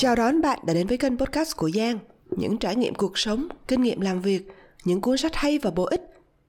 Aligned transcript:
Chào 0.00 0.16
đón 0.16 0.40
bạn 0.40 0.58
đã 0.62 0.74
đến 0.74 0.86
với 0.86 0.98
kênh 0.98 1.18
podcast 1.18 1.56
của 1.56 1.70
Giang. 1.70 1.98
Những 2.30 2.58
trải 2.58 2.76
nghiệm 2.76 2.94
cuộc 2.94 3.18
sống, 3.18 3.48
kinh 3.68 3.82
nghiệm 3.82 4.00
làm 4.00 4.20
việc, 4.20 4.48
những 4.84 5.00
cuốn 5.00 5.16
sách 5.16 5.34
hay 5.34 5.58
và 5.58 5.70
bổ 5.70 5.84
ích 5.84 6.02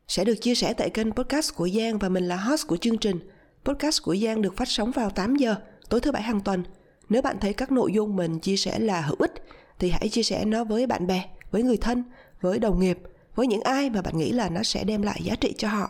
sẽ 0.07 0.23
được 0.23 0.35
chia 0.35 0.55
sẻ 0.55 0.73
tại 0.73 0.89
kênh 0.89 1.11
podcast 1.11 1.55
của 1.55 1.69
Giang 1.69 1.97
và 1.97 2.09
mình 2.09 2.27
là 2.27 2.35
host 2.35 2.67
của 2.67 2.77
chương 2.77 2.97
trình. 2.97 3.19
Podcast 3.65 4.03
của 4.03 4.15
Giang 4.15 4.41
được 4.41 4.57
phát 4.57 4.67
sóng 4.67 4.91
vào 4.91 5.09
8 5.09 5.35
giờ 5.35 5.55
tối 5.89 6.01
thứ 6.01 6.11
bảy 6.11 6.21
hàng 6.21 6.41
tuần. 6.41 6.63
Nếu 7.09 7.21
bạn 7.21 7.37
thấy 7.41 7.53
các 7.53 7.71
nội 7.71 7.93
dung 7.93 8.15
mình 8.15 8.39
chia 8.39 8.55
sẻ 8.55 8.79
là 8.79 9.01
hữu 9.01 9.17
ích 9.19 9.33
thì 9.79 9.89
hãy 9.89 10.09
chia 10.09 10.23
sẻ 10.23 10.45
nó 10.45 10.63
với 10.63 10.87
bạn 10.87 11.07
bè, 11.07 11.25
với 11.51 11.63
người 11.63 11.77
thân, 11.77 12.03
với 12.41 12.59
đồng 12.59 12.79
nghiệp, 12.79 12.99
với 13.35 13.47
những 13.47 13.61
ai 13.61 13.89
mà 13.89 14.01
bạn 14.01 14.17
nghĩ 14.17 14.31
là 14.31 14.49
nó 14.49 14.63
sẽ 14.63 14.83
đem 14.83 15.01
lại 15.01 15.21
giá 15.23 15.35
trị 15.35 15.53
cho 15.57 15.67
họ. 15.67 15.89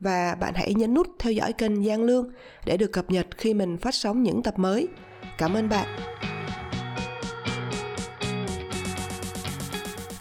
Và 0.00 0.36
bạn 0.40 0.54
hãy 0.54 0.74
nhấn 0.74 0.94
nút 0.94 1.06
theo 1.18 1.32
dõi 1.32 1.52
kênh 1.52 1.84
Giang 1.84 2.02
Lương 2.02 2.30
để 2.66 2.76
được 2.76 2.92
cập 2.92 3.10
nhật 3.10 3.26
khi 3.36 3.54
mình 3.54 3.76
phát 3.76 3.94
sóng 3.94 4.22
những 4.22 4.42
tập 4.42 4.58
mới. 4.58 4.88
Cảm 5.38 5.54
ơn 5.54 5.68
bạn. 5.68 5.88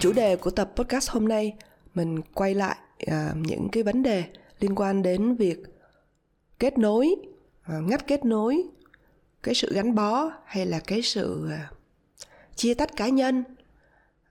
Chủ 0.05 0.13
đề 0.13 0.35
của 0.35 0.51
tập 0.51 0.71
podcast 0.75 1.09
hôm 1.09 1.27
nay 1.27 1.55
mình 1.93 2.21
quay 2.21 2.53
lại 2.53 2.77
à, 3.07 3.33
những 3.35 3.69
cái 3.71 3.83
vấn 3.83 4.03
đề 4.03 4.23
liên 4.59 4.75
quan 4.75 5.01
đến 5.01 5.35
việc 5.35 5.57
kết 6.59 6.77
nối 6.77 7.15
à, 7.61 7.79
ngắt 7.79 8.07
kết 8.07 8.25
nối 8.25 8.63
cái 9.43 9.55
sự 9.55 9.73
gắn 9.73 9.95
bó 9.95 10.31
hay 10.45 10.65
là 10.65 10.79
cái 10.79 11.01
sự 11.01 11.49
à, 11.51 11.71
chia 12.55 12.73
tách 12.73 12.95
cá 12.95 13.09
nhân 13.09 13.43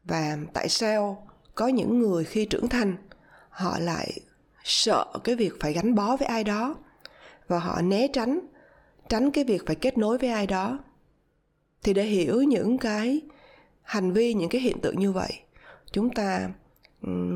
và 0.04 0.38
tại 0.52 0.68
sao 0.68 1.26
có 1.54 1.68
những 1.68 1.98
người 1.98 2.24
khi 2.24 2.44
trưởng 2.44 2.68
thành 2.68 2.96
họ 3.50 3.78
lại 3.78 4.20
sợ 4.64 5.06
cái 5.24 5.34
việc 5.34 5.52
phải 5.60 5.72
gắn 5.72 5.94
bó 5.94 6.16
với 6.16 6.28
ai 6.28 6.44
đó 6.44 6.76
và 7.48 7.58
họ 7.58 7.80
né 7.82 8.08
tránh 8.12 8.40
tránh 9.08 9.30
cái 9.30 9.44
việc 9.44 9.62
phải 9.66 9.76
kết 9.76 9.98
nối 9.98 10.18
với 10.18 10.30
ai 10.30 10.46
đó. 10.46 10.78
Thì 11.82 11.94
để 11.94 12.02
hiểu 12.02 12.42
những 12.42 12.78
cái 12.78 13.20
hành 13.82 14.12
vi 14.12 14.34
những 14.34 14.48
cái 14.48 14.60
hiện 14.60 14.80
tượng 14.80 14.98
như 14.98 15.12
vậy 15.12 15.43
chúng 15.94 16.10
ta 16.10 16.50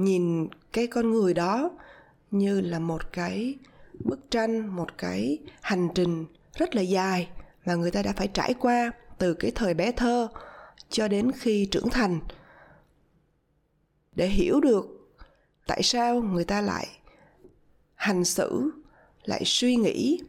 nhìn 0.04 0.48
cái 0.72 0.86
con 0.86 1.12
người 1.12 1.34
đó 1.34 1.70
như 2.30 2.60
là 2.60 2.78
một 2.78 3.12
cái 3.12 3.54
bức 4.04 4.30
tranh 4.30 4.66
một 4.76 4.98
cái 4.98 5.38
hành 5.60 5.88
trình 5.94 6.26
rất 6.54 6.74
là 6.74 6.82
dài 6.82 7.28
mà 7.64 7.74
người 7.74 7.90
ta 7.90 8.02
đã 8.02 8.12
phải 8.12 8.28
trải 8.28 8.54
qua 8.54 8.90
từ 9.18 9.34
cái 9.34 9.50
thời 9.54 9.74
bé 9.74 9.92
thơ 9.92 10.28
cho 10.88 11.08
đến 11.08 11.32
khi 11.32 11.66
trưởng 11.70 11.88
thành. 11.88 12.20
Để 14.12 14.28
hiểu 14.28 14.60
được 14.60 14.86
tại 15.66 15.82
sao 15.82 16.22
người 16.22 16.44
ta 16.44 16.60
lại 16.60 16.86
hành 17.94 18.24
xử 18.24 18.70
lại 19.24 19.42
suy 19.44 19.76
nghĩ 19.76 20.20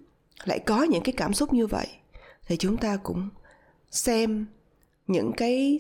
lại 0.44 0.60
có 0.60 0.84
những 0.84 1.04
cái 1.04 1.14
cảm 1.18 1.34
xúc 1.34 1.54
như 1.54 1.68
vậy 1.68 1.88
thì 2.48 2.58
chúng 2.58 2.78
ta 2.78 2.98
cũng 3.04 3.30
xem 3.92 4.46
những 5.08 5.32
cái 5.38 5.80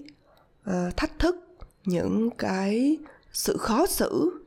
uh, 0.69 0.97
thách 0.97 1.19
thức 1.19 1.48
những 1.89 2.29
cái 2.29 2.97
sự 3.33 3.57
khó 3.57 3.85
xử, 3.85 4.43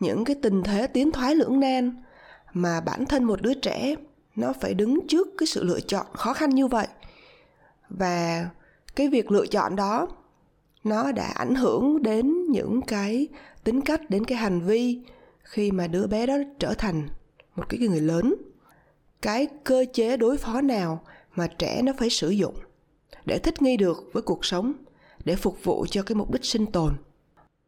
những 0.00 0.24
cái 0.24 0.36
tình 0.42 0.62
thế 0.62 0.86
tiến 0.86 1.12
thoái 1.12 1.34
lưỡng 1.34 1.60
nan 1.60 2.02
mà 2.52 2.80
bản 2.80 3.06
thân 3.06 3.24
một 3.24 3.42
đứa 3.42 3.54
trẻ 3.54 3.94
nó 4.36 4.52
phải 4.60 4.74
đứng 4.74 5.06
trước 5.08 5.28
cái 5.38 5.46
sự 5.46 5.64
lựa 5.64 5.80
chọn 5.80 6.06
khó 6.12 6.32
khăn 6.32 6.50
như 6.50 6.66
vậy. 6.66 6.86
Và 7.88 8.48
cái 8.96 9.08
việc 9.08 9.30
lựa 9.30 9.46
chọn 9.46 9.76
đó 9.76 10.08
nó 10.84 11.12
đã 11.12 11.32
ảnh 11.34 11.54
hưởng 11.54 12.02
đến 12.02 12.50
những 12.50 12.80
cái 12.82 13.28
tính 13.64 13.80
cách, 13.80 14.10
đến 14.10 14.24
cái 14.24 14.38
hành 14.38 14.60
vi 14.60 15.00
khi 15.42 15.70
mà 15.70 15.86
đứa 15.86 16.06
bé 16.06 16.26
đó 16.26 16.34
trở 16.58 16.74
thành 16.74 17.08
một 17.56 17.68
cái 17.68 17.80
người 17.80 18.00
lớn. 18.00 18.34
Cái 19.22 19.46
cơ 19.64 19.84
chế 19.92 20.16
đối 20.16 20.36
phó 20.36 20.60
nào 20.60 21.02
mà 21.34 21.46
trẻ 21.46 21.82
nó 21.82 21.92
phải 21.98 22.10
sử 22.10 22.30
dụng 22.30 22.54
để 23.24 23.38
thích 23.38 23.62
nghi 23.62 23.76
được 23.76 24.10
với 24.12 24.22
cuộc 24.22 24.44
sống? 24.44 24.72
Để 25.24 25.36
phục 25.36 25.64
vụ 25.64 25.86
cho 25.90 26.02
cái 26.02 26.14
mục 26.14 26.30
đích 26.30 26.44
sinh 26.44 26.66
tồn. 26.66 26.94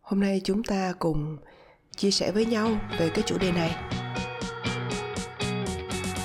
Hôm 0.01 0.21
nay 0.21 0.41
chúng 0.45 0.63
ta 0.63 0.93
cùng 0.99 1.37
chia 1.97 2.11
sẻ 2.11 2.33
với 2.33 2.47
nhau 2.47 2.71
về 2.99 3.09
cái 3.09 3.23
chủ 3.27 3.39
đề 3.39 3.53
này. 3.53 3.77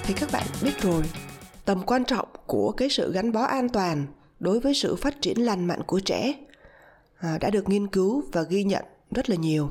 Thì 0.04 0.14
các 0.14 0.30
bạn 0.32 0.48
biết 0.64 0.82
rồi 0.82 1.04
tầm 1.66 1.84
quan 1.86 2.06
trọng 2.06 2.28
của 2.46 2.72
cái 2.72 2.90
sự 2.90 3.12
gắn 3.12 3.32
bó 3.32 3.44
an 3.44 3.70
toàn 3.70 4.06
đối 4.40 4.60
với 4.60 4.74
sự 4.74 4.96
phát 4.96 5.22
triển 5.22 5.46
lành 5.46 5.66
mạnh 5.66 5.82
của 5.88 6.00
trẻ 6.00 6.34
à, 7.18 7.38
đã 7.42 7.50
được 7.50 7.70
nghiên 7.70 7.88
cứu 7.88 8.24
và 8.32 8.42
ghi 8.42 8.64
nhận 8.64 8.86
rất 9.12 9.30
là 9.30 9.36
nhiều. 9.36 9.70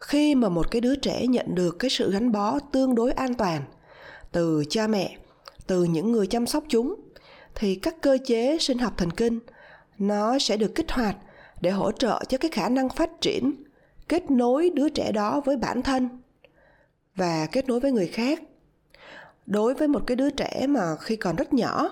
Khi 0.00 0.34
mà 0.34 0.48
một 0.48 0.70
cái 0.70 0.80
đứa 0.80 0.94
trẻ 0.96 1.26
nhận 1.26 1.54
được 1.54 1.78
cái 1.78 1.90
sự 1.90 2.12
gắn 2.12 2.32
bó 2.32 2.58
tương 2.72 2.94
đối 2.94 3.12
an 3.12 3.34
toàn 3.34 3.62
từ 4.32 4.64
cha 4.68 4.86
mẹ 4.86 5.16
từ 5.66 5.84
những 5.84 6.12
người 6.12 6.26
chăm 6.26 6.46
sóc 6.46 6.64
chúng 6.68 6.94
thì 7.54 7.74
các 7.74 7.94
cơ 8.02 8.18
chế 8.24 8.56
sinh 8.60 8.78
học 8.78 8.92
thần 8.96 9.10
kinh 9.10 9.38
nó 10.02 10.38
sẽ 10.38 10.56
được 10.56 10.74
kích 10.74 10.90
hoạt 10.92 11.16
để 11.60 11.70
hỗ 11.70 11.92
trợ 11.92 12.20
cho 12.28 12.38
cái 12.38 12.50
khả 12.50 12.68
năng 12.68 12.88
phát 12.88 13.10
triển, 13.20 13.54
kết 14.08 14.30
nối 14.30 14.70
đứa 14.74 14.88
trẻ 14.88 15.12
đó 15.12 15.40
với 15.44 15.56
bản 15.56 15.82
thân 15.82 16.08
và 17.14 17.46
kết 17.52 17.68
nối 17.68 17.80
với 17.80 17.92
người 17.92 18.06
khác. 18.06 18.42
Đối 19.46 19.74
với 19.74 19.88
một 19.88 20.02
cái 20.06 20.16
đứa 20.16 20.30
trẻ 20.30 20.66
mà 20.68 20.96
khi 21.00 21.16
còn 21.16 21.36
rất 21.36 21.54
nhỏ, 21.54 21.90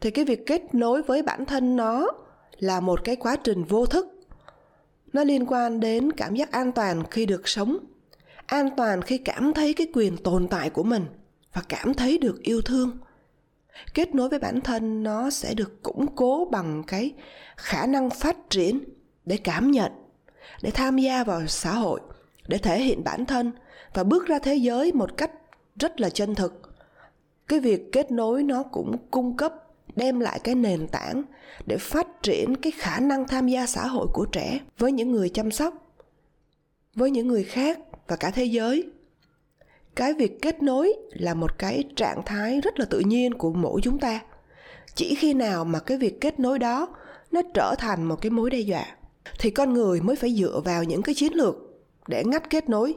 thì 0.00 0.10
cái 0.10 0.24
việc 0.24 0.46
kết 0.46 0.74
nối 0.74 1.02
với 1.02 1.22
bản 1.22 1.44
thân 1.44 1.76
nó 1.76 2.06
là 2.58 2.80
một 2.80 3.04
cái 3.04 3.16
quá 3.16 3.36
trình 3.36 3.64
vô 3.64 3.86
thức. 3.86 4.06
Nó 5.12 5.24
liên 5.24 5.46
quan 5.46 5.80
đến 5.80 6.12
cảm 6.12 6.34
giác 6.34 6.52
an 6.52 6.72
toàn 6.72 7.02
khi 7.10 7.26
được 7.26 7.48
sống, 7.48 7.78
an 8.46 8.68
toàn 8.76 9.02
khi 9.02 9.18
cảm 9.18 9.52
thấy 9.52 9.74
cái 9.74 9.86
quyền 9.94 10.16
tồn 10.16 10.48
tại 10.48 10.70
của 10.70 10.82
mình 10.82 11.06
và 11.52 11.62
cảm 11.68 11.94
thấy 11.94 12.18
được 12.18 12.42
yêu 12.42 12.60
thương 12.62 12.98
kết 13.94 14.14
nối 14.14 14.28
với 14.28 14.38
bản 14.38 14.60
thân 14.60 15.02
nó 15.02 15.30
sẽ 15.30 15.54
được 15.54 15.82
củng 15.82 16.06
cố 16.16 16.48
bằng 16.50 16.82
cái 16.86 17.12
khả 17.56 17.86
năng 17.86 18.10
phát 18.10 18.36
triển 18.50 18.84
để 19.24 19.36
cảm 19.36 19.70
nhận, 19.70 19.92
để 20.62 20.70
tham 20.70 20.98
gia 20.98 21.24
vào 21.24 21.46
xã 21.46 21.74
hội, 21.74 22.00
để 22.48 22.58
thể 22.58 22.82
hiện 22.82 23.04
bản 23.04 23.26
thân 23.26 23.52
và 23.94 24.04
bước 24.04 24.26
ra 24.26 24.38
thế 24.38 24.54
giới 24.54 24.92
một 24.92 25.16
cách 25.16 25.30
rất 25.76 26.00
là 26.00 26.10
chân 26.10 26.34
thực. 26.34 26.62
Cái 27.48 27.60
việc 27.60 27.92
kết 27.92 28.10
nối 28.10 28.42
nó 28.42 28.62
cũng 28.62 28.96
cung 29.10 29.36
cấp, 29.36 29.54
đem 29.96 30.20
lại 30.20 30.40
cái 30.44 30.54
nền 30.54 30.88
tảng 30.88 31.22
để 31.66 31.76
phát 31.76 32.22
triển 32.22 32.54
cái 32.54 32.72
khả 32.72 33.00
năng 33.00 33.28
tham 33.28 33.48
gia 33.48 33.66
xã 33.66 33.86
hội 33.86 34.06
của 34.12 34.26
trẻ 34.32 34.60
với 34.78 34.92
những 34.92 35.12
người 35.12 35.28
chăm 35.28 35.50
sóc, 35.50 35.74
với 36.94 37.10
những 37.10 37.28
người 37.28 37.44
khác 37.44 37.78
và 38.08 38.16
cả 38.16 38.30
thế 38.30 38.44
giới 38.44 38.84
cái 39.94 40.14
việc 40.14 40.42
kết 40.42 40.62
nối 40.62 40.92
là 41.10 41.34
một 41.34 41.58
cái 41.58 41.84
trạng 41.96 42.22
thái 42.26 42.60
rất 42.60 42.78
là 42.78 42.84
tự 42.84 42.98
nhiên 42.98 43.34
của 43.34 43.52
mỗi 43.52 43.80
chúng 43.82 43.98
ta. 43.98 44.20
Chỉ 44.94 45.14
khi 45.14 45.34
nào 45.34 45.64
mà 45.64 45.78
cái 45.78 45.98
việc 45.98 46.20
kết 46.20 46.40
nối 46.40 46.58
đó 46.58 46.88
nó 47.30 47.42
trở 47.54 47.74
thành 47.78 48.04
một 48.04 48.16
cái 48.20 48.30
mối 48.30 48.50
đe 48.50 48.58
dọa 48.58 48.86
thì 49.38 49.50
con 49.50 49.72
người 49.72 50.00
mới 50.00 50.16
phải 50.16 50.34
dựa 50.34 50.60
vào 50.64 50.84
những 50.84 51.02
cái 51.02 51.14
chiến 51.14 51.32
lược 51.32 51.56
để 52.06 52.24
ngắt 52.24 52.50
kết 52.50 52.68
nối 52.68 52.94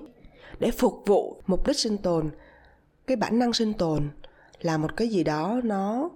để 0.60 0.72
phục 0.72 1.04
vụ 1.06 1.42
mục 1.48 1.68
đích 1.68 1.80
sinh 1.80 1.98
tồn. 1.98 2.30
Cái 3.08 3.18
bản 3.18 3.40
năng 3.40 3.54
sinh 3.54 3.74
tồn 3.74 4.10
là 4.62 4.78
một 4.78 4.98
cái 4.98 5.08
gì 5.08 5.24
đó 5.24 5.62
nó 5.64 6.10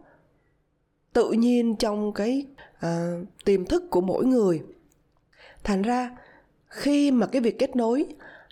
tự 1.13 1.31
nhiên 1.31 1.75
trong 1.75 2.13
cái 2.13 2.45
uh, 2.85 3.27
tiềm 3.45 3.65
thức 3.65 3.83
của 3.89 4.01
mỗi 4.01 4.25
người. 4.25 4.61
Thành 5.63 5.81
ra 5.81 6.17
khi 6.67 7.11
mà 7.11 7.27
cái 7.27 7.41
việc 7.41 7.59
kết 7.59 7.75
nối 7.75 8.05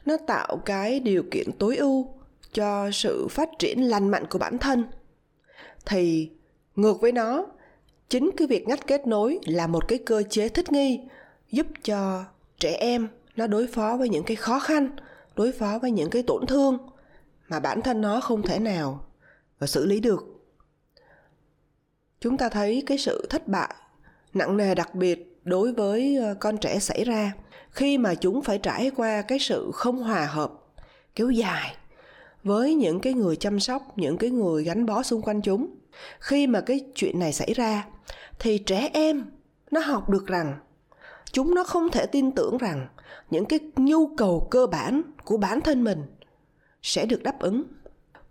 nó 0.06 0.18
tạo 0.18 0.58
cái 0.66 1.00
điều 1.00 1.24
kiện 1.32 1.52
tối 1.60 1.78
ưu 1.78 2.17
cho 2.58 2.92
sự 2.92 3.28
phát 3.28 3.50
triển 3.60 3.82
lành 3.82 4.10
mạnh 4.10 4.26
của 4.30 4.40
bản 4.40 4.58
thân. 4.58 4.84
Thì, 5.86 6.32
ngược 6.76 7.02
với 7.02 7.12
nó, 7.12 7.46
chính 8.10 8.30
cái 8.38 8.48
việc 8.48 8.68
ngắt 8.68 8.88
kết 8.88 9.08
nối 9.08 9.40
là 9.46 9.68
một 9.68 9.88
cái 9.88 10.00
cơ 10.06 10.24
chế 10.30 10.50
thích 10.50 10.72
nghi, 10.72 11.00
giúp 11.52 11.68
cho 11.84 12.24
trẻ 12.60 12.78
em 12.80 13.08
nó 13.36 13.48
đối 13.48 13.68
phó 13.68 13.98
với 13.98 14.10
những 14.10 14.24
cái 14.24 14.36
khó 14.36 14.60
khăn, 14.60 14.90
đối 15.36 15.52
phó 15.52 15.80
với 15.80 15.92
những 15.92 16.10
cái 16.10 16.24
tổn 16.24 16.46
thương 16.48 16.78
mà 17.48 17.60
bản 17.60 17.82
thân 17.82 18.02
nó 18.02 18.20
không 18.20 18.42
thể 18.42 18.60
nào 18.60 19.06
và 19.60 19.68
xử 19.68 19.86
lý 19.86 20.00
được. 20.00 20.24
Chúng 22.20 22.38
ta 22.38 22.50
thấy 22.50 22.84
cái 22.86 22.98
sự 22.98 23.28
thất 23.30 23.48
bại 23.48 23.76
nặng 24.34 24.58
nề 24.58 24.76
đặc 24.76 24.96
biệt 24.96 25.40
đối 25.44 25.74
với 25.74 26.18
ờ, 26.18 26.36
con 26.40 26.58
trẻ 26.58 26.80
xảy 26.80 27.04
ra 27.04 27.32
khi 27.72 27.98
mà 27.98 28.16
chúng 28.16 28.42
phải 28.42 28.58
trải 28.58 28.92
qua 28.96 29.22
cái 29.22 29.40
sự 29.40 29.72
không 29.74 30.04
hòa 30.04 30.26
hợp 30.26 30.52
kéo 31.16 31.30
dài 31.30 31.76
với 32.44 32.76
những 32.76 33.00
cái 33.00 33.14
người 33.14 33.36
chăm 33.36 33.60
sóc, 33.60 33.98
những 33.98 34.18
cái 34.18 34.30
người 34.30 34.64
gắn 34.64 34.86
bó 34.86 35.04
xung 35.04 35.22
quanh 35.22 35.42
chúng. 35.42 35.68
Khi 36.20 36.48
mà 36.48 36.62
cái 36.62 36.80
chuyện 36.96 37.20
này 37.20 37.34
xảy 37.34 37.54
ra, 37.54 37.88
thì 38.40 38.58
trẻ 38.58 38.90
em 38.94 39.26
nó 39.72 39.80
học 39.80 40.10
được 40.10 40.28
rằng, 40.28 40.60
chúng 41.32 41.56
nó 41.56 41.64
không 41.64 41.90
thể 41.90 42.06
tin 42.06 42.32
tưởng 42.32 42.58
rằng 42.58 42.88
những 43.30 43.46
cái 43.46 43.60
nhu 43.76 44.08
cầu 44.16 44.48
cơ 44.52 44.68
bản 44.68 45.02
của 45.26 45.38
bản 45.38 45.62
thân 45.62 45.84
mình 45.84 46.04
sẽ 46.82 47.06
được 47.06 47.24
đáp 47.24 47.40
ứng, 47.40 47.64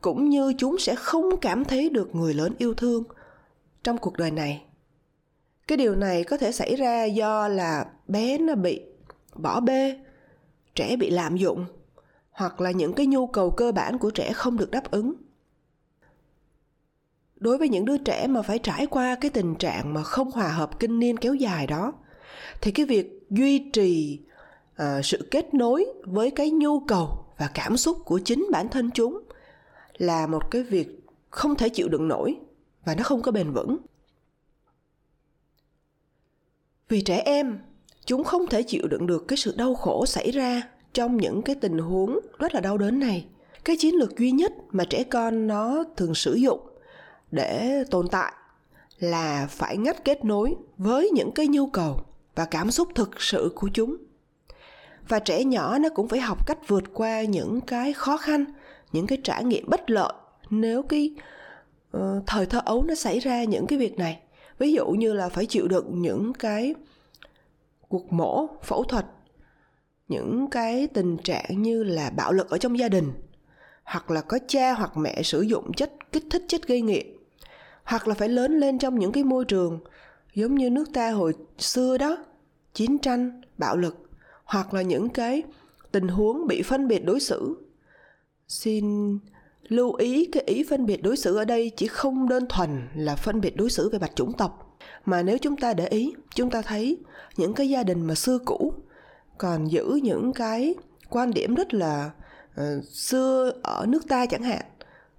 cũng 0.01 0.29
như 0.29 0.53
chúng 0.59 0.79
sẽ 0.79 0.95
không 0.95 1.41
cảm 1.41 1.65
thấy 1.65 1.89
được 1.89 2.15
người 2.15 2.35
lớn 2.35 2.55
yêu 2.59 2.75
thương 2.75 3.05
trong 3.85 3.99
cuộc 3.99 4.17
đời 4.17 4.31
này. 4.31 4.63
Cái 5.69 5.79
điều 5.79 5.95
này 5.95 6.25
có 6.25 6.37
thể 6.37 6.53
xảy 6.53 6.77
ra 6.77 7.05
do 7.05 7.49
là 7.49 7.87
bé 8.09 8.39
nó 8.39 8.55
bị 8.55 8.83
bỏ 9.35 9.61
bê, 9.61 9.97
trẻ 10.75 10.97
bị 10.97 11.11
lạm 11.11 11.37
dụng 11.37 11.65
hoặc 12.37 12.61
là 12.61 12.71
những 12.71 12.93
cái 12.93 13.07
nhu 13.07 13.27
cầu 13.27 13.51
cơ 13.51 13.73
bản 13.73 13.99
của 13.99 14.11
trẻ 14.11 14.33
không 14.33 14.57
được 14.57 14.71
đáp 14.71 14.91
ứng. 14.91 15.15
Đối 17.37 17.59
với 17.59 17.69
những 17.69 17.85
đứa 17.85 17.99
trẻ 17.99 18.27
mà 18.27 18.43
phải 18.43 18.59
trải 18.59 18.87
qua 18.87 19.17
cái 19.21 19.31
tình 19.31 19.55
trạng 19.55 19.95
mà 19.95 20.03
không 20.03 20.31
hòa 20.31 20.49
hợp 20.49 20.81
kinh 20.81 20.99
niên 20.99 21.17
kéo 21.17 21.35
dài 21.35 21.67
đó 21.67 21.93
thì 22.61 22.71
cái 22.73 22.87
việc 22.87 23.27
duy 23.31 23.71
trì 23.71 24.21
uh, 24.83 25.05
sự 25.05 25.29
kết 25.31 25.55
nối 25.55 25.87
với 26.05 26.31
cái 26.31 26.51
nhu 26.51 26.81
cầu 26.81 27.25
và 27.39 27.51
cảm 27.55 27.77
xúc 27.77 27.99
của 28.05 28.21
chính 28.25 28.47
bản 28.53 28.69
thân 28.69 28.91
chúng 28.91 29.23
là 29.97 30.27
một 30.27 30.51
cái 30.51 30.63
việc 30.63 31.01
không 31.31 31.55
thể 31.55 31.69
chịu 31.69 31.89
đựng 31.89 32.09
nổi 32.09 32.37
và 32.85 32.95
nó 32.95 33.03
không 33.03 33.23
có 33.23 33.33
bền 33.33 33.53
vững. 33.53 33.77
Vì 36.89 37.01
trẻ 37.01 37.23
em 37.25 37.59
chúng 38.07 38.25
không 38.25 38.47
thể 38.47 38.63
chịu 38.63 38.89
đựng 38.91 39.07
được 39.07 39.25
cái 39.29 39.37
sự 39.37 39.55
đau 39.57 39.75
khổ 39.75 40.07
xảy 40.07 40.31
ra 40.31 40.63
trong 40.97 41.17
những 41.17 41.43
cái 41.43 41.57
tình 41.57 41.79
huống 41.79 42.19
rất 42.39 42.55
là 42.55 42.61
đau 42.61 42.79
đớn 42.79 42.99
này. 42.99 43.27
Cái 43.65 43.77
chiến 43.77 43.95
lược 43.95 44.19
duy 44.19 44.31
nhất 44.31 44.53
mà 44.71 44.85
trẻ 44.85 45.05
con 45.05 45.47
nó 45.47 45.85
thường 45.97 46.15
sử 46.15 46.35
dụng 46.35 46.61
để 47.31 47.85
tồn 47.91 48.09
tại 48.09 48.33
là 48.99 49.47
phải 49.51 49.77
ngắt 49.77 50.05
kết 50.05 50.25
nối 50.25 50.55
với 50.77 51.11
những 51.11 51.33
cái 51.33 51.47
nhu 51.47 51.67
cầu 51.67 52.01
và 52.35 52.45
cảm 52.45 52.71
xúc 52.71 52.89
thực 52.95 53.21
sự 53.23 53.53
của 53.55 53.69
chúng. 53.75 53.97
Và 55.09 55.19
trẻ 55.19 55.45
nhỏ 55.45 55.79
nó 55.79 55.89
cũng 55.95 56.09
phải 56.09 56.21
học 56.21 56.47
cách 56.47 56.69
vượt 56.69 56.85
qua 56.93 57.23
những 57.23 57.61
cái 57.61 57.93
khó 57.93 58.17
khăn 58.17 58.45
những 58.93 59.07
cái 59.07 59.19
trải 59.25 59.45
nghiệm 59.45 59.65
bất 59.69 59.91
lợi 59.91 60.13
nếu 60.51 60.83
cái 60.83 61.15
uh, 61.97 62.03
thời 62.27 62.47
thơ 62.47 62.61
ấu 62.65 62.83
nó 62.83 62.95
xảy 62.95 63.19
ra 63.19 63.45
những 63.45 63.67
cái 63.67 63.79
việc 63.79 63.99
này. 63.99 64.19
Ví 64.59 64.73
dụ 64.73 64.87
như 64.87 65.13
là 65.13 65.29
phải 65.29 65.47
chịu 65.47 65.69
đựng 65.69 66.03
những 66.03 66.33
cái 66.33 66.75
cuộc 67.89 68.13
mổ 68.13 68.47
phẫu 68.63 68.85
thuật 68.85 69.07
những 70.09 70.51
cái 70.51 70.87
tình 70.87 71.17
trạng 71.17 71.63
như 71.63 71.83
là 71.85 72.11
bạo 72.11 72.33
lực 72.33 72.51
ở 72.51 72.59
trong 72.59 72.79
gia 72.79 72.89
đình, 72.89 73.13
hoặc 73.85 74.11
là 74.11 74.21
có 74.21 74.39
cha 74.49 74.73
hoặc 74.73 74.97
mẹ 74.97 75.23
sử 75.23 75.43
dụng 75.43 75.73
chất, 75.73 75.93
kích 76.13 76.25
thích, 76.31 76.43
chất 76.49 76.67
gây 76.67 76.81
nghiện, 76.81 77.07
hoặc 77.85 78.09
là 78.09 78.15
phải 78.15 78.29
lớn 78.29 78.59
lên 78.59 78.79
trong 78.79 78.99
những 78.99 79.13
cái 79.13 79.25
môi 79.25 79.45
trường 79.45 79.81
giống 80.35 80.55
như 80.55 80.71
nước 80.71 80.93
ta 80.93 81.11
hồi 81.11 81.33
xưa 81.59 81.99
đó, 81.99 82.25
chiến 82.75 82.99
tranh, 82.99 83.41
bạo 83.59 83.77
lực, 83.77 84.11
hoặc 84.45 84.75
là 84.75 84.83
những 84.83 85.09
cái 85.09 85.43
tình 85.93 86.09
huống 86.09 86.47
bị 86.47 86.63
phân 86.63 86.89
biệt 86.89 87.05
đối 87.05 87.21
xử. 87.21 87.57
Xin 88.49 89.19
lưu 89.69 89.95
ý 89.95 90.29
cái 90.33 90.43
ý 90.47 90.65
phân 90.71 90.87
biệt 90.87 91.03
đối 91.03 91.17
xử 91.17 91.37
ở 91.37 91.45
đây 91.45 91.71
chỉ 91.77 91.87
không 91.87 92.29
đơn 92.29 92.47
thuần 92.49 92.89
là 92.95 93.17
phân 93.17 93.41
biệt 93.41 93.57
đối 93.57 93.71
xử 93.71 93.89
về 93.89 93.99
mặt 93.99 94.13
chủng 94.15 94.33
tộc, 94.33 94.79
mà 95.05 95.23
nếu 95.23 95.39
chúng 95.39 95.57
ta 95.57 95.75
để 95.75 95.87
ý, 95.87 96.15
chúng 96.35 96.51
ta 96.51 96.63
thấy 96.63 96.99
những 97.37 97.55
cái 97.55 97.69
gia 97.69 97.83
đình 97.83 98.07
mà 98.07 98.15
xưa 98.15 98.39
cũ 98.39 98.75
còn 99.39 99.71
giữ 99.71 100.01
những 100.03 100.33
cái 100.33 100.75
quan 101.11 101.31
điểm 101.31 101.55
rất 101.55 101.75
là 101.75 102.11
uh, 102.61 102.85
xưa 102.85 103.53
ở 103.63 103.85
nước 103.89 104.09
ta 104.09 104.27
chẳng 104.27 104.43
hạn 104.43 104.65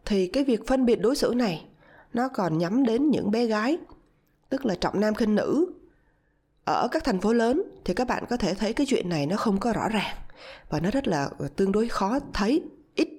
thì 0.06 0.28
cái 0.28 0.44
việc 0.44 0.68
phân 0.68 0.86
biệt 0.86 1.02
đối 1.02 1.16
xử 1.16 1.34
này 1.36 1.66
nó 2.14 2.28
còn 2.28 2.58
nhắm 2.58 2.84
đến 2.84 3.10
những 3.10 3.32
bé 3.32 3.46
gái 3.46 3.78
tức 4.50 4.66
là 4.66 4.76
trọng 4.76 5.00
nam 5.00 5.16
khinh 5.16 5.36
nữ 5.36 5.66
ở 6.66 6.88
các 6.92 7.04
thành 7.04 7.20
phố 7.20 7.34
lớn 7.34 7.64
thì 7.86 7.94
các 7.94 8.08
bạn 8.08 8.24
có 8.30 8.38
thể 8.38 8.54
thấy 8.54 8.74
cái 8.74 8.88
chuyện 8.90 9.10
này 9.10 9.26
nó 9.26 9.38
không 9.38 9.60
có 9.60 9.74
rõ 9.74 9.90
ràng 9.90 10.16
và 10.70 10.80
nó 10.80 10.92
rất 10.92 11.08
là 11.08 11.30
ờ, 11.40 11.48
tương 11.56 11.72
đối 11.72 11.88
khó 11.88 12.20
thấy 12.34 12.64
ít. 12.96 13.10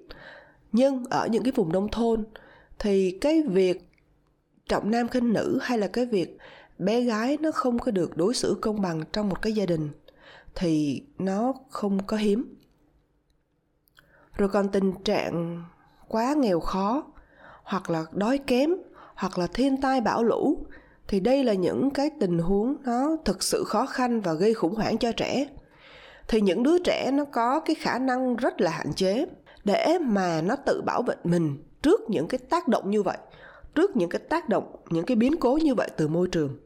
Nhưng 0.73 1.05
ở 1.05 1.27
những 1.27 1.43
cái 1.43 1.53
vùng 1.53 1.73
nông 1.73 1.89
thôn 1.91 2.25
thì 2.79 3.19
cái 3.21 3.43
việc 3.43 3.91
trọng 4.69 4.91
nam 4.91 5.09
khinh 5.09 5.33
nữ 5.33 5.59
hay 5.63 5.79
là 5.79 5.87
cái 5.87 6.07
việc 6.07 6.39
bé 6.79 7.01
gái 7.01 7.39
nó 7.41 7.51
không 7.53 7.79
có 7.79 7.91
được 7.91 8.17
đối 8.17 8.35
xử 8.35 8.57
công 8.61 8.81
bằng 8.81 9.03
trong 9.13 9.29
một 9.29 9.43
cái 9.43 9.53
gia 9.53 9.67
đình 9.67 9.91
thì 10.55 11.03
nó 11.19 11.55
không 11.71 11.99
có 12.07 12.17
hiếm. 12.17 12.55
Rồi 14.37 14.49
còn 14.49 14.69
tình 14.69 14.93
trạng 15.05 15.65
quá 16.09 16.35
nghèo 16.37 16.61
khó, 16.61 17.05
hoặc 17.63 17.91
là 17.91 18.05
đói 18.13 18.39
kém, 18.39 18.71
hoặc 19.15 19.39
là 19.39 19.47
thiên 19.47 19.81
tai 19.81 20.01
bão 20.01 20.25
lũ, 20.25 20.67
thì 21.09 21.21
đây 21.21 21.45
là 21.45 21.55
những 21.55 21.91
cái 21.91 22.11
tình 22.21 22.39
huống 22.39 22.77
nó 22.85 23.17
thực 23.25 23.43
sự 23.43 23.65
khó 23.65 23.87
khăn 23.87 24.21
và 24.21 24.33
gây 24.33 24.55
khủng 24.55 24.75
hoảng 24.75 24.99
cho 24.99 25.13
trẻ. 25.13 25.49
Thì 26.29 26.41
những 26.41 26.63
đứa 26.63 26.79
trẻ 26.79 27.11
nó 27.11 27.25
có 27.25 27.61
cái 27.61 27.75
khả 27.75 27.99
năng 27.99 28.37
rất 28.37 28.61
là 28.61 28.71
hạn 28.71 28.93
chế 28.93 29.27
để 29.65 29.99
mà 30.01 30.43
nó 30.43 30.57
tự 30.57 30.83
bảo 30.87 31.03
vệ 31.03 31.15
mình 31.25 31.65
trước 31.83 32.01
những 32.11 32.29
cái 32.29 32.39
tác 32.39 32.69
động 32.69 32.91
như 32.91 33.03
vậy, 33.03 33.19
trước 33.75 33.97
những 33.97 34.11
cái 34.11 34.21
tác 34.29 34.49
động, 34.49 34.77
những 34.91 35.07
cái 35.07 35.17
biến 35.17 35.37
cố 35.41 35.59
như 35.63 35.75
vậy 35.75 35.91
từ 35.97 36.09
môi 36.09 36.29
trường 36.29 36.57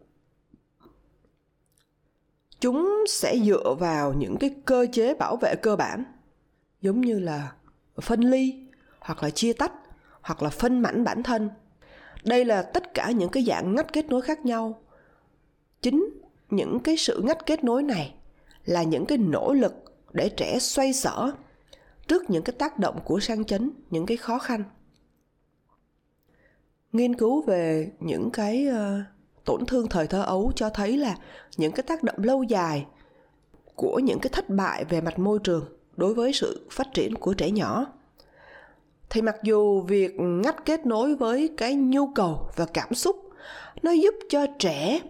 chúng 2.62 3.04
sẽ 3.08 3.38
dựa 3.44 3.74
vào 3.78 4.12
những 4.12 4.36
cái 4.36 4.54
cơ 4.64 4.86
chế 4.92 5.14
bảo 5.14 5.36
vệ 5.36 5.54
cơ 5.62 5.76
bản 5.76 6.04
giống 6.80 7.00
như 7.00 7.18
là 7.18 7.52
phân 8.02 8.20
ly 8.20 8.54
hoặc 9.00 9.22
là 9.22 9.30
chia 9.30 9.52
tách 9.52 9.72
hoặc 10.20 10.42
là 10.42 10.50
phân 10.50 10.80
mảnh 10.82 11.04
bản 11.04 11.22
thân. 11.22 11.50
Đây 12.24 12.44
là 12.44 12.62
tất 12.62 12.94
cả 12.94 13.10
những 13.10 13.28
cái 13.30 13.44
dạng 13.44 13.74
ngắt 13.74 13.92
kết 13.92 14.06
nối 14.06 14.22
khác 14.22 14.46
nhau. 14.46 14.82
Chính 15.82 16.08
những 16.50 16.80
cái 16.80 16.96
sự 16.96 17.20
ngắt 17.24 17.46
kết 17.46 17.64
nối 17.64 17.82
này 17.82 18.14
là 18.64 18.82
những 18.82 19.06
cái 19.06 19.18
nỗ 19.18 19.52
lực 19.52 19.74
để 20.12 20.28
trẻ 20.28 20.58
xoay 20.58 20.92
sở 20.92 21.32
trước 22.08 22.30
những 22.30 22.42
cái 22.42 22.54
tác 22.58 22.78
động 22.78 23.00
của 23.04 23.20
sang 23.20 23.44
chấn 23.44 23.70
những 23.90 24.06
cái 24.06 24.16
khó 24.16 24.38
khăn. 24.38 24.64
Nghiên 26.92 27.14
cứu 27.14 27.42
về 27.42 27.90
những 28.00 28.30
cái 28.30 28.68
uh, 28.70 29.11
tổn 29.44 29.66
thương 29.66 29.88
thời 29.88 30.06
thơ 30.06 30.22
ấu 30.22 30.52
cho 30.56 30.70
thấy 30.70 30.96
là 30.96 31.16
những 31.56 31.72
cái 31.72 31.82
tác 31.82 32.02
động 32.02 32.16
lâu 32.18 32.42
dài 32.42 32.86
của 33.76 33.98
những 33.98 34.18
cái 34.18 34.30
thất 34.32 34.48
bại 34.48 34.84
về 34.84 35.00
mặt 35.00 35.18
môi 35.18 35.38
trường 35.38 35.64
đối 35.96 36.14
với 36.14 36.32
sự 36.32 36.66
phát 36.70 36.86
triển 36.94 37.14
của 37.14 37.34
trẻ 37.34 37.50
nhỏ. 37.50 37.86
Thì 39.10 39.22
mặc 39.22 39.36
dù 39.42 39.80
việc 39.80 40.14
ngắt 40.18 40.64
kết 40.64 40.86
nối 40.86 41.14
với 41.14 41.50
cái 41.56 41.74
nhu 41.74 42.06
cầu 42.14 42.48
và 42.56 42.66
cảm 42.74 42.94
xúc, 42.94 43.16
nó 43.82 43.90
giúp 43.90 44.14
cho 44.28 44.46
trẻ 44.58 45.00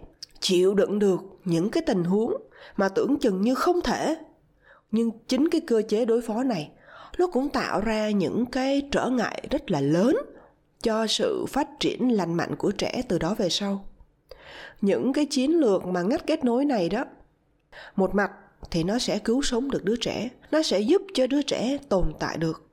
chịu 0.40 0.75
đựng 0.75 0.99
được 0.99 1.20
những 1.44 1.70
cái 1.70 1.82
tình 1.87 2.05
huống 2.05 2.34
mà 2.76 2.88
tưởng 2.88 3.19
chừng 3.19 3.40
như 3.40 3.55
không 3.55 3.81
thể. 3.81 4.17
Nhưng 4.90 5.11
chính 5.29 5.49
cái 5.49 5.61
cơ 5.61 5.82
chế 5.88 6.05
đối 6.05 6.23
phó 6.23 6.43
này, 6.43 6.70
nó 7.19 7.26
cũng 7.26 7.49
tạo 7.49 7.81
ra 7.81 8.11
những 8.11 8.46
cái 8.46 8.88
trở 8.90 9.11
ngại 9.11 9.43
rất 9.50 9.70
là 9.70 9.81
lớn 9.81 10.17
cho 10.82 11.06
sự 11.06 11.46
phát 11.49 11.69
triển 11.81 12.12
lành 12.12 12.34
mạnh 12.34 12.56
của 12.56 12.70
trẻ 12.70 13.02
từ 13.08 13.19
đó 13.19 13.34
về 13.34 13.49
sau 13.49 13.84
những 14.81 15.12
cái 15.12 15.26
chiến 15.26 15.50
lược 15.50 15.87
mà 15.87 16.03
ngắt 16.03 16.26
kết 16.26 16.44
nối 16.44 16.64
này 16.64 16.88
đó. 16.88 17.05
Một 17.97 18.14
mặt 18.14 18.31
thì 18.70 18.85
nó 18.85 18.99
sẽ 18.99 19.19
cứu 19.19 19.43
sống 19.43 19.70
được 19.70 19.85
đứa 19.85 19.97
trẻ, 19.97 20.29
nó 20.50 20.62
sẽ 20.62 20.81
giúp 20.81 21.03
cho 21.14 21.26
đứa 21.26 21.43
trẻ 21.43 21.79
tồn 21.88 22.12
tại 22.19 22.38
được, 22.38 22.69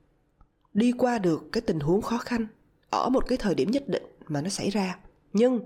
đi 0.74 0.92
qua 0.92 1.18
được 1.18 1.52
cái 1.52 1.60
tình 1.60 1.80
huống 1.80 2.02
khó 2.02 2.18
khăn 2.18 2.46
ở 2.90 3.08
một 3.08 3.24
cái 3.28 3.38
thời 3.38 3.54
điểm 3.54 3.70
nhất 3.70 3.88
định 3.88 4.02
mà 4.28 4.40
nó 4.40 4.48
xảy 4.48 4.70
ra. 4.70 4.98
Nhưng 5.32 5.60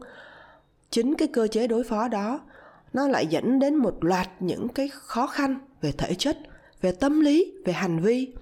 chính 0.90 1.14
cái 1.14 1.28
cơ 1.28 1.46
chế 1.46 1.66
đối 1.66 1.84
phó 1.84 2.08
đó, 2.08 2.40
nó 2.92 3.08
lại 3.08 3.26
dẫn 3.26 3.58
đến 3.58 3.74
một 3.74 4.04
loạt 4.04 4.28
những 4.40 4.68
cái 4.68 4.88
khó 4.92 5.26
khăn 5.26 5.58
về 5.80 5.92
thể 5.92 6.14
chất, 6.14 6.38
về 6.80 6.92
tâm 6.92 7.20
lý, 7.20 7.52
về 7.64 7.72
hành 7.72 8.00
vi. 8.00 8.32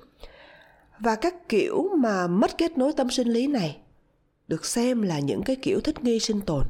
Và 0.99 1.15
các 1.15 1.49
kiểu 1.49 1.89
mà 1.97 2.27
mất 2.27 2.59
kết 2.59 2.79
nối 2.79 2.93
tâm 2.93 3.11
sinh 3.11 3.29
lý 3.29 3.47
này 3.47 3.79
được 4.49 4.65
xem 4.65 5.03
là 5.03 5.19
những 5.19 5.43
cái 5.43 5.57
kiểu 5.57 5.81
thích 5.81 6.05
nghi 6.05 6.19
sinh 6.19 6.41
tồn. 6.41 6.65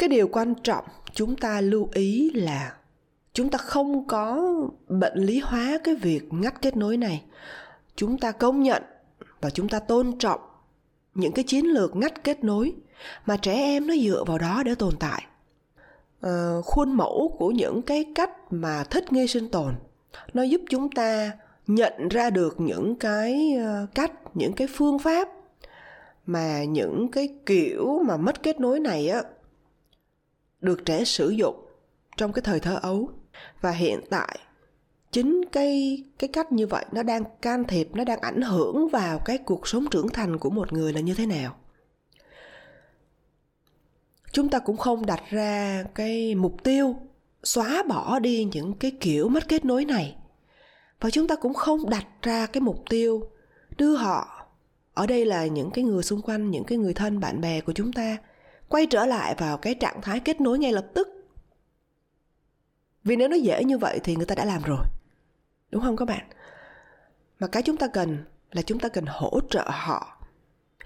Cái 0.00 0.08
điều 0.08 0.28
quan 0.28 0.54
trọng 0.54 0.84
chúng 1.14 1.36
ta 1.36 1.60
lưu 1.60 1.88
ý 1.92 2.30
là 2.34 2.72
chúng 3.32 3.50
ta 3.50 3.58
không 3.58 4.06
có 4.06 4.52
bệnh 4.88 5.18
lý 5.18 5.38
hóa 5.38 5.78
cái 5.84 5.94
việc 5.94 6.22
ngắt 6.30 6.62
kết 6.62 6.76
nối 6.76 6.96
này. 6.96 7.22
Chúng 7.96 8.18
ta 8.18 8.32
công 8.32 8.62
nhận 8.62 8.82
và 9.40 9.50
chúng 9.50 9.68
ta 9.68 9.78
tôn 9.78 10.18
trọng 10.18 10.40
những 11.14 11.32
cái 11.32 11.44
chiến 11.44 11.66
lược 11.66 11.96
ngắt 11.96 12.24
kết 12.24 12.44
nối 12.44 12.74
mà 13.26 13.36
trẻ 13.36 13.54
em 13.54 13.86
nó 13.86 13.94
dựa 13.96 14.24
vào 14.26 14.38
đó 14.38 14.62
để 14.66 14.74
tồn 14.74 14.94
tại. 15.00 15.24
À, 16.20 16.54
khuôn 16.64 16.92
mẫu 16.92 17.36
của 17.38 17.50
những 17.50 17.82
cái 17.82 18.04
cách 18.14 18.52
mà 18.52 18.84
thích 18.84 19.12
nghi 19.12 19.26
sinh 19.26 19.48
tồn 19.48 19.74
nó 20.34 20.42
giúp 20.42 20.60
chúng 20.70 20.90
ta 20.90 21.30
nhận 21.66 22.08
ra 22.08 22.30
được 22.30 22.60
những 22.60 22.96
cái 22.96 23.54
ờ, 23.64 23.86
cách 23.94 24.12
những 24.34 24.52
cái 24.52 24.68
phương 24.74 24.98
pháp 24.98 25.28
mà 26.26 26.64
những 26.64 27.08
cái 27.12 27.28
kiểu 27.46 28.02
mà 28.06 28.16
mất 28.16 28.42
kết 28.42 28.60
nối 28.60 28.80
này 28.80 29.08
á 29.08 29.22
được 30.60 30.84
trẻ 30.84 31.04
sử 31.04 31.30
dụng 31.30 31.66
trong 32.16 32.32
cái 32.32 32.42
thời 32.42 32.60
thơ 32.60 32.78
ấu. 32.82 33.10
Và 33.60 33.70
hiện 33.70 34.00
tại, 34.10 34.38
chính 35.12 35.44
cái 35.52 36.02
cái 36.18 36.28
cách 36.28 36.52
như 36.52 36.66
vậy 36.66 36.84
nó 36.92 37.02
đang 37.02 37.24
can 37.42 37.64
thiệp, 37.64 37.88
nó 37.94 38.04
đang 38.04 38.20
ảnh 38.20 38.42
hưởng 38.42 38.88
vào 38.88 39.18
cái 39.18 39.38
cuộc 39.38 39.68
sống 39.68 39.86
trưởng 39.90 40.08
thành 40.08 40.38
của 40.38 40.50
một 40.50 40.72
người 40.72 40.92
là 40.92 41.00
như 41.00 41.14
thế 41.14 41.26
nào. 41.26 41.56
Chúng 44.32 44.48
ta 44.48 44.58
cũng 44.58 44.76
không 44.76 45.06
đặt 45.06 45.22
ra 45.28 45.84
cái 45.94 46.34
mục 46.34 46.56
tiêu 46.62 46.96
xóa 47.42 47.82
bỏ 47.82 48.18
đi 48.18 48.48
những 48.52 48.74
cái 48.74 48.90
kiểu 49.00 49.28
mất 49.28 49.48
kết 49.48 49.64
nối 49.64 49.84
này. 49.84 50.16
Và 51.00 51.10
chúng 51.10 51.28
ta 51.28 51.36
cũng 51.36 51.54
không 51.54 51.90
đặt 51.90 52.06
ra 52.22 52.46
cái 52.46 52.60
mục 52.60 52.82
tiêu 52.90 53.30
đưa 53.76 53.96
họ, 53.96 54.46
ở 54.94 55.06
đây 55.06 55.24
là 55.24 55.46
những 55.46 55.70
cái 55.70 55.84
người 55.84 56.02
xung 56.02 56.22
quanh, 56.22 56.50
những 56.50 56.64
cái 56.64 56.78
người 56.78 56.94
thân, 56.94 57.20
bạn 57.20 57.40
bè 57.40 57.60
của 57.60 57.72
chúng 57.72 57.92
ta 57.92 58.16
quay 58.70 58.86
trở 58.86 59.06
lại 59.06 59.34
vào 59.38 59.58
cái 59.58 59.74
trạng 59.74 60.00
thái 60.02 60.20
kết 60.20 60.40
nối 60.40 60.58
ngay 60.58 60.72
lập 60.72 60.86
tức. 60.94 61.08
Vì 63.04 63.16
nếu 63.16 63.28
nó 63.28 63.36
dễ 63.36 63.64
như 63.64 63.78
vậy 63.78 64.00
thì 64.04 64.16
người 64.16 64.26
ta 64.26 64.34
đã 64.34 64.44
làm 64.44 64.62
rồi. 64.62 64.84
Đúng 65.70 65.82
không 65.82 65.96
các 65.96 66.04
bạn? 66.04 66.28
Mà 67.38 67.46
cái 67.46 67.62
chúng 67.62 67.76
ta 67.76 67.86
cần 67.86 68.24
là 68.50 68.62
chúng 68.62 68.78
ta 68.78 68.88
cần 68.88 69.04
hỗ 69.08 69.40
trợ 69.50 69.64
họ 69.70 70.26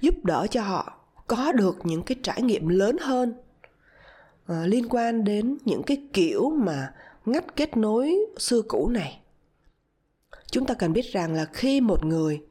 giúp 0.00 0.14
đỡ 0.22 0.46
cho 0.50 0.62
họ 0.62 0.98
có 1.26 1.52
được 1.52 1.76
những 1.84 2.02
cái 2.02 2.16
trải 2.22 2.42
nghiệm 2.42 2.68
lớn 2.68 2.96
hơn 3.00 3.34
uh, 4.52 4.56
liên 4.64 4.88
quan 4.90 5.24
đến 5.24 5.58
những 5.64 5.82
cái 5.82 6.08
kiểu 6.12 6.50
mà 6.50 6.92
ngắt 7.24 7.56
kết 7.56 7.76
nối 7.76 8.16
xưa 8.38 8.62
cũ 8.68 8.88
này. 8.88 9.20
Chúng 10.50 10.66
ta 10.66 10.74
cần 10.74 10.92
biết 10.92 11.12
rằng 11.12 11.34
là 11.34 11.44
khi 11.44 11.80
một 11.80 12.04
người 12.04 12.42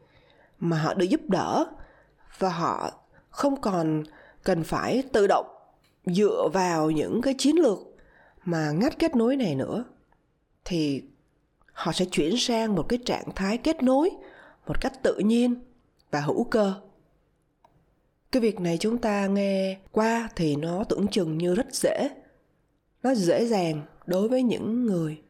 mà 0.59 0.77
họ 0.77 0.93
được 0.93 1.05
giúp 1.05 1.21
đỡ 1.27 1.65
và 2.39 2.49
họ 2.49 2.91
không 3.29 3.61
còn 3.61 4.03
cần 4.43 4.63
phải 4.63 5.03
tự 5.13 5.27
động 5.27 5.45
dựa 6.05 6.49
vào 6.53 6.91
những 6.91 7.21
cái 7.21 7.35
chiến 7.37 7.55
lược 7.55 7.79
mà 8.45 8.71
ngắt 8.71 8.99
kết 8.99 9.15
nối 9.15 9.35
này 9.35 9.55
nữa, 9.55 9.83
thì 10.65 11.03
họ 11.73 11.91
sẽ 11.91 12.05
chuyển 12.05 12.37
sang 12.37 12.75
một 12.75 12.85
cái 12.89 12.99
trạng 13.05 13.31
thái 13.35 13.57
kết 13.57 13.83
nối 13.83 14.09
một 14.67 14.81
cách 14.81 15.03
tự 15.03 15.17
nhiên 15.17 15.55
và 16.11 16.21
hữu 16.21 16.43
cơ. 16.43 16.73
Cái 18.31 18.41
việc 18.41 18.59
này 18.59 18.77
chúng 18.77 18.97
ta 18.97 19.27
nghe 19.27 19.77
qua 19.91 20.29
thì 20.35 20.55
nó 20.55 20.83
tưởng 20.83 21.07
chừng 21.07 21.37
như 21.37 21.55
rất 21.55 21.75
dễ. 21.75 22.09
Nó 23.03 23.15
dễ 23.15 23.45
dàng 23.45 23.81
đối 24.05 24.29
với 24.29 24.43
những 24.43 24.85
người 24.85 25.21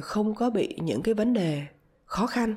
không 0.00 0.34
có 0.34 0.50
bị 0.50 0.78
những 0.82 1.02
cái 1.02 1.14
vấn 1.14 1.32
đề 1.34 1.62
khó 2.04 2.26
khăn, 2.26 2.54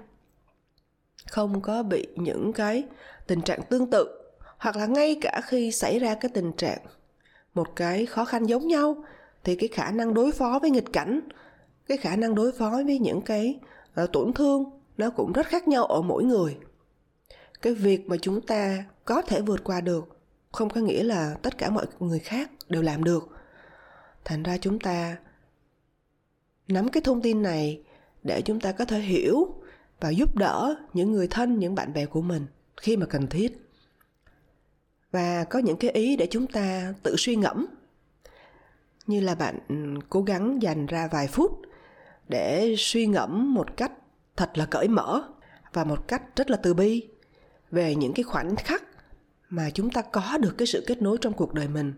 không 1.28 1.62
có 1.62 1.84
bị 1.84 2.08
những 2.16 2.54
cái 2.54 2.84
tình 3.28 3.42
trạng 3.42 3.62
tương 3.70 3.90
tự 3.90 4.21
hoặc 4.62 4.76
là 4.76 4.86
ngay 4.86 5.18
cả 5.22 5.42
khi 5.44 5.72
xảy 5.72 6.00
ra 6.00 6.16
cái 6.16 6.32
tình 6.34 6.52
trạng 6.54 6.80
một 7.54 7.76
cái 7.76 8.06
khó 8.06 8.26
khăn 8.26 8.46
giống 8.46 8.68
nhau 8.68 9.04
thì 9.44 9.56
cái 9.56 9.70
khả 9.70 9.92
năng 9.92 10.14
đối 10.14 10.32
phó 10.32 10.60
với 10.62 10.70
nghịch 10.70 10.94
cảnh 10.94 11.22
cái 11.88 11.98
khả 11.98 12.16
năng 12.16 12.36
đối 12.36 12.52
phó 12.52 12.70
với 12.86 13.00
những 13.00 13.22
cái 13.22 13.60
uh, 14.04 14.12
tổn 14.12 14.34
thương 14.34 14.64
nó 14.98 15.10
cũng 15.10 15.32
rất 15.32 15.48
khác 15.48 15.68
nhau 15.68 15.86
ở 15.86 16.02
mỗi 16.02 16.24
người. 16.24 16.58
Cái 17.62 17.74
việc 17.74 18.08
mà 18.08 18.16
chúng 18.22 18.42
ta 18.42 18.86
có 19.06 19.22
thể 19.22 19.42
vượt 19.42 19.64
qua 19.64 19.82
được 19.82 20.18
không 20.52 20.70
có 20.70 20.82
nghĩa 20.82 21.04
là 21.04 21.36
tất 21.42 21.58
cả 21.58 21.70
mọi 21.70 21.86
người 22.00 22.20
khác 22.20 22.52
đều 22.70 22.82
làm 22.82 23.04
được. 23.04 23.30
Thành 24.26 24.44
ra 24.44 24.58
chúng 24.58 24.80
ta 24.80 25.18
nắm 26.68 26.90
cái 26.90 27.02
thông 27.02 27.22
tin 27.22 27.42
này 27.42 27.84
để 28.24 28.42
chúng 28.42 28.60
ta 28.60 28.72
có 28.72 28.86
thể 28.86 29.00
hiểu 29.00 29.56
và 30.00 30.10
giúp 30.10 30.36
đỡ 30.36 30.76
những 30.94 31.12
người 31.12 31.28
thân 31.28 31.60
những 31.60 31.76
bạn 31.76 31.94
bè 31.94 32.06
của 32.06 32.22
mình 32.22 32.46
khi 32.78 32.98
mà 32.98 33.06
cần 33.06 33.28
thiết 33.28 33.61
và 35.12 35.44
có 35.44 35.60
những 35.60 35.78
cái 35.78 35.92
ý 35.92 36.16
để 36.16 36.28
chúng 36.32 36.48
ta 36.48 36.94
tự 37.04 37.16
suy 37.18 37.36
ngẫm. 37.36 37.66
Như 39.08 39.20
là 39.20 39.36
bạn 39.36 39.60
ừ, 39.70 39.76
cố 40.10 40.22
gắng 40.22 40.62
dành 40.62 40.86
ra 40.86 41.08
vài 41.12 41.28
phút 41.28 41.62
để 42.28 42.76
suy 42.78 43.08
ngẫm 43.08 43.54
một 43.54 43.78
cách 43.78 43.92
thật 44.36 44.58
là 44.58 44.66
cởi 44.66 44.88
mở 44.88 45.24
và 45.74 45.84
một 45.84 46.08
cách 46.08 46.36
rất 46.36 46.50
là 46.50 46.58
từ 46.58 46.74
bi 46.74 47.08
về 47.72 47.96
những 47.96 48.14
cái 48.14 48.24
khoảnh 48.24 48.56
khắc 48.56 48.84
mà 49.50 49.70
chúng 49.70 49.90
ta 49.90 50.02
có 50.02 50.38
được 50.42 50.56
cái 50.58 50.68
sự 50.68 50.84
kết 50.88 51.02
nối 51.02 51.18
trong 51.22 51.34
cuộc 51.34 51.54
đời 51.54 51.68
mình. 51.68 51.94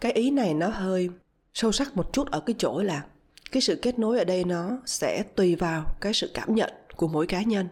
Cái 0.00 0.12
ý 0.12 0.30
này 0.30 0.54
nó 0.54 0.68
hơi 0.68 1.10
sâu 1.54 1.72
sắc 1.72 1.96
một 1.96 2.12
chút 2.12 2.30
ở 2.30 2.40
cái 2.40 2.54
chỗ 2.58 2.82
là 2.82 3.04
cái 3.52 3.60
sự 3.60 3.78
kết 3.82 3.98
nối 3.98 4.18
ở 4.18 4.24
đây 4.24 4.44
nó 4.44 4.78
sẽ 4.86 5.22
tùy 5.36 5.56
vào 5.56 5.84
cái 6.00 6.12
sự 6.12 6.30
cảm 6.34 6.54
nhận 6.54 6.70
của 6.96 7.08
mỗi 7.08 7.26
cá 7.26 7.42
nhân. 7.42 7.68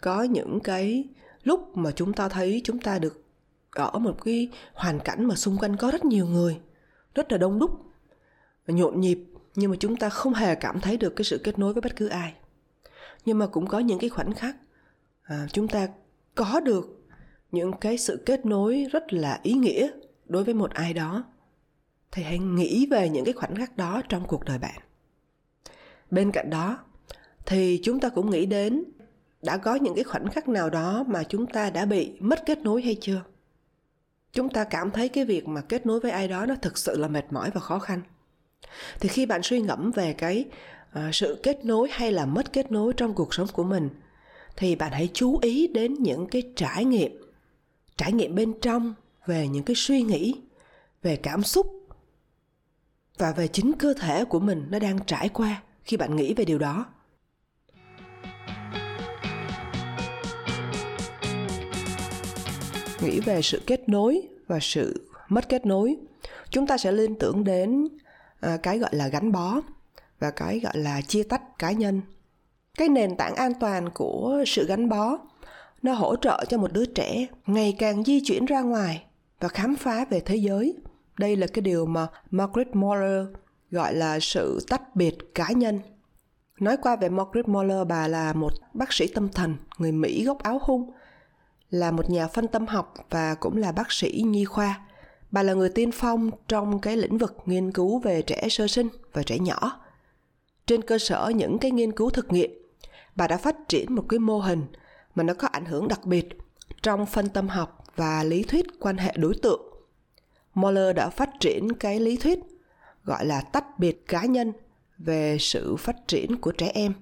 Có 0.00 0.22
những 0.22 0.60
cái 0.60 1.04
lúc 1.44 1.76
mà 1.76 1.90
chúng 1.90 2.12
ta 2.12 2.28
thấy 2.28 2.60
chúng 2.64 2.80
ta 2.80 2.98
được 2.98 3.24
ở 3.70 3.98
một 3.98 4.24
cái 4.24 4.48
hoàn 4.74 5.00
cảnh 5.00 5.24
mà 5.24 5.34
xung 5.34 5.58
quanh 5.58 5.76
có 5.76 5.90
rất 5.90 6.04
nhiều 6.04 6.26
người 6.26 6.60
rất 7.14 7.32
là 7.32 7.38
đông 7.38 7.58
đúc 7.58 7.70
nhộn 8.66 9.00
nhịp 9.00 9.18
nhưng 9.54 9.70
mà 9.70 9.76
chúng 9.80 9.96
ta 9.96 10.08
không 10.08 10.34
hề 10.34 10.54
cảm 10.54 10.80
thấy 10.80 10.96
được 10.96 11.16
cái 11.16 11.24
sự 11.24 11.40
kết 11.44 11.58
nối 11.58 11.72
với 11.72 11.80
bất 11.80 11.96
cứ 11.96 12.08
ai. 12.08 12.34
Nhưng 13.24 13.38
mà 13.38 13.46
cũng 13.46 13.66
có 13.66 13.78
những 13.78 13.98
cái 13.98 14.10
khoảnh 14.10 14.34
khắc 14.34 14.56
à, 15.22 15.46
chúng 15.52 15.68
ta 15.68 15.88
có 16.34 16.60
được 16.60 17.06
những 17.52 17.72
cái 17.80 17.98
sự 17.98 18.22
kết 18.26 18.46
nối 18.46 18.86
rất 18.92 19.12
là 19.12 19.40
ý 19.42 19.52
nghĩa 19.52 19.90
đối 20.26 20.44
với 20.44 20.54
một 20.54 20.70
ai 20.70 20.94
đó. 20.94 21.24
Thì 22.12 22.22
hãy 22.22 22.38
nghĩ 22.38 22.86
về 22.90 23.08
những 23.08 23.24
cái 23.24 23.34
khoảnh 23.34 23.56
khắc 23.56 23.76
đó 23.76 24.02
trong 24.08 24.26
cuộc 24.26 24.44
đời 24.44 24.58
bạn. 24.58 24.80
Bên 26.10 26.32
cạnh 26.32 26.50
đó 26.50 26.78
thì 27.46 27.80
chúng 27.82 28.00
ta 28.00 28.08
cũng 28.08 28.30
nghĩ 28.30 28.46
đến 28.46 28.84
đã 29.44 29.56
có 29.56 29.74
những 29.74 29.94
cái 29.94 30.04
khoảnh 30.04 30.28
khắc 30.28 30.48
nào 30.48 30.70
đó 30.70 31.04
mà 31.08 31.22
chúng 31.22 31.46
ta 31.46 31.70
đã 31.70 31.84
bị 31.84 32.12
mất 32.20 32.46
kết 32.46 32.58
nối 32.58 32.82
hay 32.82 32.96
chưa? 33.00 33.22
Chúng 34.32 34.48
ta 34.48 34.64
cảm 34.64 34.90
thấy 34.90 35.08
cái 35.08 35.24
việc 35.24 35.48
mà 35.48 35.60
kết 35.60 35.86
nối 35.86 36.00
với 36.00 36.10
ai 36.10 36.28
đó 36.28 36.46
nó 36.46 36.54
thực 36.62 36.78
sự 36.78 36.98
là 36.98 37.08
mệt 37.08 37.32
mỏi 37.32 37.50
và 37.54 37.60
khó 37.60 37.78
khăn. 37.78 38.00
Thì 39.00 39.08
khi 39.08 39.26
bạn 39.26 39.42
suy 39.42 39.60
ngẫm 39.60 39.90
về 39.90 40.12
cái 40.12 40.44
uh, 40.98 41.14
sự 41.14 41.40
kết 41.42 41.64
nối 41.64 41.88
hay 41.92 42.12
là 42.12 42.26
mất 42.26 42.52
kết 42.52 42.72
nối 42.72 42.92
trong 42.96 43.14
cuộc 43.14 43.34
sống 43.34 43.48
của 43.52 43.64
mình 43.64 43.88
thì 44.56 44.76
bạn 44.76 44.92
hãy 44.92 45.08
chú 45.14 45.38
ý 45.42 45.68
đến 45.68 45.94
những 45.94 46.26
cái 46.26 46.42
trải 46.56 46.84
nghiệm 46.84 47.24
trải 47.96 48.12
nghiệm 48.12 48.34
bên 48.34 48.54
trong 48.60 48.94
về 49.26 49.48
những 49.48 49.64
cái 49.64 49.76
suy 49.76 50.02
nghĩ 50.02 50.34
về 51.02 51.16
cảm 51.16 51.42
xúc 51.42 51.66
và 53.18 53.32
về 53.32 53.48
chính 53.48 53.72
cơ 53.72 53.94
thể 53.94 54.24
của 54.24 54.40
mình 54.40 54.66
nó 54.70 54.78
đang 54.78 54.98
trải 55.06 55.28
qua 55.28 55.62
khi 55.84 55.96
bạn 55.96 56.16
nghĩ 56.16 56.34
về 56.34 56.44
điều 56.44 56.58
đó. 56.58 56.86
Nghĩ 63.04 63.20
về 63.20 63.42
sự 63.42 63.62
kết 63.66 63.88
nối 63.88 64.22
và 64.46 64.58
sự 64.60 65.08
mất 65.28 65.48
kết 65.48 65.66
nối. 65.66 65.96
Chúng 66.50 66.66
ta 66.66 66.78
sẽ 66.78 66.92
liên 66.92 67.14
tưởng 67.18 67.44
đến 67.44 67.88
à, 68.40 68.56
cái 68.62 68.78
gọi 68.78 68.90
là 68.92 69.08
gắn 69.08 69.32
bó 69.32 69.60
và 70.18 70.30
cái 70.30 70.60
gọi 70.60 70.76
là 70.76 71.00
chia 71.00 71.22
tách 71.22 71.58
cá 71.58 71.70
nhân. 71.72 72.00
Cái 72.78 72.88
nền 72.88 73.16
tảng 73.16 73.34
an 73.34 73.52
toàn 73.60 73.90
của 73.94 74.44
sự 74.46 74.66
gắn 74.66 74.88
bó 74.88 75.18
nó 75.82 75.92
hỗ 75.92 76.16
trợ 76.16 76.44
cho 76.48 76.58
một 76.58 76.72
đứa 76.72 76.84
trẻ 76.84 77.26
ngày 77.46 77.76
càng 77.78 78.04
di 78.04 78.20
chuyển 78.20 78.44
ra 78.44 78.60
ngoài 78.60 79.04
và 79.40 79.48
khám 79.48 79.76
phá 79.76 80.04
về 80.10 80.20
thế 80.20 80.36
giới. 80.36 80.76
Đây 81.18 81.36
là 81.36 81.46
cái 81.46 81.62
điều 81.62 81.86
mà 81.86 82.06
margaret 82.30 82.76
moller 82.76 83.26
gọi 83.70 83.94
là 83.94 84.18
sự 84.20 84.60
tách 84.68 84.96
biệt 84.96 85.34
cá 85.34 85.48
nhân. 85.52 85.80
Nói 86.60 86.76
qua 86.82 86.96
về 86.96 87.08
margaret 87.08 87.48
moller 87.48 87.86
bà 87.88 88.08
là 88.08 88.32
một 88.32 88.52
bác 88.74 88.92
sĩ 88.92 89.06
tâm 89.06 89.28
thần 89.28 89.56
người 89.78 89.92
mỹ 89.92 90.24
gốc 90.24 90.42
áo 90.42 90.60
hung 90.62 90.92
là 91.70 91.90
một 91.90 92.10
nhà 92.10 92.28
phân 92.28 92.48
tâm 92.48 92.66
học 92.66 92.94
và 93.10 93.34
cũng 93.34 93.56
là 93.56 93.72
bác 93.72 93.92
sĩ 93.92 94.22
nhi 94.26 94.44
khoa. 94.44 94.80
Bà 95.30 95.42
là 95.42 95.54
người 95.54 95.68
tiên 95.68 95.90
phong 95.92 96.30
trong 96.48 96.80
cái 96.80 96.96
lĩnh 96.96 97.18
vực 97.18 97.36
nghiên 97.46 97.72
cứu 97.72 97.98
về 97.98 98.22
trẻ 98.22 98.48
sơ 98.50 98.66
sinh 98.66 98.88
và 99.12 99.22
trẻ 99.22 99.38
nhỏ. 99.38 99.80
Trên 100.66 100.82
cơ 100.82 100.98
sở 100.98 101.32
những 101.34 101.58
cái 101.58 101.70
nghiên 101.70 101.92
cứu 101.92 102.10
thực 102.10 102.32
nghiệm, 102.32 102.50
bà 103.16 103.28
đã 103.28 103.36
phát 103.36 103.56
triển 103.68 103.94
một 103.94 104.04
cái 104.08 104.18
mô 104.18 104.38
hình 104.38 104.66
mà 105.14 105.22
nó 105.22 105.34
có 105.34 105.48
ảnh 105.48 105.64
hưởng 105.64 105.88
đặc 105.88 106.04
biệt 106.04 106.28
trong 106.82 107.06
phân 107.06 107.28
tâm 107.28 107.48
học 107.48 107.84
và 107.96 108.24
lý 108.24 108.42
thuyết 108.42 108.66
quan 108.80 108.96
hệ 108.96 109.12
đối 109.16 109.34
tượng. 109.42 109.62
Moller 110.54 110.96
đã 110.96 111.10
phát 111.10 111.30
triển 111.40 111.72
cái 111.72 112.00
lý 112.00 112.16
thuyết 112.16 112.38
gọi 113.04 113.26
là 113.26 113.40
tách 113.40 113.78
biệt 113.78 114.06
cá 114.08 114.24
nhân 114.24 114.52
về 114.98 115.36
sự 115.40 115.76
phát 115.76 116.08
triển 116.08 116.40
của 116.40 116.52
trẻ 116.52 116.70
em. 116.74 116.92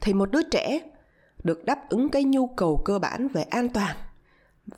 Thì 0.00 0.12
một 0.12 0.30
đứa 0.30 0.42
trẻ 0.42 0.80
được 1.44 1.64
đáp 1.64 1.88
ứng 1.88 2.08
cái 2.08 2.24
nhu 2.24 2.46
cầu 2.46 2.82
cơ 2.84 2.98
bản 2.98 3.28
về 3.28 3.42
an 3.42 3.68
toàn 3.68 3.96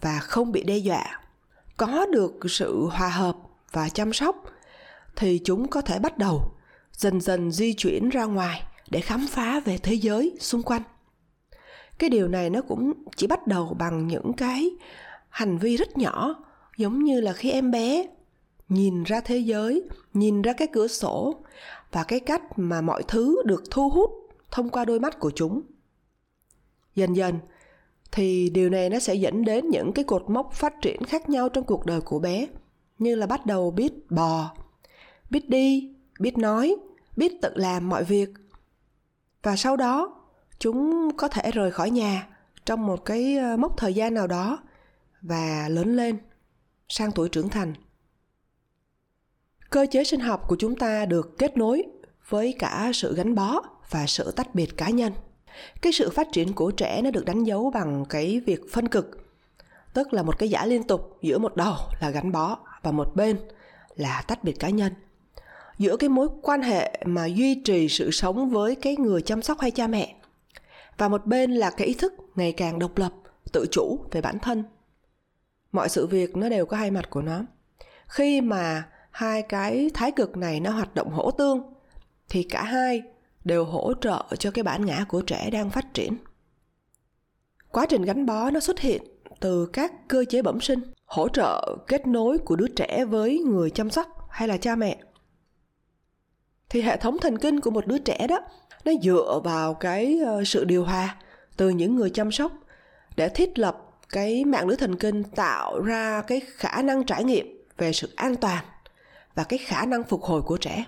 và 0.00 0.18
không 0.18 0.52
bị 0.52 0.62
đe 0.62 0.76
dọa. 0.76 1.20
Có 1.76 2.06
được 2.06 2.32
sự 2.48 2.86
hòa 2.92 3.08
hợp 3.08 3.36
và 3.72 3.88
chăm 3.88 4.12
sóc 4.12 4.44
thì 5.16 5.40
chúng 5.44 5.68
có 5.68 5.80
thể 5.80 5.98
bắt 5.98 6.18
đầu, 6.18 6.52
dần 6.92 7.20
dần 7.20 7.52
di 7.52 7.72
chuyển 7.72 8.08
ra 8.08 8.24
ngoài 8.24 8.62
để 8.90 9.00
khám 9.00 9.26
phá 9.30 9.60
về 9.60 9.78
thế 9.78 9.94
giới 9.94 10.36
xung 10.40 10.62
quanh. 10.62 10.82
Cái 11.98 12.10
điều 12.10 12.28
này 12.28 12.50
nó 12.50 12.62
cũng 12.62 12.92
chỉ 13.16 13.26
bắt 13.26 13.46
đầu 13.46 13.76
bằng 13.78 14.06
những 14.06 14.32
cái 14.32 14.70
hành 15.28 15.58
vi 15.58 15.76
rất 15.76 15.98
nhỏ, 15.98 16.34
giống 16.76 17.04
như 17.04 17.20
là 17.20 17.32
khi 17.32 17.50
em 17.50 17.70
bé 17.70 18.06
nhìn 18.68 19.02
ra 19.02 19.20
thế 19.20 19.38
giới, 19.38 19.82
nhìn 20.14 20.42
ra 20.42 20.52
cái 20.52 20.68
cửa 20.72 20.86
sổ 20.86 21.44
và 21.92 22.04
cái 22.04 22.20
cách 22.20 22.42
mà 22.56 22.80
mọi 22.80 23.02
thứ 23.08 23.42
được 23.44 23.62
thu 23.70 23.90
hút 23.90 24.10
thông 24.50 24.68
qua 24.68 24.84
đôi 24.84 25.00
mắt 25.00 25.18
của 25.20 25.30
chúng 25.34 25.62
dần 26.94 27.16
dần, 27.16 27.38
thì 28.12 28.50
điều 28.50 28.70
này 28.70 28.90
nó 28.90 28.98
sẽ 28.98 29.14
dẫn 29.14 29.44
đến 29.44 29.68
những 29.70 29.92
cái 29.92 30.04
cột 30.04 30.30
mốc 30.30 30.52
phát 30.52 30.74
triển 30.82 31.04
khác 31.04 31.28
nhau 31.28 31.48
trong 31.48 31.64
cuộc 31.64 31.86
đời 31.86 32.00
của 32.00 32.18
bé. 32.18 32.46
Như 32.98 33.14
là 33.14 33.26
bắt 33.26 33.46
đầu 33.46 33.70
biết 33.70 34.10
bò, 34.10 34.54
biết 35.30 35.48
đi, 35.48 35.94
biết 36.20 36.38
nói, 36.38 36.76
biết 37.16 37.32
tự 37.42 37.50
làm 37.54 37.88
mọi 37.88 38.04
việc. 38.04 38.30
Và 39.42 39.56
sau 39.56 39.76
đó, 39.76 40.22
chúng 40.58 41.10
có 41.16 41.28
thể 41.28 41.50
rời 41.50 41.70
khỏi 41.70 41.90
nhà 41.90 42.28
trong 42.64 42.86
một 42.86 43.04
cái 43.04 43.36
ờ, 43.36 43.56
mốc 43.56 43.76
thời 43.76 43.94
gian 43.94 44.14
nào 44.14 44.26
đó 44.26 44.58
và 45.22 45.68
lớn 45.70 45.96
lên, 45.96 46.18
sang 46.88 47.12
tuổi 47.12 47.28
trưởng 47.28 47.48
thành. 47.48 47.74
Cơ 49.70 49.86
chế 49.90 50.04
sinh 50.04 50.20
học 50.20 50.44
của 50.48 50.56
chúng 50.58 50.76
ta 50.76 51.06
được 51.06 51.38
kết 51.38 51.56
nối 51.56 51.82
với 52.28 52.54
cả 52.58 52.90
sự 52.94 53.14
gắn 53.14 53.34
bó 53.34 53.62
và 53.90 54.06
sự 54.06 54.30
tách 54.30 54.54
biệt 54.54 54.76
cá 54.76 54.90
nhân 54.90 55.12
cái 55.82 55.92
sự 55.92 56.10
phát 56.10 56.28
triển 56.32 56.52
của 56.52 56.70
trẻ 56.70 57.02
nó 57.02 57.10
được 57.10 57.24
đánh 57.24 57.44
dấu 57.44 57.70
bằng 57.70 58.04
cái 58.08 58.40
việc 58.46 58.60
phân 58.72 58.88
cực, 58.88 59.18
tức 59.94 60.12
là 60.12 60.22
một 60.22 60.38
cái 60.38 60.48
giả 60.48 60.66
liên 60.66 60.82
tục 60.82 61.18
giữa 61.22 61.38
một 61.38 61.56
đầu 61.56 61.74
là 62.00 62.10
gắn 62.10 62.32
bó 62.32 62.58
và 62.82 62.92
một 62.92 63.16
bên 63.16 63.38
là 63.96 64.24
tách 64.28 64.44
biệt 64.44 64.58
cá 64.58 64.68
nhân. 64.68 64.92
Giữa 65.78 65.96
cái 65.96 66.08
mối 66.08 66.28
quan 66.42 66.62
hệ 66.62 67.02
mà 67.04 67.26
duy 67.26 67.54
trì 67.54 67.88
sự 67.88 68.10
sống 68.10 68.50
với 68.50 68.74
cái 68.74 68.96
người 68.96 69.22
chăm 69.22 69.42
sóc 69.42 69.60
hay 69.60 69.70
cha 69.70 69.86
mẹ, 69.86 70.14
và 70.98 71.08
một 71.08 71.26
bên 71.26 71.52
là 71.52 71.70
cái 71.70 71.86
ý 71.86 71.94
thức 71.94 72.14
ngày 72.34 72.52
càng 72.52 72.78
độc 72.78 72.98
lập, 72.98 73.12
tự 73.52 73.66
chủ 73.70 73.98
về 74.10 74.20
bản 74.20 74.38
thân. 74.38 74.64
Mọi 75.72 75.88
sự 75.88 76.06
việc 76.06 76.36
nó 76.36 76.48
đều 76.48 76.66
có 76.66 76.76
hai 76.76 76.90
mặt 76.90 77.10
của 77.10 77.22
nó. 77.22 77.40
Khi 78.06 78.40
mà 78.40 78.88
hai 79.10 79.42
cái 79.42 79.90
thái 79.94 80.12
cực 80.12 80.36
này 80.36 80.60
nó 80.60 80.70
hoạt 80.70 80.94
động 80.94 81.10
hỗ 81.10 81.30
tương, 81.30 81.62
thì 82.28 82.42
cả 82.42 82.62
hai 82.62 83.02
đều 83.44 83.64
hỗ 83.64 83.94
trợ 84.00 84.24
cho 84.38 84.50
cái 84.50 84.62
bản 84.62 84.86
ngã 84.86 85.04
của 85.08 85.22
trẻ 85.22 85.50
đang 85.50 85.70
phát 85.70 85.94
triển. 85.94 86.16
Quá 87.70 87.86
trình 87.88 88.02
gắn 88.02 88.26
bó 88.26 88.50
nó 88.50 88.60
xuất 88.60 88.80
hiện 88.80 89.02
từ 89.40 89.66
các 89.72 90.08
cơ 90.08 90.24
chế 90.28 90.42
bẩm 90.42 90.60
sinh, 90.60 90.80
hỗ 91.04 91.28
trợ 91.28 91.76
kết 91.86 92.06
nối 92.06 92.38
của 92.38 92.56
đứa 92.56 92.68
trẻ 92.68 93.04
với 93.04 93.38
người 93.38 93.70
chăm 93.70 93.90
sóc 93.90 94.06
hay 94.30 94.48
là 94.48 94.56
cha 94.56 94.76
mẹ. 94.76 94.98
Thì 96.68 96.82
hệ 96.82 96.96
thống 96.96 97.18
thần 97.18 97.38
kinh 97.38 97.60
của 97.60 97.70
một 97.70 97.86
đứa 97.86 97.98
trẻ 97.98 98.26
đó, 98.26 98.40
nó 98.84 98.92
dựa 99.02 99.40
vào 99.44 99.74
cái 99.74 100.18
ờ, 100.26 100.44
sự 100.44 100.64
điều 100.64 100.84
hòa 100.84 101.16
từ 101.56 101.68
những 101.68 101.96
người 101.96 102.10
chăm 102.10 102.32
sóc 102.32 102.52
để 103.16 103.28
thiết 103.28 103.58
lập 103.58 103.78
cái 104.08 104.44
mạng 104.44 104.68
lưới 104.68 104.76
thần 104.76 104.96
kinh, 104.96 105.24
tạo 105.24 105.80
ra 105.80 106.22
cái 106.26 106.40
khả 106.56 106.82
năng 106.82 107.04
trải 107.04 107.24
nghiệm 107.24 107.64
về 107.76 107.92
sự 107.92 108.12
an 108.16 108.36
toàn 108.36 108.64
và 109.34 109.44
cái 109.44 109.58
khả 109.58 109.86
năng 109.86 110.04
phục 110.04 110.22
hồi 110.22 110.42
của 110.42 110.56
trẻ 110.56 110.84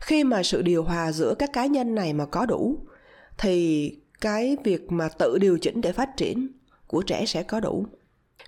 khi 0.00 0.24
mà 0.24 0.42
sự 0.42 0.62
điều 0.62 0.84
hòa 0.84 1.12
giữa 1.12 1.34
các 1.38 1.52
cá 1.52 1.66
nhân 1.66 1.94
này 1.94 2.12
mà 2.12 2.26
có 2.26 2.46
đủ, 2.46 2.78
thì 3.38 3.96
cái 4.20 4.56
việc 4.64 4.92
mà 4.92 5.08
tự 5.08 5.38
điều 5.38 5.58
chỉnh 5.58 5.80
để 5.80 5.92
phát 5.92 6.16
triển 6.16 6.48
của 6.86 7.02
trẻ 7.02 7.26
sẽ 7.26 7.42
có 7.42 7.60
đủ. 7.60 7.86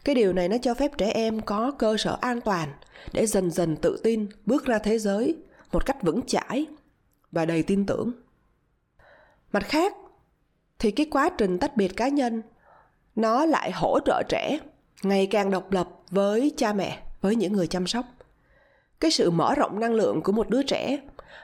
Cái 0.05 0.15
điều 0.15 0.33
này 0.33 0.49
nó 0.49 0.57
cho 0.62 0.75
phép 0.75 0.91
trẻ 0.99 1.11
em 1.11 1.41
có 1.41 1.73
cơ 1.79 1.97
sở 1.99 2.19
an 2.21 2.41
toàn 2.41 2.69
để 3.12 3.27
dần 3.27 3.51
dần 3.51 3.77
tự 3.77 4.01
tin 4.03 4.27
bước 4.47 4.65
ra 4.65 4.79
thế 4.79 4.99
giới 4.99 5.37
một 5.73 5.87
cách 5.87 6.03
vững 6.03 6.27
chãi 6.27 6.67
và 7.33 7.45
đầy 7.45 7.62
tin 7.62 7.87
tưởng. 7.87 8.12
Mặt 9.53 9.62
khác, 9.67 9.95
thì 10.79 10.91
cái 10.91 11.07
quá 11.11 11.31
trình 11.39 11.59
tách 11.59 11.77
biệt 11.77 11.97
cá 11.97 12.09
nhân, 12.09 12.43
nó 13.17 13.47
lại 13.47 13.71
hỗ 13.71 13.99
trợ 14.05 14.23
trẻ 14.29 14.59
ngày 15.03 15.27
càng 15.27 15.51
độc 15.51 15.73
lập 15.73 15.89
với 16.11 16.53
cha 16.57 16.73
mẹ, 16.73 17.03
với 17.21 17.37
những 17.37 17.53
người 17.53 17.67
chăm 17.67 17.87
sóc. 17.87 18.07
Cái 19.01 19.11
sự 19.11 19.31
mở 19.31 19.55
rộng 19.55 19.81
năng 19.81 19.95
lượng 19.95 20.23
của 20.23 20.33
một 20.33 20.49
đứa 20.49 20.62
trẻ 20.62 20.99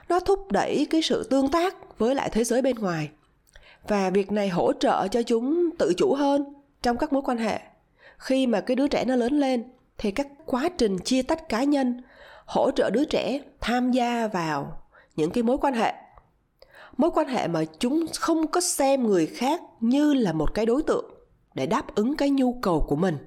nó 0.09 0.19
thúc 0.19 0.51
đẩy 0.51 0.87
cái 0.89 1.01
sự 1.01 1.23
tương 1.23 1.47
tác 1.47 1.99
với 1.99 2.15
lại 2.15 2.29
thế 2.31 2.43
giới 2.43 2.61
bên 2.61 2.75
ngoài. 2.75 3.09
Và 3.87 4.09
việc 4.09 4.31
này 4.31 4.49
hỗ 4.49 4.73
trợ 4.73 5.07
cho 5.07 5.23
chúng 5.23 5.69
tự 5.79 5.93
chủ 5.97 6.13
hơn 6.13 6.53
trong 6.81 6.97
các 6.97 7.13
mối 7.13 7.21
quan 7.25 7.37
hệ. 7.37 7.59
Khi 8.17 8.47
mà 8.47 8.61
cái 8.61 8.75
đứa 8.75 8.87
trẻ 8.87 9.05
nó 9.05 9.15
lớn 9.15 9.39
lên, 9.39 9.63
thì 9.97 10.11
các 10.11 10.27
quá 10.45 10.69
trình 10.77 10.99
chia 10.99 11.21
tách 11.21 11.49
cá 11.49 11.63
nhân 11.63 12.01
hỗ 12.45 12.71
trợ 12.71 12.89
đứa 12.89 13.05
trẻ 13.05 13.39
tham 13.59 13.91
gia 13.91 14.27
vào 14.27 14.81
những 15.15 15.31
cái 15.31 15.43
mối 15.43 15.57
quan 15.57 15.73
hệ. 15.73 15.93
Mối 16.97 17.11
quan 17.13 17.27
hệ 17.27 17.47
mà 17.47 17.63
chúng 17.79 18.05
không 18.19 18.47
có 18.47 18.61
xem 18.61 19.07
người 19.07 19.25
khác 19.25 19.61
như 19.79 20.13
là 20.13 20.33
một 20.33 20.53
cái 20.53 20.65
đối 20.65 20.83
tượng 20.83 21.05
để 21.53 21.65
đáp 21.65 21.95
ứng 21.95 22.15
cái 22.15 22.29
nhu 22.29 22.53
cầu 22.61 22.85
của 22.87 22.95
mình, 22.95 23.17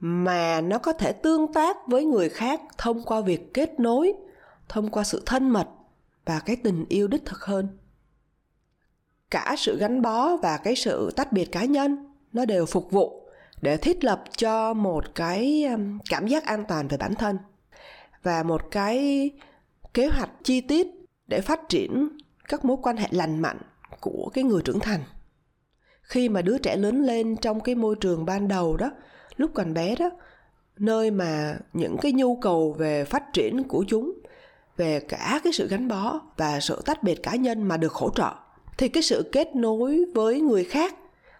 mà 0.00 0.60
nó 0.60 0.78
có 0.78 0.92
thể 0.92 1.12
tương 1.12 1.52
tác 1.52 1.76
với 1.86 2.04
người 2.04 2.28
khác 2.28 2.60
thông 2.78 3.02
qua 3.02 3.20
việc 3.20 3.54
kết 3.54 3.80
nối 3.80 4.12
thông 4.70 4.88
qua 4.88 5.04
sự 5.04 5.22
thân 5.26 5.50
mật 5.50 5.68
và 6.24 6.40
cái 6.40 6.56
tình 6.56 6.84
yêu 6.88 7.08
đích 7.08 7.24
thực 7.24 7.40
hơn. 7.40 7.78
Cả 9.30 9.54
sự 9.58 9.78
gắn 9.78 10.02
bó 10.02 10.36
và 10.36 10.56
cái 10.56 10.76
sự 10.76 11.12
tách 11.16 11.32
biệt 11.32 11.52
cá 11.52 11.64
nhân, 11.64 12.14
nó 12.32 12.44
đều 12.44 12.66
phục 12.66 12.90
vụ 12.90 13.28
để 13.62 13.76
thiết 13.76 14.04
lập 14.04 14.24
cho 14.36 14.74
một 14.74 15.14
cái 15.14 15.64
um, 15.64 15.98
cảm 16.10 16.26
giác 16.26 16.44
an 16.44 16.64
toàn 16.68 16.88
về 16.88 16.96
bản 16.96 17.14
thân 17.14 17.38
và 18.22 18.42
một 18.42 18.70
cái 18.70 19.30
kế 19.94 20.06
hoạch 20.06 20.30
chi 20.42 20.60
tiết 20.60 20.86
để 21.26 21.40
phát 21.40 21.60
triển 21.68 22.08
các 22.48 22.64
mối 22.64 22.76
quan 22.82 22.96
hệ 22.96 23.08
lành 23.10 23.40
mạnh 23.40 23.58
của 24.00 24.30
cái 24.34 24.44
người 24.44 24.62
trưởng 24.64 24.80
thành. 24.80 25.00
Khi 26.02 26.28
mà 26.28 26.42
đứa 26.42 26.58
trẻ 26.58 26.76
lớn 26.76 27.02
lên 27.02 27.36
trong 27.36 27.60
cái 27.60 27.74
môi 27.74 27.96
trường 28.00 28.24
ban 28.24 28.48
đầu 28.48 28.76
đó, 28.76 28.90
lúc 29.36 29.50
còn 29.54 29.74
bé 29.74 29.96
đó, 29.96 30.10
nơi 30.78 31.10
mà 31.10 31.56
những 31.72 31.96
cái 32.02 32.12
nhu 32.12 32.36
cầu 32.36 32.72
về 32.78 33.04
phát 33.04 33.32
triển 33.32 33.62
của 33.62 33.84
chúng 33.88 34.20
về 34.80 35.00
cả 35.00 35.40
cái 35.44 35.52
sự 35.52 35.68
gắn 35.68 35.88
bó 35.88 36.20
và 36.36 36.60
sự 36.60 36.82
tách 36.84 37.02
biệt 37.02 37.22
cá 37.22 37.34
nhân 37.34 37.62
mà 37.62 37.76
được 37.76 37.92
hỗ 37.92 38.10
trợ, 38.10 38.30
thì 38.78 38.88
cái 38.88 39.02
sự 39.02 39.28
kết 39.32 39.56
nối 39.56 40.04
với 40.14 40.40
người 40.40 40.64
khác 40.64 40.94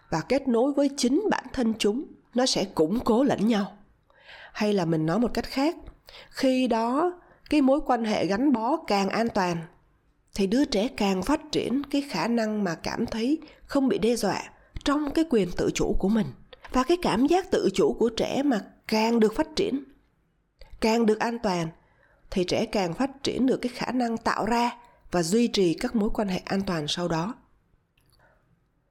và 0.09 0.21
kết 0.21 0.47
nối 0.47 0.73
với 0.73 0.89
chính 0.97 1.23
bản 1.29 1.43
thân 1.53 1.73
chúng, 1.79 2.05
nó 2.33 2.45
sẽ 2.45 2.65
củng 2.65 2.99
cố 2.99 3.23
lẫn 3.23 3.47
nhau. 3.47 3.77
Hay 4.53 4.73
là 4.73 4.85
mình 4.85 5.05
nói 5.05 5.19
một 5.19 5.33
cách 5.33 5.45
khác, 5.45 5.75
khi 6.29 6.67
đó 6.67 7.19
cái 7.49 7.61
mối 7.61 7.79
quan 7.85 8.03
hệ 8.03 8.25
gắn 8.25 8.53
bó 8.53 8.77
càng 8.87 9.09
an 9.09 9.27
toàn, 9.29 9.57
thì 10.35 10.47
đứa 10.47 10.65
trẻ 10.65 10.87
càng 10.97 11.23
phát 11.23 11.41
triển 11.51 11.81
cái 11.83 12.01
khả 12.01 12.27
năng 12.27 12.63
mà 12.63 12.75
cảm 12.75 13.05
thấy 13.05 13.39
không 13.65 13.87
bị 13.87 13.97
đe 13.97 14.15
dọa 14.15 14.43
trong 14.83 15.11
cái 15.11 15.25
quyền 15.29 15.51
tự 15.57 15.71
chủ 15.73 15.95
của 15.99 16.09
mình 16.09 16.27
và 16.71 16.83
cái 16.83 16.97
cảm 17.01 17.27
giác 17.27 17.51
tự 17.51 17.69
chủ 17.73 17.93
của 17.93 18.09
trẻ 18.09 18.43
mà 18.43 18.61
càng 18.87 19.19
được 19.19 19.35
phát 19.35 19.47
triển, 19.55 19.83
càng 20.79 21.05
được 21.05 21.19
an 21.19 21.39
toàn 21.39 21.67
thì 22.31 22.43
trẻ 22.43 22.65
càng 22.65 22.93
phát 22.93 23.23
triển 23.23 23.45
được 23.45 23.57
cái 23.57 23.71
khả 23.75 23.91
năng 23.91 24.17
tạo 24.17 24.45
ra 24.45 24.71
và 25.11 25.23
duy 25.23 25.47
trì 25.47 25.73
các 25.73 25.95
mối 25.95 26.09
quan 26.13 26.27
hệ 26.27 26.41
an 26.45 26.61
toàn 26.61 26.87
sau 26.87 27.07
đó. 27.07 27.35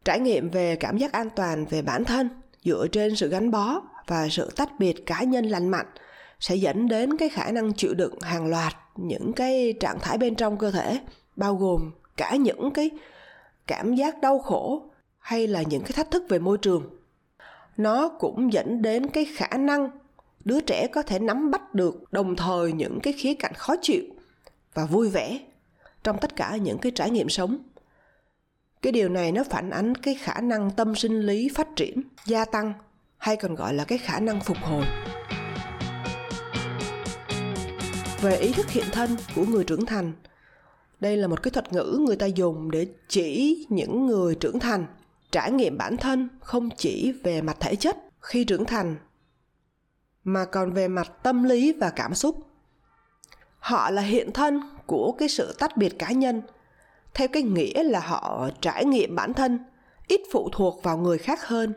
Trải 0.05 0.21
nghiệm 0.21 0.51
về 0.51 0.77
cảm 0.77 0.99
giác 0.99 1.13
an 1.13 1.31
toàn 1.37 1.67
về 1.67 1.83
bản 1.83 2.05
thân 2.05 2.29
dựa 2.65 2.87
trên 2.93 3.17
sự 3.17 3.29
gắn 3.29 3.51
bó 3.51 3.81
và 4.07 4.29
sự 4.29 4.51
tách 4.57 4.71
biệt 4.79 5.07
cá 5.07 5.23
nhân 5.23 5.45
lành 5.45 5.69
mạnh 5.69 5.87
sẽ 6.41 6.57
dẫn 6.57 6.89
đến 6.89 7.17
cái 7.17 7.29
khả 7.29 7.51
năng 7.51 7.73
chịu 7.73 7.95
đựng 7.95 8.21
hàng 8.21 8.47
loạt 8.47 8.75
những 8.97 9.33
cái 9.33 9.75
trạng 9.81 9.99
thái 10.01 10.19
bên 10.19 10.35
trong 10.35 10.59
cơ 10.59 10.71
thể, 10.71 11.01
bao 11.37 11.57
gồm 11.57 11.91
cả 12.17 12.37
những 12.37 12.71
cái 12.71 12.91
cảm 13.67 13.95
giác 13.95 14.21
đau 14.21 14.39
khổ 14.39 14.91
hay 15.19 15.47
là 15.47 15.63
những 15.63 15.83
cái 15.83 15.93
thách 15.93 16.11
thức 16.11 16.23
về 16.29 16.39
môi 16.39 16.59
trường. 16.59 16.97
Nó 17.77 18.09
cũng 18.09 18.53
dẫn 18.53 18.83
đến 18.83 19.07
cái 19.07 19.25
khả 19.37 19.57
năng 19.57 19.91
đứa 20.45 20.61
trẻ 20.61 20.87
có 20.87 21.03
thể 21.03 21.19
nắm 21.19 21.51
bắt 21.51 21.75
được 21.75 22.13
đồng 22.13 22.37
thời 22.37 22.73
những 22.73 23.01
cái 23.03 23.13
khía 23.13 23.35
cạnh 23.35 23.53
khó 23.55 23.75
chịu 23.83 24.03
và 24.75 24.85
vui 24.87 25.09
vẻ 25.09 25.41
trong 26.03 26.19
tất 26.21 26.37
cả 26.37 26.57
những 26.57 26.79
cái 26.79 26.93
trải 26.95 27.11
nghiệm 27.11 27.29
sống. 27.29 27.59
Cái 28.83 28.93
điều 28.93 29.09
này 29.09 29.33
nó 29.33 29.45
phản 29.45 29.71
ánh 29.71 29.95
cái 29.95 30.15
khả 30.15 30.41
năng 30.41 30.71
tâm 30.71 30.95
sinh 30.95 31.21
lý 31.21 31.49
phát 31.55 31.69
triển, 31.77 32.03
gia 32.27 32.45
tăng 32.45 32.73
hay 33.19 33.37
còn 33.37 33.55
gọi 33.55 33.75
là 33.75 33.85
cái 33.85 33.99
khả 33.99 34.21
năng 34.21 34.41
phục 34.41 34.57
hồi. 34.57 34.85
Về 38.21 38.37
ý 38.37 38.53
thức 38.53 38.71
hiện 38.71 38.85
thân 38.93 39.17
của 39.35 39.45
người 39.45 39.65
trưởng 39.65 39.87
thành, 39.87 40.13
đây 41.01 41.17
là 41.17 41.29
một 41.29 41.43
cái 41.43 41.51
thuật 41.51 41.73
ngữ 41.73 41.99
người 42.07 42.17
ta 42.17 42.27
dùng 42.27 42.71
để 42.71 42.87
chỉ 43.09 43.67
những 43.69 44.07
người 44.07 44.35
trưởng 44.35 44.59
thành, 44.59 44.87
trải 45.31 45.53
nghiệm 45.53 45.79
bản 45.79 45.97
thân 45.97 46.29
không 46.41 46.69
chỉ 46.77 47.13
về 47.23 47.43
mặt 47.43 47.57
thể 47.61 47.77
chất. 47.77 47.97
Khi 48.21 48.45
trưởng 48.45 48.65
thành 48.65 48.97
mà 50.25 50.45
còn 50.45 50.73
về 50.73 50.89
mặt 50.89 51.13
tâm 51.23 51.45
lý 51.45 51.73
và 51.73 51.91
cảm 51.91 52.15
xúc. 52.15 52.37
Họ 53.59 53.91
là 53.91 54.03
hiện 54.03 54.33
thân 54.33 54.61
của 54.87 55.13
cái 55.19 55.29
sự 55.29 55.57
tách 55.59 55.77
biệt 55.77 55.99
cá 55.99 56.13
nhân 56.13 56.43
theo 57.15 57.29
cái 57.29 57.43
nghĩa 57.43 57.83
là 57.83 58.01
họ 58.01 58.49
trải 58.61 58.85
nghiệm 58.85 59.15
bản 59.15 59.35
thân 59.35 59.59
ít 60.09 60.21
phụ 60.33 60.49
thuộc 60.53 60.83
vào 60.83 60.99
người 60.99 61.19
khác 61.19 61.47
hơn 61.47 61.75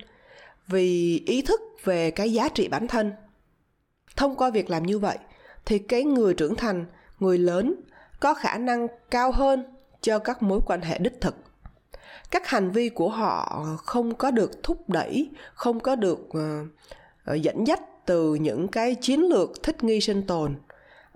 vì 0.67 1.19
ý 1.25 1.41
thức 1.41 1.61
về 1.83 2.11
cái 2.11 2.33
giá 2.33 2.49
trị 2.49 2.67
bản 2.67 2.87
thân. 2.87 3.11
Thông 4.15 4.35
qua 4.35 4.49
việc 4.49 4.69
làm 4.69 4.83
như 4.83 4.99
vậy 4.99 5.17
thì 5.65 5.79
cái 5.79 6.03
người 6.03 6.33
trưởng 6.33 6.55
thành 6.55 6.85
người 7.19 7.37
lớn 7.37 7.75
có 8.19 8.33
khả 8.33 8.57
năng 8.57 8.87
cao 9.11 9.31
hơn 9.31 9.63
cho 10.01 10.19
các 10.19 10.43
mối 10.43 10.59
quan 10.65 10.81
hệ 10.81 10.97
đích 10.97 11.21
thực. 11.21 11.35
Các 12.31 12.47
hành 12.47 12.71
vi 12.71 12.89
của 12.89 13.09
họ 13.09 13.65
không 13.77 14.15
có 14.15 14.31
được 14.31 14.63
thúc 14.63 14.89
đẩy 14.89 15.29
không 15.53 15.79
có 15.79 15.95
được 15.95 16.19
uh, 16.19 17.41
dẫn 17.41 17.67
dắt 17.67 17.79
từ 18.05 18.35
những 18.35 18.67
cái 18.67 18.95
chiến 18.95 19.19
lược 19.19 19.63
thích 19.63 19.83
nghi 19.83 20.01
sinh 20.01 20.27
tồn 20.27 20.55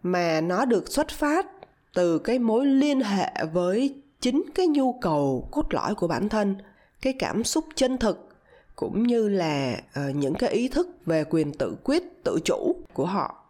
mà 0.03 0.41
nó 0.41 0.65
được 0.65 0.91
xuất 0.91 1.09
phát 1.09 1.45
từ 1.93 2.19
cái 2.19 2.39
mối 2.39 2.65
liên 2.65 3.01
hệ 3.01 3.31
với 3.53 4.01
chính 4.19 4.43
cái 4.55 4.67
nhu 4.67 4.93
cầu 5.01 5.49
cốt 5.51 5.73
lõi 5.73 5.95
của 5.95 6.07
bản 6.07 6.29
thân 6.29 6.55
cái 7.01 7.13
cảm 7.19 7.43
xúc 7.43 7.65
chân 7.75 7.97
thực 7.97 8.29
cũng 8.75 9.03
như 9.03 9.29
là 9.29 9.77
uh, 9.99 10.15
những 10.15 10.33
cái 10.33 10.49
ý 10.49 10.67
thức 10.67 10.87
về 11.05 11.23
quyền 11.23 11.53
tự 11.53 11.77
quyết 11.83 12.03
tự 12.23 12.39
chủ 12.45 12.75
của 12.93 13.05
họ. 13.05 13.43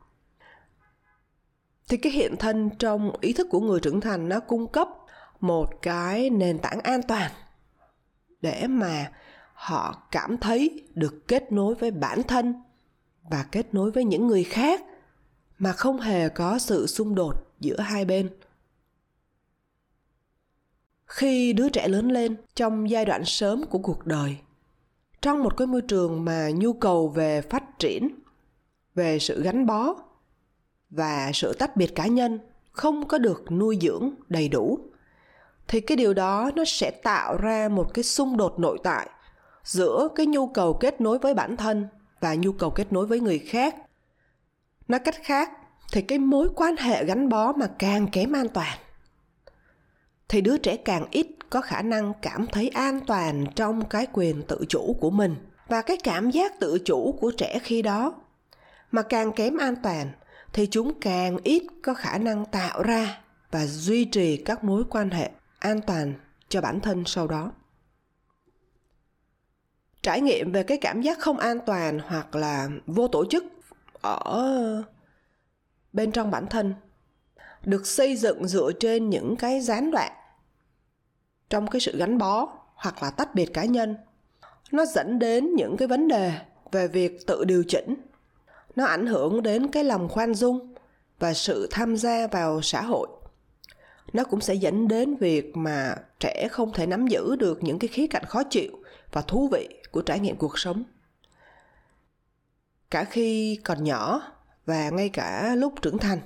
Thì 1.89 1.97
cái 1.97 2.11
hiện 2.11 2.35
thân 2.37 2.69
trong 2.79 3.11
ý 3.21 3.33
thức 3.33 3.47
của 3.51 3.59
người 3.59 3.79
trưởng 3.79 4.01
thành 4.01 4.29
nó 4.29 4.39
cung 4.39 4.67
cấp 4.67 4.87
một 5.39 5.81
cái 5.81 6.29
nền 6.29 6.59
tảng 6.59 6.79
an 6.79 7.01
toàn 7.07 7.31
để 8.41 8.67
mà 8.67 9.11
họ 9.53 10.07
cảm 10.11 10.37
thấy 10.37 10.87
được 10.93 11.27
kết 11.27 11.51
nối 11.51 11.75
với 11.75 11.91
bản 11.91 12.23
thân 12.23 12.53
và 13.29 13.45
kết 13.51 13.73
nối 13.73 13.91
với 13.91 14.03
những 14.03 14.27
người 14.27 14.43
khác 14.43 14.81
mà 15.59 15.73
không 15.73 15.99
hề 15.99 16.29
có 16.29 16.59
sự 16.59 16.87
xung 16.87 17.15
đột 17.15 17.35
giữa 17.59 17.79
hai 17.79 18.05
bên. 18.05 18.29
Khi 21.05 21.53
đứa 21.53 21.69
trẻ 21.69 21.87
lớn 21.87 22.11
lên 22.11 22.35
trong 22.55 22.89
giai 22.89 23.05
đoạn 23.05 23.25
sớm 23.25 23.65
của 23.65 23.79
cuộc 23.79 24.05
đời, 24.05 24.37
trong 25.21 25.43
một 25.43 25.57
cái 25.57 25.67
môi 25.67 25.81
trường 25.81 26.25
mà 26.25 26.49
nhu 26.55 26.73
cầu 26.73 27.07
về 27.07 27.41
phát 27.41 27.79
triển, 27.79 28.09
về 28.95 29.19
sự 29.19 29.43
gắn 29.43 29.65
bó 29.65 29.93
và 30.89 31.31
sự 31.33 31.53
tách 31.53 31.75
biệt 31.75 31.95
cá 31.95 32.07
nhân 32.07 32.39
không 32.71 33.07
có 33.07 33.17
được 33.17 33.51
nuôi 33.51 33.77
dưỡng 33.81 34.13
đầy 34.29 34.49
đủ, 34.49 34.79
thì 35.67 35.81
cái 35.81 35.97
điều 35.97 36.13
đó 36.13 36.51
nó 36.55 36.63
sẽ 36.67 36.91
tạo 36.91 37.37
ra 37.37 37.69
một 37.69 37.93
cái 37.93 38.03
xung 38.03 38.37
đột 38.37 38.59
nội 38.59 38.79
tại 38.83 39.09
giữa 39.63 40.07
cái 40.15 40.25
nhu 40.25 40.47
cầu 40.47 40.73
kết 40.73 41.01
nối 41.01 41.19
với 41.19 41.33
bản 41.33 41.57
thân 41.57 41.87
và 42.19 42.35
nhu 42.35 42.51
cầu 42.51 42.69
kết 42.69 42.93
nối 42.93 43.05
với 43.05 43.19
người 43.19 43.39
khác. 43.39 43.75
Nói 44.87 44.99
cách 44.99 45.15
khác, 45.23 45.51
thì 45.91 46.01
cái 46.01 46.19
mối 46.19 46.49
quan 46.55 46.77
hệ 46.77 47.05
gắn 47.05 47.29
bó 47.29 47.51
mà 47.53 47.67
càng 47.79 48.07
kém 48.07 48.31
an 48.31 48.47
toàn, 48.49 48.77
thì 50.29 50.41
đứa 50.41 50.57
trẻ 50.57 50.77
càng 50.77 51.05
ít 51.11 51.27
có 51.49 51.61
khả 51.61 51.81
năng 51.81 52.13
cảm 52.21 52.47
thấy 52.47 52.69
an 52.69 52.99
toàn 53.07 53.45
trong 53.55 53.85
cái 53.85 54.07
quyền 54.13 54.43
tự 54.43 54.65
chủ 54.69 54.95
của 54.99 55.09
mình 55.09 55.35
và 55.67 55.81
cái 55.81 55.97
cảm 56.03 56.31
giác 56.31 56.59
tự 56.59 56.79
chủ 56.85 57.17
của 57.21 57.31
trẻ 57.31 57.59
khi 57.63 57.81
đó. 57.81 58.13
Mà 58.91 59.01
càng 59.01 59.31
kém 59.31 59.57
an 59.57 59.75
toàn, 59.83 60.11
thì 60.53 60.67
chúng 60.71 60.99
càng 61.01 61.37
ít 61.43 61.63
có 61.83 61.93
khả 61.93 62.17
năng 62.17 62.45
tạo 62.45 62.83
ra 62.83 63.21
và 63.51 63.65
duy 63.65 64.05
trì 64.05 64.37
các 64.37 64.63
mối 64.63 64.83
quan 64.89 65.09
hệ 65.09 65.31
an 65.59 65.81
toàn 65.81 66.13
cho 66.49 66.61
bản 66.61 66.79
thân 66.79 67.03
sau 67.05 67.27
đó 67.27 67.51
trải 70.01 70.21
nghiệm 70.21 70.51
về 70.51 70.63
cái 70.63 70.77
cảm 70.77 71.01
giác 71.01 71.19
không 71.19 71.37
an 71.37 71.59
toàn 71.65 71.99
hoặc 71.99 72.35
là 72.35 72.69
vô 72.85 73.07
tổ 73.07 73.25
chức 73.25 73.45
ở 74.01 74.83
bên 75.93 76.11
trong 76.11 76.31
bản 76.31 76.47
thân, 76.47 76.73
được 77.63 77.87
xây 77.87 78.15
dựng 78.15 78.47
dựa 78.47 78.71
trên 78.79 79.09
những 79.09 79.35
cái 79.35 79.61
gián 79.61 79.91
đoạn 79.91 80.11
trong 81.49 81.67
cái 81.67 81.79
sự 81.79 81.97
gắn 81.97 82.17
bó 82.17 82.47
hoặc 82.75 83.03
là 83.03 83.09
tách 83.09 83.35
biệt 83.35 83.53
cá 83.53 83.65
nhân. 83.65 83.95
Nó 84.71 84.85
dẫn 84.85 85.19
đến 85.19 85.55
những 85.55 85.77
cái 85.77 85.87
vấn 85.87 86.07
đề 86.07 86.31
về 86.71 86.87
việc 86.87 87.27
tự 87.27 87.43
điều 87.45 87.63
chỉnh. 87.67 87.95
Nó 88.75 88.85
ảnh 88.85 89.07
hưởng 89.07 89.43
đến 89.43 89.67
cái 89.67 89.83
lòng 89.83 90.09
khoan 90.09 90.33
dung 90.33 90.73
và 91.19 91.33
sự 91.33 91.67
tham 91.71 91.97
gia 91.97 92.27
vào 92.27 92.61
xã 92.61 92.81
hội. 92.81 93.07
Nó 94.13 94.23
cũng 94.23 94.41
sẽ 94.41 94.53
dẫn 94.53 94.87
đến 94.87 95.15
việc 95.15 95.57
mà 95.57 95.95
trẻ 96.19 96.47
không 96.51 96.73
thể 96.73 96.85
nắm 96.85 97.07
giữ 97.07 97.35
được 97.35 97.63
những 97.63 97.79
cái 97.79 97.87
khía 97.87 98.07
cạnh 98.07 98.25
khó 98.25 98.43
chịu 98.43 98.71
và 99.11 99.21
thú 99.21 99.49
vị 99.51 99.69
của 99.97 100.01
trải 100.01 100.19
nghiệm 100.19 100.35
cuộc 100.35 100.59
sống. 100.59 100.83
Cả 102.89 103.03
khi 103.03 103.59
còn 103.63 103.83
nhỏ 103.83 104.21
và 104.65 104.89
ngay 104.89 105.09
cả 105.09 105.55
lúc 105.55 105.73
trưởng 105.81 105.97
thành, 105.97 106.19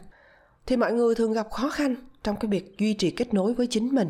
thì 0.65 0.77
mọi 0.77 0.93
người 0.93 1.15
thường 1.15 1.33
gặp 1.33 1.51
khó 1.51 1.69
khăn 1.69 1.95
trong 2.23 2.35
cái 2.39 2.51
việc 2.51 2.77
duy 2.77 2.93
trì 2.93 3.11
kết 3.11 3.33
nối 3.33 3.53
với 3.53 3.67
chính 3.67 3.95
mình, 3.95 4.09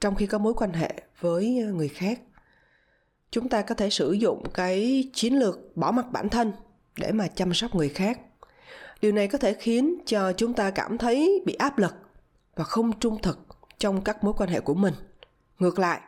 trong 0.00 0.14
khi 0.14 0.26
có 0.26 0.38
mối 0.38 0.54
quan 0.54 0.72
hệ 0.72 1.02
với 1.20 1.48
người 1.74 1.88
khác. 1.88 2.20
Chúng 3.30 3.48
ta 3.48 3.62
có 3.62 3.74
thể 3.74 3.90
sử 3.90 4.12
dụng 4.12 4.50
cái 4.54 5.04
chiến 5.14 5.38
lược 5.38 5.76
bỏ 5.76 5.90
mặc 5.90 6.06
bản 6.12 6.28
thân 6.28 6.52
để 6.96 7.12
mà 7.12 7.28
chăm 7.28 7.54
sóc 7.54 7.74
người 7.74 7.88
khác. 7.88 8.20
Điều 9.00 9.12
này 9.12 9.28
có 9.28 9.38
thể 9.38 9.54
khiến 9.54 9.98
cho 10.06 10.32
chúng 10.32 10.54
ta 10.54 10.70
cảm 10.70 10.98
thấy 10.98 11.42
bị 11.46 11.54
áp 11.54 11.78
lực 11.78 11.94
và 12.54 12.64
không 12.64 13.00
trung 13.00 13.22
thực 13.22 13.38
trong 13.78 14.04
các 14.04 14.24
mối 14.24 14.34
quan 14.36 14.50
hệ 14.50 14.60
của 14.60 14.74
mình. 14.74 14.94
Ngược 15.58 15.78
lại 15.78 16.00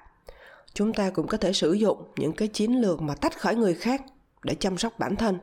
chúng 0.74 0.92
ta 0.92 1.10
cũng 1.10 1.26
có 1.26 1.38
thể 1.38 1.52
sử 1.52 1.72
dụng 1.72 2.12
những 2.16 2.32
cái 2.32 2.48
chiến 2.48 2.80
lược 2.80 3.02
mà 3.02 3.14
tách 3.14 3.38
khỏi 3.38 3.56
người 3.56 3.74
khác 3.74 4.02
để 4.42 4.54
chăm 4.54 4.78
sóc 4.78 4.98
bản 4.98 5.16
thân. 5.16 5.38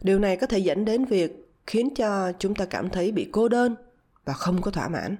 Điều 0.00 0.18
này 0.18 0.36
có 0.36 0.46
thể 0.46 0.58
dẫn 0.58 0.84
đến 0.84 1.04
việc 1.04 1.52
khiến 1.66 1.94
cho 1.94 2.32
chúng 2.38 2.54
ta 2.54 2.64
cảm 2.64 2.90
thấy 2.90 3.12
bị 3.12 3.28
cô 3.32 3.48
đơn 3.48 3.74
và 4.24 4.32
không 4.32 4.62
có 4.62 4.70
thỏa 4.70 4.88
mãn. 4.88 5.16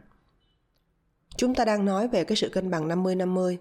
Chúng 1.36 1.54
ta 1.54 1.64
đang 1.64 1.84
nói 1.84 2.08
về 2.08 2.24
cái 2.24 2.36
sự 2.36 2.48
cân 2.48 2.70
bằng 2.70 2.88
50-50 2.88 3.56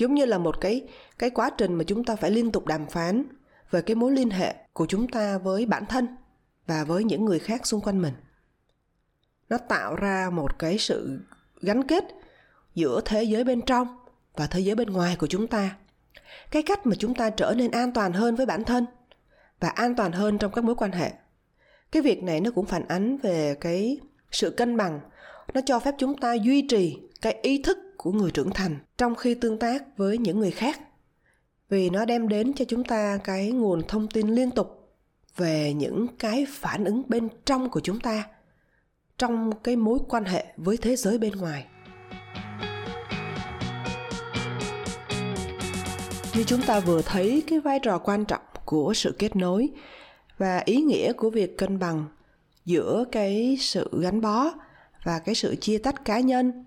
giống 0.00 0.14
như 0.14 0.24
là 0.24 0.38
một 0.38 0.60
cái 0.60 0.88
cái 1.18 1.30
quá 1.30 1.50
trình 1.58 1.74
mà 1.74 1.84
chúng 1.84 2.04
ta 2.04 2.16
phải 2.16 2.30
liên 2.30 2.52
tục 2.52 2.66
đàm 2.66 2.86
phán 2.86 3.24
về 3.70 3.82
cái 3.82 3.94
mối 3.94 4.12
liên 4.12 4.30
hệ 4.30 4.54
của 4.72 4.86
chúng 4.86 5.08
ta 5.08 5.38
với 5.38 5.66
bản 5.66 5.86
thân 5.86 6.06
và 6.66 6.84
với 6.84 7.04
những 7.04 7.24
người 7.24 7.38
khác 7.38 7.66
xung 7.66 7.80
quanh 7.80 8.02
mình. 8.02 8.14
Nó 9.48 9.58
tạo 9.58 9.96
ra 9.96 10.30
một 10.32 10.58
cái 10.58 10.78
sự 10.78 11.20
gắn 11.60 11.82
kết 11.82 12.04
giữa 12.74 13.00
thế 13.04 13.22
giới 13.22 13.44
bên 13.44 13.62
trong 13.62 13.88
và 14.36 14.46
thế 14.46 14.60
giới 14.60 14.74
bên 14.74 14.90
ngoài 14.90 15.16
của 15.16 15.26
chúng 15.26 15.46
ta. 15.46 15.76
Cái 16.50 16.62
cách 16.62 16.86
mà 16.86 16.94
chúng 16.98 17.14
ta 17.14 17.30
trở 17.30 17.54
nên 17.56 17.70
an 17.70 17.92
toàn 17.92 18.12
hơn 18.12 18.36
với 18.36 18.46
bản 18.46 18.64
thân 18.64 18.86
và 19.60 19.68
an 19.68 19.94
toàn 19.94 20.12
hơn 20.12 20.38
trong 20.38 20.52
các 20.52 20.64
mối 20.64 20.74
quan 20.74 20.92
hệ. 20.92 21.12
Cái 21.92 22.02
việc 22.02 22.22
này 22.22 22.40
nó 22.40 22.50
cũng 22.50 22.66
phản 22.66 22.88
ánh 22.88 23.16
về 23.16 23.54
cái 23.60 23.98
sự 24.30 24.50
cân 24.50 24.76
bằng. 24.76 25.00
Nó 25.54 25.60
cho 25.66 25.78
phép 25.78 25.94
chúng 25.98 26.16
ta 26.18 26.34
duy 26.34 26.66
trì 26.68 26.98
cái 27.20 27.36
ý 27.42 27.62
thức 27.62 27.78
của 27.96 28.12
người 28.12 28.30
trưởng 28.30 28.50
thành 28.50 28.78
trong 28.98 29.14
khi 29.14 29.34
tương 29.34 29.58
tác 29.58 29.82
với 29.96 30.18
những 30.18 30.38
người 30.40 30.50
khác. 30.50 30.80
Vì 31.68 31.90
nó 31.90 32.04
đem 32.04 32.28
đến 32.28 32.52
cho 32.54 32.64
chúng 32.68 32.84
ta 32.84 33.18
cái 33.24 33.50
nguồn 33.50 33.82
thông 33.88 34.08
tin 34.08 34.28
liên 34.28 34.50
tục 34.50 34.80
về 35.36 35.74
những 35.74 36.06
cái 36.18 36.46
phản 36.48 36.84
ứng 36.84 37.02
bên 37.08 37.28
trong 37.44 37.70
của 37.70 37.80
chúng 37.80 38.00
ta 38.00 38.24
trong 39.18 39.52
cái 39.62 39.76
mối 39.76 39.98
quan 40.08 40.24
hệ 40.24 40.46
với 40.56 40.76
thế 40.76 40.96
giới 40.96 41.18
bên 41.18 41.32
ngoài. 41.32 41.66
Như 46.34 46.44
chúng 46.44 46.62
ta 46.62 46.80
vừa 46.80 47.02
thấy 47.02 47.42
cái 47.46 47.60
vai 47.60 47.78
trò 47.82 47.98
quan 47.98 48.24
trọng 48.24 48.42
của 48.64 48.94
sự 48.94 49.16
kết 49.18 49.36
nối 49.36 49.68
và 50.38 50.62
ý 50.64 50.76
nghĩa 50.76 51.12
của 51.12 51.30
việc 51.30 51.58
cân 51.58 51.78
bằng 51.78 52.04
giữa 52.64 53.04
cái 53.12 53.56
sự 53.60 53.90
gắn 54.02 54.20
bó 54.20 54.50
và 55.04 55.18
cái 55.18 55.34
sự 55.34 55.56
chia 55.56 55.78
tách 55.78 56.04
cá 56.04 56.20
nhân 56.20 56.64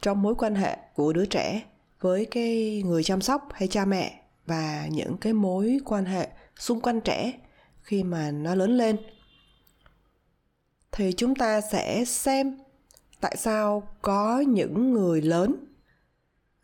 trong 0.00 0.22
mối 0.22 0.34
quan 0.34 0.54
hệ 0.54 0.78
của 0.94 1.12
đứa 1.12 1.24
trẻ 1.24 1.62
với 2.00 2.24
cái 2.24 2.82
người 2.86 3.04
chăm 3.04 3.20
sóc 3.20 3.48
hay 3.52 3.68
cha 3.68 3.84
mẹ 3.84 4.20
và 4.46 4.86
những 4.90 5.16
cái 5.16 5.32
mối 5.32 5.78
quan 5.84 6.04
hệ 6.04 6.28
xung 6.58 6.80
quanh 6.80 7.00
trẻ 7.00 7.32
khi 7.82 8.02
mà 8.02 8.30
nó 8.30 8.54
lớn 8.54 8.76
lên. 8.76 8.96
Thì 10.92 11.12
chúng 11.16 11.34
ta 11.34 11.60
sẽ 11.60 12.04
xem 12.04 12.58
tại 13.20 13.36
sao 13.36 13.88
có 14.02 14.40
những 14.48 14.92
người 14.92 15.22
lớn 15.22 15.54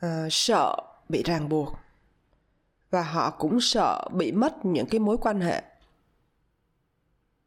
uh, 0.07 0.09
sợ 0.31 0.77
bị 1.09 1.23
ràng 1.23 1.49
buộc 1.49 1.88
và 2.91 3.03
họ 3.03 3.31
cũng 3.31 3.61
sợ 3.61 4.09
bị 4.13 4.33
mất 4.33 4.65
những 4.65 4.87
cái 4.87 4.99
mối 4.99 5.17
quan 5.21 5.41
hệ. 5.41 5.63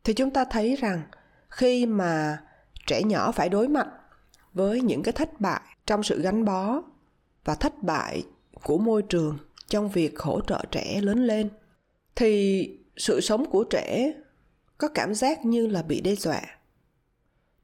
Thì 0.04 0.14
chúng 0.14 0.32
ta 0.32 0.46
thấy 0.46 0.76
rằng 0.76 1.02
khi 1.50 1.86
mà 1.86 2.44
trẻ 2.88 3.04
nhỏ 3.04 3.32
phải 3.32 3.50
đối 3.50 3.68
mặt 3.68 3.88
với 4.54 4.82
những 4.82 5.04
cái 5.04 5.12
thất 5.12 5.42
bại 5.42 5.62
trong 5.86 6.04
sự 6.04 6.22
gắn 6.22 6.46
bó 6.46 6.82
và 7.46 7.56
thất 7.56 7.84
bại 7.84 8.24
của 8.64 8.78
môi 8.78 9.02
trường 9.02 9.38
trong 9.68 9.90
việc 9.90 10.20
hỗ 10.20 10.42
trợ 10.42 10.66
trẻ 10.72 11.02
lớn 11.02 11.26
lên, 11.26 11.50
thì 12.16 12.70
sự 12.98 13.22
sống 13.22 13.46
của 13.50 13.64
trẻ 13.64 14.14
có 14.78 14.88
cảm 14.88 15.14
giác 15.14 15.46
như 15.46 15.68
là 15.68 15.82
bị 15.82 16.02
đe 16.02 16.16
dọa. 16.16 16.42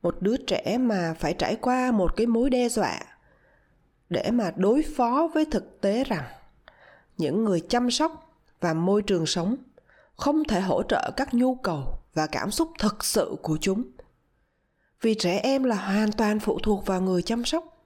Một 0.02 0.22
đứa 0.22 0.38
trẻ 0.38 0.78
mà 0.78 1.16
phải 1.20 1.34
trải 1.34 1.56
qua 1.56 1.92
một 1.92 2.16
cái 2.16 2.28
mối 2.28 2.50
đe 2.50 2.70
dọa 2.70 3.00
để 4.10 4.32
mà 4.32 4.52
đối 4.56 4.84
phó 4.96 5.30
với 5.34 5.46
thực 5.46 5.82
tế 5.82 6.04
rằng 6.04 6.24
những 7.18 7.44
người 7.44 7.60
chăm 7.60 7.92
sóc 7.92 8.42
và 8.60 8.74
môi 8.74 9.02
trường 9.02 9.26
sống, 9.26 9.56
không 10.16 10.44
thể 10.44 10.62
hỗ 10.62 10.84
trợ 10.84 11.12
các 11.18 11.34
nhu 11.34 11.56
cầu 11.56 11.98
và 12.14 12.28
cảm 12.28 12.52
xúc 12.52 12.72
thực 12.80 13.06
sự 13.06 13.36
của 13.42 13.58
chúng. 13.62 13.84
Vì 15.02 15.16
trẻ 15.16 15.40
em 15.44 15.64
là 15.64 15.76
hoàn 15.76 16.12
toàn 16.12 16.40
phụ 16.40 16.60
thuộc 16.64 16.86
vào 16.86 17.02
người 17.02 17.22
chăm 17.22 17.46
sóc 17.46 17.78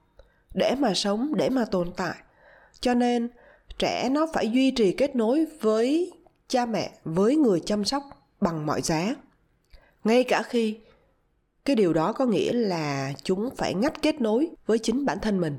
để 0.54 0.76
mà 0.80 0.94
sống, 0.94 1.34
để 1.36 1.50
mà 1.50 1.66
tồn 1.66 1.92
tại. 1.96 2.16
Cho 2.80 2.94
nên, 2.94 3.30
trẻ 3.78 4.10
nó 4.10 4.28
phải 4.34 4.52
duy 4.52 4.72
trì 4.72 4.92
kết 4.92 5.16
nối 5.16 5.46
với 5.62 6.12
cha 6.48 6.66
mẹ, 6.66 6.92
với 7.04 7.36
người 7.36 7.60
chăm 7.60 7.86
sóc 7.86 8.04
bằng 8.42 8.66
mọi 8.66 8.82
giá. 8.82 9.16
Ngay 10.04 10.24
cả 10.24 10.44
khi 10.44 10.80
cái 11.66 11.76
điều 11.76 11.94
đó 11.94 12.14
có 12.14 12.26
nghĩa 12.26 12.54
là 12.54 13.14
chúng 13.24 13.50
phải 13.56 13.74
ngắt 13.74 14.02
kết 14.02 14.22
nối 14.22 14.50
với 14.66 14.80
chính 14.80 15.06
bản 15.06 15.20
thân 15.22 15.42
mình 15.42 15.58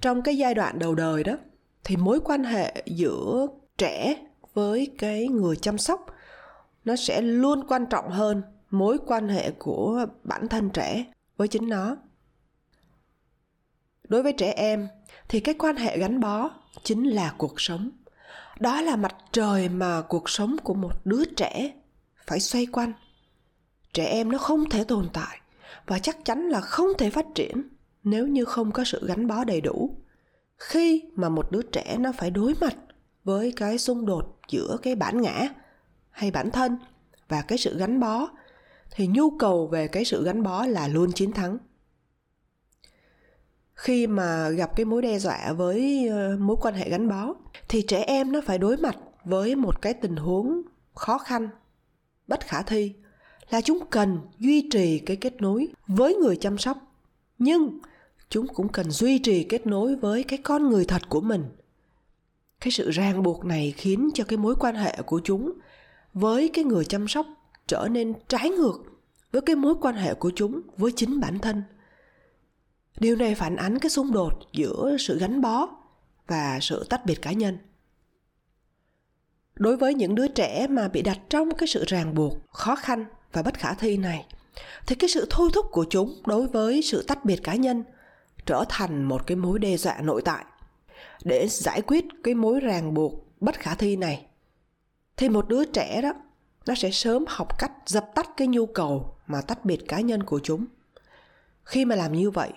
trong 0.00 0.22
cái 0.22 0.38
giai 0.38 0.54
đoạn 0.54 0.78
đầu 0.78 0.94
đời 0.94 1.24
đó, 1.24 1.32
thì 1.84 1.96
mối 1.96 2.20
quan 2.24 2.44
hệ 2.44 2.82
giữa 2.86 3.46
trẻ 3.78 4.16
với 4.54 4.94
cái 4.98 5.28
người 5.28 5.56
chăm 5.56 5.78
sóc 5.78 6.06
nó 6.84 6.96
sẽ 6.96 7.20
luôn 7.20 7.64
quan 7.68 7.86
trọng 7.86 8.10
hơn 8.10 8.42
mối 8.70 8.98
quan 9.06 9.28
hệ 9.28 9.50
của 9.50 10.06
bản 10.24 10.48
thân 10.48 10.70
trẻ 10.70 11.04
với 11.36 11.48
chính 11.48 11.68
nó. 11.68 11.96
Đối 14.08 14.22
với 14.22 14.32
trẻ 14.32 14.52
em, 14.52 14.88
thì 15.28 15.40
cái 15.40 15.54
quan 15.58 15.76
hệ 15.76 15.98
gắn 15.98 16.20
bó 16.20 16.50
chính 16.82 17.04
là 17.04 17.34
cuộc 17.38 17.60
sống. 17.60 17.90
Đó 18.60 18.80
là 18.80 18.96
mặt 18.96 19.14
trời 19.32 19.68
mà 19.68 20.02
cuộc 20.08 20.30
sống 20.30 20.56
của 20.64 20.74
một 20.74 21.06
đứa 21.06 21.24
trẻ 21.24 21.72
phải 22.26 22.40
xoay 22.40 22.66
quanh. 22.66 22.92
Trẻ 23.92 24.06
em 24.06 24.32
nó 24.32 24.38
không 24.38 24.68
thể 24.70 24.84
tồn 24.84 25.08
tại 25.12 25.40
và 25.86 25.98
chắc 25.98 26.24
chắn 26.24 26.48
là 26.48 26.60
không 26.60 26.88
thể 26.98 27.10
phát 27.10 27.26
triển 27.34 27.68
nếu 28.06 28.26
như 28.26 28.44
không 28.44 28.72
có 28.72 28.84
sự 28.84 29.06
gắn 29.06 29.26
bó 29.26 29.44
đầy 29.44 29.60
đủ. 29.60 29.96
Khi 30.56 31.02
mà 31.14 31.28
một 31.28 31.52
đứa 31.52 31.62
trẻ 31.62 31.96
nó 31.98 32.12
phải 32.12 32.30
đối 32.30 32.54
mặt 32.60 32.76
với 33.24 33.52
cái 33.56 33.78
xung 33.78 34.06
đột 34.06 34.38
giữa 34.48 34.76
cái 34.82 34.94
bản 34.94 35.22
ngã 35.22 35.48
hay 36.10 36.30
bản 36.30 36.50
thân 36.50 36.76
và 37.28 37.42
cái 37.42 37.58
sự 37.58 37.78
gắn 37.78 38.00
bó, 38.00 38.28
thì 38.90 39.06
nhu 39.06 39.30
cầu 39.30 39.66
về 39.66 39.88
cái 39.88 40.04
sự 40.04 40.24
gắn 40.24 40.42
bó 40.42 40.66
là 40.66 40.88
luôn 40.88 41.12
chiến 41.12 41.32
thắng. 41.32 41.58
Khi 43.74 44.06
mà 44.06 44.48
gặp 44.48 44.76
cái 44.76 44.84
mối 44.84 45.02
đe 45.02 45.18
dọa 45.18 45.52
với 45.52 46.08
ờ, 46.08 46.36
mối 46.40 46.56
quan 46.60 46.74
hệ 46.74 46.90
gắn 46.90 47.08
bó, 47.08 47.34
thì 47.68 47.82
trẻ 47.82 48.02
em 48.02 48.32
nó 48.32 48.40
phải 48.46 48.58
đối 48.58 48.76
mặt 48.76 48.96
với 49.24 49.56
một 49.56 49.82
cái 49.82 49.94
tình 49.94 50.16
huống 50.16 50.62
khó 50.94 51.18
khăn, 51.18 51.48
bất 52.26 52.40
khả 52.40 52.62
thi 52.62 52.94
là 53.50 53.60
chúng 53.60 53.78
cần 53.90 54.18
duy 54.38 54.68
trì 54.70 54.98
cái 54.98 55.16
kết 55.16 55.40
nối 55.40 55.68
với 55.86 56.14
người 56.14 56.36
chăm 56.36 56.58
sóc. 56.58 56.78
Nhưng 57.38 57.78
chúng 58.36 58.48
cũng 58.48 58.68
cần 58.68 58.90
duy 58.90 59.18
trì 59.18 59.44
kết 59.44 59.66
nối 59.66 59.96
với 59.96 60.22
cái 60.22 60.38
con 60.42 60.70
người 60.70 60.84
thật 60.84 61.02
của 61.08 61.20
mình. 61.20 61.44
Cái 62.60 62.70
sự 62.70 62.90
ràng 62.90 63.22
buộc 63.22 63.44
này 63.44 63.74
khiến 63.76 64.10
cho 64.14 64.24
cái 64.24 64.36
mối 64.36 64.54
quan 64.60 64.74
hệ 64.74 64.96
của 65.06 65.20
chúng 65.24 65.52
với 66.14 66.48
cái 66.48 66.64
người 66.64 66.84
chăm 66.84 67.08
sóc 67.08 67.26
trở 67.66 67.88
nên 67.90 68.14
trái 68.28 68.50
ngược 68.50 68.78
với 69.32 69.42
cái 69.42 69.56
mối 69.56 69.74
quan 69.80 69.94
hệ 69.94 70.14
của 70.14 70.32
chúng 70.36 70.60
với 70.76 70.92
chính 70.96 71.20
bản 71.20 71.38
thân. 71.38 71.62
Điều 72.98 73.16
này 73.16 73.34
phản 73.34 73.56
ánh 73.56 73.78
cái 73.78 73.90
xung 73.90 74.12
đột 74.12 74.32
giữa 74.52 74.96
sự 74.98 75.18
gắn 75.18 75.40
bó 75.40 75.68
và 76.26 76.58
sự 76.60 76.86
tách 76.90 77.06
biệt 77.06 77.22
cá 77.22 77.32
nhân. 77.32 77.58
Đối 79.54 79.76
với 79.76 79.94
những 79.94 80.14
đứa 80.14 80.28
trẻ 80.28 80.66
mà 80.70 80.88
bị 80.88 81.02
đặt 81.02 81.18
trong 81.30 81.54
cái 81.54 81.66
sự 81.66 81.84
ràng 81.86 82.14
buộc, 82.14 82.38
khó 82.50 82.76
khăn 82.76 83.04
và 83.32 83.42
bất 83.42 83.54
khả 83.54 83.74
thi 83.74 83.96
này, 83.96 84.26
thì 84.86 84.94
cái 84.94 85.08
sự 85.08 85.26
thôi 85.30 85.50
thúc 85.54 85.66
của 85.70 85.86
chúng 85.90 86.22
đối 86.26 86.46
với 86.46 86.82
sự 86.82 87.02
tách 87.02 87.24
biệt 87.24 87.42
cá 87.42 87.54
nhân 87.54 87.84
trở 88.46 88.64
thành 88.68 89.04
một 89.04 89.26
cái 89.26 89.36
mối 89.36 89.58
đe 89.58 89.76
dọa 89.76 90.00
nội 90.00 90.22
tại. 90.24 90.44
Để 91.24 91.48
giải 91.48 91.82
quyết 91.82 92.04
cái 92.24 92.34
mối 92.34 92.60
ràng 92.60 92.94
buộc 92.94 93.12
bất 93.40 93.54
khả 93.54 93.74
thi 93.74 93.96
này, 93.96 94.26
thì 95.16 95.28
một 95.28 95.48
đứa 95.48 95.64
trẻ 95.64 96.00
đó, 96.02 96.12
nó 96.66 96.74
sẽ 96.74 96.90
sớm 96.90 97.24
học 97.28 97.58
cách 97.58 97.72
dập 97.86 98.10
tắt 98.14 98.30
cái 98.36 98.48
nhu 98.48 98.66
cầu 98.66 99.14
mà 99.26 99.40
tách 99.40 99.64
biệt 99.64 99.88
cá 99.88 100.00
nhân 100.00 100.22
của 100.22 100.40
chúng. 100.42 100.64
Khi 101.64 101.84
mà 101.84 101.96
làm 101.96 102.12
như 102.12 102.30
vậy, 102.30 102.52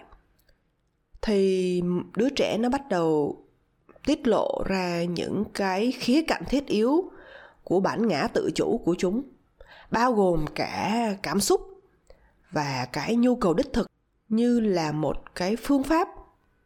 thì 1.21 1.81
đứa 2.15 2.29
trẻ 2.29 2.57
nó 2.57 2.69
bắt 2.69 2.81
đầu 2.89 3.37
tiết 4.05 4.27
lộ 4.27 4.63
ra 4.65 5.03
những 5.03 5.43
cái 5.53 5.91
khía 5.91 6.21
cạnh 6.27 6.43
thiết 6.49 6.67
yếu 6.67 7.11
của 7.63 7.79
bản 7.79 8.07
ngã 8.07 8.27
tự 8.33 8.51
chủ 8.55 8.81
của 8.85 8.95
chúng, 8.97 9.21
bao 9.91 10.13
gồm 10.13 10.45
cả 10.55 11.15
cảm 11.23 11.39
xúc 11.39 11.61
và 12.51 12.87
cái 12.93 13.15
nhu 13.15 13.35
cầu 13.35 13.53
đích 13.53 13.73
thực 13.73 13.87
như 14.29 14.59
là 14.59 14.91
một 14.91 15.35
cái 15.35 15.55
phương 15.55 15.83
pháp 15.83 16.07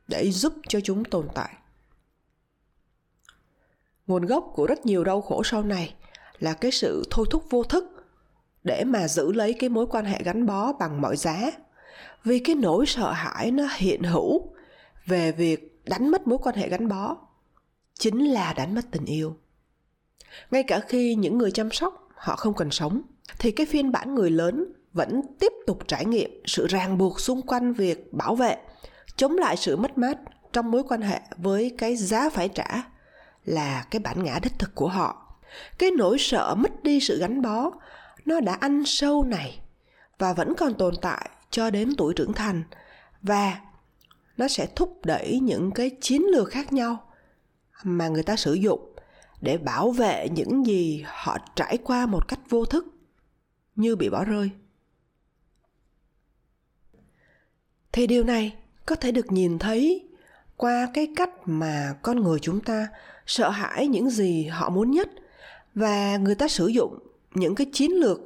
để 0.07 0.31
giúp 0.31 0.53
cho 0.67 0.79
chúng 0.79 1.05
tồn 1.05 1.27
tại. 1.33 1.53
Nguồn 4.07 4.25
gốc 4.25 4.51
của 4.55 4.67
rất 4.67 4.85
nhiều 4.85 5.03
đau 5.03 5.21
khổ 5.21 5.43
sau 5.43 5.63
này 5.63 5.95
là 6.39 6.53
cái 6.53 6.71
sự 6.71 7.03
thôi 7.11 7.25
thúc 7.29 7.43
vô 7.49 7.63
thức 7.63 7.89
để 8.63 8.83
mà 8.83 9.07
giữ 9.07 9.31
lấy 9.31 9.53
cái 9.53 9.69
mối 9.69 9.87
quan 9.87 10.05
hệ 10.05 10.21
gắn 10.23 10.45
bó 10.45 10.73
bằng 10.73 11.01
mọi 11.01 11.17
giá, 11.17 11.51
vì 12.23 12.39
cái 12.39 12.55
nỗi 12.55 12.85
sợ 12.85 13.11
hãi 13.11 13.51
nó 13.51 13.67
hiện 13.75 14.03
hữu 14.03 14.53
về 15.05 15.31
việc 15.31 15.81
đánh 15.85 16.11
mất 16.11 16.27
mối 16.27 16.37
quan 16.43 16.55
hệ 16.55 16.69
gắn 16.69 16.87
bó 16.87 17.17
chính 17.93 18.25
là 18.25 18.53
đánh 18.53 18.75
mất 18.75 18.85
tình 18.91 19.05
yêu. 19.05 19.35
Ngay 20.51 20.63
cả 20.63 20.79
khi 20.79 21.15
những 21.15 21.37
người 21.37 21.51
chăm 21.51 21.71
sóc 21.71 22.09
họ 22.15 22.35
không 22.35 22.53
cần 22.53 22.71
sống, 22.71 23.01
thì 23.39 23.51
cái 23.51 23.65
phiên 23.65 23.91
bản 23.91 24.15
người 24.15 24.29
lớn 24.29 24.73
vẫn 24.93 25.21
tiếp 25.39 25.51
tục 25.67 25.79
trải 25.87 26.05
nghiệm 26.05 26.41
sự 26.45 26.67
ràng 26.67 26.97
buộc 26.97 27.19
xung 27.19 27.41
quanh 27.41 27.73
việc 27.73 28.13
bảo 28.13 28.35
vệ, 28.35 28.57
chống 29.15 29.37
lại 29.37 29.57
sự 29.57 29.75
mất 29.75 29.97
mát 29.97 30.17
trong 30.53 30.71
mối 30.71 30.83
quan 30.89 31.01
hệ 31.01 31.21
với 31.37 31.75
cái 31.77 31.95
giá 31.95 32.29
phải 32.29 32.49
trả 32.49 32.83
là 33.45 33.85
cái 33.91 33.99
bản 33.99 34.23
ngã 34.23 34.39
đích 34.43 34.59
thực 34.59 34.75
của 34.75 34.87
họ. 34.87 35.35
Cái 35.77 35.91
nỗi 35.91 36.17
sợ 36.19 36.55
mất 36.57 36.83
đi 36.83 36.99
sự 36.99 37.19
gắn 37.19 37.41
bó, 37.41 37.71
nó 38.25 38.39
đã 38.39 38.53
ăn 38.53 38.83
sâu 38.85 39.23
này 39.23 39.59
và 40.17 40.33
vẫn 40.33 40.53
còn 40.57 40.73
tồn 40.73 40.93
tại 41.01 41.29
cho 41.49 41.69
đến 41.69 41.93
tuổi 41.97 42.13
trưởng 42.13 42.33
thành 42.33 42.63
và 43.21 43.59
nó 44.37 44.47
sẽ 44.47 44.67
thúc 44.75 45.05
đẩy 45.05 45.39
những 45.39 45.71
cái 45.71 45.91
chiến 46.01 46.21
lược 46.21 46.49
khác 46.49 46.73
nhau 46.73 47.03
mà 47.83 48.07
người 48.07 48.23
ta 48.23 48.35
sử 48.35 48.53
dụng 48.53 48.95
để 49.41 49.57
bảo 49.57 49.91
vệ 49.91 50.27
những 50.31 50.65
gì 50.65 51.03
họ 51.07 51.37
trải 51.55 51.77
qua 51.77 52.05
một 52.05 52.27
cách 52.27 52.39
vô 52.49 52.65
thức 52.65 52.85
như 53.75 53.95
bị 53.95 54.09
bỏ 54.09 54.23
rơi. 54.23 54.49
Thì 57.93 58.07
điều 58.07 58.23
này 58.23 58.55
có 58.85 58.95
thể 58.95 59.11
được 59.11 59.31
nhìn 59.31 59.59
thấy 59.59 60.07
qua 60.57 60.87
cái 60.93 61.07
cách 61.15 61.29
mà 61.45 61.95
con 62.01 62.23
người 62.23 62.39
chúng 62.39 62.59
ta 62.59 62.87
sợ 63.25 63.49
hãi 63.49 63.87
những 63.87 64.09
gì 64.09 64.45
họ 64.45 64.69
muốn 64.69 64.91
nhất 64.91 65.09
và 65.75 66.17
người 66.17 66.35
ta 66.35 66.47
sử 66.47 66.67
dụng 66.67 66.99
những 67.33 67.55
cái 67.55 67.67
chiến 67.73 67.91
lược 67.91 68.19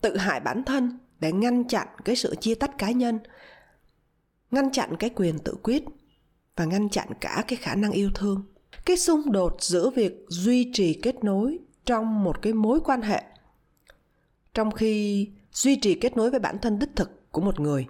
tự 0.00 0.16
hại 0.16 0.40
bản 0.40 0.64
thân 0.64 0.98
để 1.20 1.32
ngăn 1.32 1.68
chặn 1.68 1.88
cái 2.04 2.16
sự 2.16 2.34
chia 2.40 2.54
tách 2.54 2.78
cá 2.78 2.90
nhân, 2.90 3.18
ngăn 4.50 4.72
chặn 4.72 4.96
cái 4.98 5.10
quyền 5.10 5.38
tự 5.38 5.54
quyết 5.62 5.84
và 6.56 6.64
ngăn 6.64 6.88
chặn 6.88 7.08
cả 7.20 7.44
cái 7.48 7.56
khả 7.56 7.74
năng 7.74 7.92
yêu 7.92 8.10
thương. 8.14 8.42
Cái 8.84 8.96
xung 8.96 9.32
đột 9.32 9.56
giữa 9.60 9.90
việc 9.90 10.24
duy 10.28 10.70
trì 10.72 10.98
kết 11.02 11.24
nối 11.24 11.58
trong 11.84 12.24
một 12.24 12.42
cái 12.42 12.52
mối 12.52 12.80
quan 12.84 13.02
hệ 13.02 13.22
trong 14.54 14.70
khi 14.70 15.28
duy 15.52 15.76
trì 15.76 15.94
kết 15.94 16.16
nối 16.16 16.30
với 16.30 16.40
bản 16.40 16.58
thân 16.62 16.78
đích 16.78 16.96
thực 16.96 17.32
của 17.32 17.40
một 17.40 17.60
người 17.60 17.86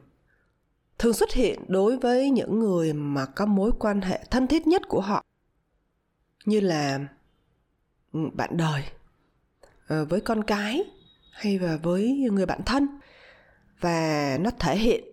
thường 1.01 1.15
xuất 1.15 1.33
hiện 1.33 1.65
đối 1.69 1.97
với 1.97 2.31
những 2.31 2.59
người 2.59 2.93
mà 2.93 3.27
có 3.27 3.47
mối 3.47 3.71
quan 3.79 4.01
hệ 4.01 4.21
thân 4.31 4.47
thiết 4.47 4.67
nhất 4.67 4.83
của 4.89 5.01
họ, 5.01 5.25
như 6.45 6.61
là 6.61 6.99
ừ, 8.13 8.21
bạn 8.33 8.57
đời 8.57 8.85
ờ, 9.87 10.05
với 10.05 10.21
con 10.21 10.45
cái 10.45 10.85
hay 11.33 11.59
là 11.59 11.79
với 11.83 12.29
người 12.33 12.47
bạn 12.47 12.61
thân. 12.67 12.89
Và 13.81 14.39
nó 14.41 14.51
thể 14.59 14.77
hiện 14.77 15.05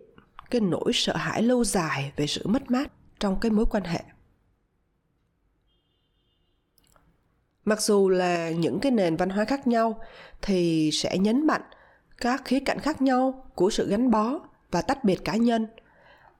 cái 0.50 0.60
nỗi 0.60 0.90
sợ 0.94 1.16
hãi 1.16 1.42
lâu 1.42 1.64
dài 1.64 2.12
về 2.16 2.26
sự 2.26 2.46
mất 2.46 2.70
mát 2.70 2.92
trong 3.20 3.40
cái 3.40 3.50
mối 3.50 3.64
quan 3.70 3.84
hệ. 3.84 4.00
Mặc 7.64 7.80
dù 7.80 8.08
là 8.08 8.50
những 8.50 8.80
cái 8.80 8.92
nền 8.92 9.16
văn 9.16 9.30
hóa 9.30 9.44
khác 9.44 9.66
nhau 9.66 10.00
thì 10.42 10.90
sẽ 10.92 11.18
nhấn 11.18 11.46
mạnh 11.46 11.62
các 12.16 12.44
khía 12.44 12.60
cạnh 12.60 12.78
khác 12.78 13.02
nhau 13.02 13.50
của 13.54 13.70
sự 13.70 13.88
gắn 13.88 14.10
bó 14.10 14.40
và 14.70 14.82
tách 14.82 15.04
biệt 15.04 15.24
cá 15.24 15.36
nhân. 15.36 15.66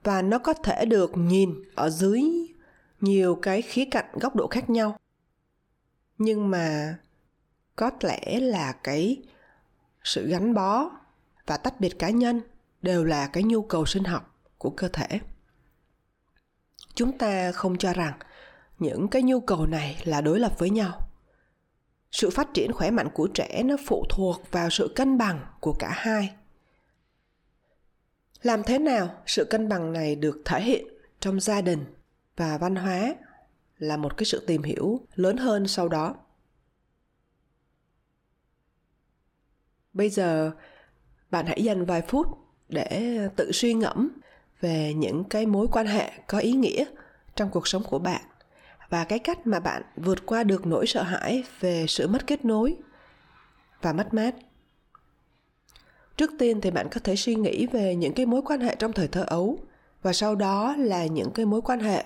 Và 0.04 0.22
nó 0.22 0.38
có 0.38 0.54
thể 0.54 0.84
được 0.84 1.12
nhìn 1.14 1.62
ở 1.74 1.90
dưới 1.90 2.22
nhiều 3.00 3.38
cái 3.42 3.62
khía 3.62 3.84
cạnh 3.84 4.06
góc 4.20 4.36
độ 4.36 4.46
khác 4.46 4.70
nhau. 4.70 4.98
Nhưng 6.18 6.50
mà 6.50 6.96
có 7.76 7.90
lẽ 8.00 8.40
là 8.40 8.72
cái 8.72 9.22
sự 10.04 10.28
gắn 10.28 10.54
bó 10.54 10.90
và 11.46 11.56
tách 11.56 11.80
biệt 11.80 11.98
cá 11.98 12.10
nhân 12.10 12.40
đều 12.82 13.04
là 13.04 13.26
cái 13.26 13.42
nhu 13.42 13.62
cầu 13.62 13.86
sinh 13.86 14.04
học 14.04 14.34
của 14.58 14.70
cơ 14.70 14.88
thể. 14.88 15.20
Chúng 16.94 17.18
ta 17.18 17.52
không 17.52 17.78
cho 17.78 17.92
rằng 17.92 18.18
những 18.78 19.08
cái 19.08 19.22
nhu 19.22 19.40
cầu 19.40 19.66
này 19.66 20.02
là 20.04 20.20
đối 20.20 20.40
lập 20.40 20.52
với 20.58 20.70
nhau. 20.70 20.98
Sự 22.12 22.30
phát 22.30 22.48
triển 22.54 22.72
khỏe 22.72 22.90
mạnh 22.90 23.08
của 23.14 23.26
trẻ 23.26 23.62
nó 23.64 23.76
phụ 23.86 24.04
thuộc 24.10 24.50
vào 24.50 24.70
sự 24.70 24.92
cân 24.96 25.18
bằng 25.18 25.46
của 25.60 25.72
cả 25.78 25.90
hai 25.92 26.34
làm 28.42 28.62
thế 28.62 28.78
nào 28.78 29.22
sự 29.26 29.44
cân 29.44 29.68
bằng 29.68 29.92
này 29.92 30.16
được 30.16 30.42
thể 30.44 30.62
hiện 30.62 30.86
trong 31.20 31.40
gia 31.40 31.60
đình 31.60 31.84
và 32.36 32.58
văn 32.58 32.76
hóa 32.76 33.14
là 33.78 33.96
một 33.96 34.16
cái 34.16 34.24
sự 34.24 34.44
tìm 34.46 34.62
hiểu 34.62 35.00
lớn 35.14 35.36
hơn 35.36 35.66
sau 35.66 35.88
đó. 35.88 36.14
Bây 39.92 40.10
giờ, 40.10 40.52
bạn 41.30 41.46
hãy 41.46 41.64
dành 41.64 41.84
vài 41.84 42.02
phút 42.02 42.26
để 42.68 43.18
tự 43.36 43.52
suy 43.52 43.74
ngẫm 43.74 44.08
về 44.60 44.94
những 44.94 45.24
cái 45.24 45.46
mối 45.46 45.66
quan 45.72 45.86
hệ 45.86 46.12
có 46.26 46.38
ý 46.38 46.52
nghĩa 46.52 46.84
trong 47.36 47.50
cuộc 47.50 47.68
sống 47.68 47.82
của 47.82 47.98
bạn 47.98 48.22
và 48.88 49.04
cái 49.04 49.18
cách 49.18 49.46
mà 49.46 49.60
bạn 49.60 49.82
vượt 49.96 50.26
qua 50.26 50.44
được 50.44 50.66
nỗi 50.66 50.86
sợ 50.86 51.02
hãi 51.02 51.44
về 51.60 51.86
sự 51.88 52.08
mất 52.08 52.26
kết 52.26 52.44
nối 52.44 52.76
và 53.82 53.92
mất 53.92 54.14
mát 54.14 54.34
trước 56.18 56.30
tiên 56.38 56.60
thì 56.60 56.70
bạn 56.70 56.88
có 56.90 57.00
thể 57.04 57.16
suy 57.16 57.34
nghĩ 57.34 57.66
về 57.66 57.94
những 57.94 58.12
cái 58.12 58.26
mối 58.26 58.42
quan 58.44 58.60
hệ 58.60 58.76
trong 58.78 58.92
thời 58.92 59.08
thơ 59.08 59.24
ấu, 59.28 59.58
và 60.02 60.12
sau 60.12 60.34
đó 60.34 60.74
là 60.78 61.06
những 61.06 61.30
cái 61.30 61.46
mối 61.46 61.62
quan 61.62 61.80
hệ 61.80 62.04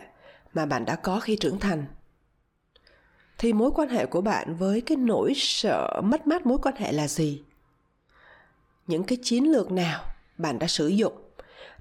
mà 0.54 0.66
bạn 0.66 0.84
đã 0.84 0.96
có 0.96 1.20
khi 1.20 1.36
trưởng 1.36 1.58
thành. 1.58 1.84
Thì 3.38 3.52
mối 3.52 3.70
quan 3.74 3.88
hệ 3.88 4.06
của 4.06 4.20
bạn 4.20 4.56
với 4.56 4.80
cái 4.80 4.96
nỗi 4.96 5.32
sợ, 5.36 6.00
mất 6.04 6.26
mát 6.26 6.46
mối 6.46 6.58
quan 6.62 6.74
hệ 6.76 6.92
là 6.92 7.08
gì? 7.08 7.42
Những 8.86 9.04
cái 9.04 9.18
chiến 9.22 9.52
lược 9.52 9.72
nào 9.72 10.04
bạn 10.38 10.58
đã 10.58 10.66
sử 10.66 10.88
dụng 10.88 11.12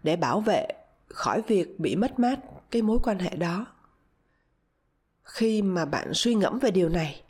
để 0.03 0.15
bảo 0.15 0.39
vệ 0.39 0.67
khỏi 1.07 1.41
việc 1.47 1.79
bị 1.79 1.95
mất 1.95 2.19
mát 2.19 2.39
cái 2.71 2.81
mối 2.81 2.99
quan 3.03 3.19
hệ 3.19 3.35
đó? 3.35 3.65
Khi 5.23 5.61
mà 5.61 5.85
bạn 5.85 6.13
suy 6.13 6.35
ngẫm 6.35 6.59
về 6.59 6.71
điều 6.71 6.89
này, 6.89 7.21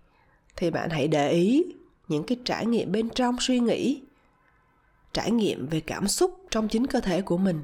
thì 0.56 0.70
bạn 0.70 0.90
hãy 0.90 1.08
để 1.08 1.32
ý 1.32 1.64
những 2.08 2.24
cái 2.24 2.38
trải 2.46 2.66
nghiệm 2.66 2.92
bên 2.92 3.10
trong 3.10 3.36
suy 3.40 3.60
nghĩ 3.60 4.02
trải 5.14 5.32
nghiệm 5.32 5.68
về 5.68 5.80
cảm 5.80 6.08
xúc 6.08 6.32
trong 6.50 6.68
chính 6.68 6.88
cơ 6.88 7.00
thể 7.00 7.22
của 7.22 7.38
mình. 7.38 7.62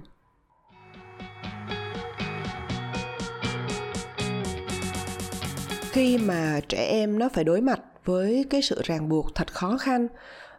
Khi 5.92 6.18
mà 6.18 6.60
trẻ 6.70 6.88
em 6.92 7.20
nó 7.20 7.30
phải 7.34 7.44
đối 7.44 7.62
mặt 7.62 7.80
với 8.06 8.46
cái 8.50 8.62
sự 8.62 8.82
ràng 8.84 9.10
buộc 9.10 9.36
thật 9.36 9.54
khó 9.54 9.78
khăn 9.78 10.08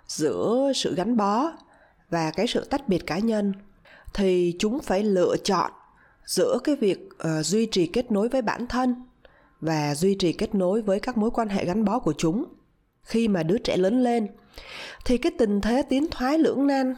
giữa 0.06 0.72
sự 0.74 0.94
gắn 0.94 1.16
bó 1.16 1.52
và 2.10 2.30
cái 2.30 2.46
sự 2.46 2.64
tách 2.64 2.88
biệt 2.88 3.06
cá 3.06 3.18
nhân 3.18 3.52
thì 4.14 4.56
chúng 4.58 4.80
phải 4.80 5.02
lựa 5.02 5.36
chọn 5.44 5.70
giữa 6.24 6.58
cái 6.64 6.76
việc 6.76 7.08
uh, 7.14 7.46
duy 7.46 7.66
trì 7.66 7.86
kết 7.86 8.12
nối 8.12 8.28
với 8.28 8.42
bản 8.42 8.66
thân 8.66 8.94
và 9.60 9.94
duy 9.94 10.16
trì 10.18 10.32
kết 10.32 10.54
nối 10.54 10.82
với 10.82 11.00
các 11.00 11.16
mối 11.16 11.30
quan 11.30 11.48
hệ 11.48 11.64
gắn 11.64 11.84
bó 11.84 11.98
của 11.98 12.14
chúng. 12.18 12.44
Khi 13.02 13.28
mà 13.28 13.42
đứa 13.42 13.58
trẻ 13.58 13.76
lớn 13.76 14.02
lên 14.02 14.28
thì 15.04 15.18
cái 15.18 15.32
tình 15.38 15.60
thế 15.60 15.82
tiến 15.88 16.06
thoái 16.10 16.38
lưỡng 16.38 16.66
nan 16.66 16.94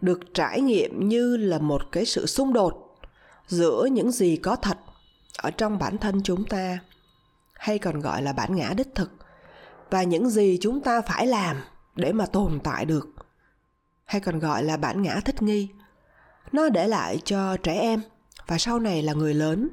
được 0.00 0.20
trải 0.34 0.60
nghiệm 0.60 1.08
như 1.08 1.36
là 1.36 1.58
một 1.58 1.82
cái 1.92 2.04
sự 2.04 2.26
xung 2.26 2.52
đột 2.52 2.98
giữa 3.46 3.88
những 3.92 4.12
gì 4.12 4.36
có 4.36 4.56
thật 4.56 4.78
ở 5.36 5.50
trong 5.50 5.78
bản 5.78 5.98
thân 5.98 6.22
chúng 6.22 6.44
ta, 6.44 6.78
hay 7.52 7.78
còn 7.78 8.00
gọi 8.00 8.22
là 8.22 8.32
bản 8.32 8.56
ngã 8.56 8.72
đích 8.76 8.94
thực, 8.94 9.10
và 9.90 10.02
những 10.02 10.30
gì 10.30 10.58
chúng 10.60 10.80
ta 10.80 11.00
phải 11.00 11.26
làm 11.26 11.56
để 11.96 12.12
mà 12.12 12.26
tồn 12.26 12.60
tại 12.64 12.84
được, 12.84 13.08
hay 14.04 14.20
còn 14.20 14.38
gọi 14.38 14.62
là 14.62 14.76
bản 14.76 15.02
ngã 15.02 15.20
thích 15.24 15.42
nghi. 15.42 15.68
Nó 16.52 16.68
để 16.68 16.88
lại 16.88 17.20
cho 17.24 17.56
trẻ 17.56 17.74
em 17.74 18.00
và 18.46 18.58
sau 18.58 18.78
này 18.78 19.02
là 19.02 19.12
người 19.12 19.34
lớn 19.34 19.68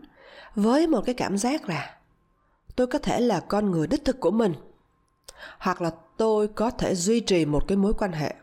với 0.56 0.88
một 0.88 1.02
cái 1.06 1.16
cảm 1.16 1.38
giác 1.38 1.70
là 1.70 1.96
tôi 2.76 2.88
có 2.88 3.00
thể 3.00 3.20
là 3.20 3.40
con 3.40 3.72
người 3.72 3.88
đích 3.88 4.06
thực 4.06 4.20
của 4.20 4.32
mình, 4.32 4.54
hoặc 5.58 5.82
là 5.82 5.92
tôi 6.20 6.48
có 6.48 6.72
thể 6.72 6.96
duy 6.96 7.20
trì 7.20 7.46
một 7.46 7.68
cái 7.68 7.78
mối 7.78 7.94
quan 7.94 8.12
hệ, 8.12 8.36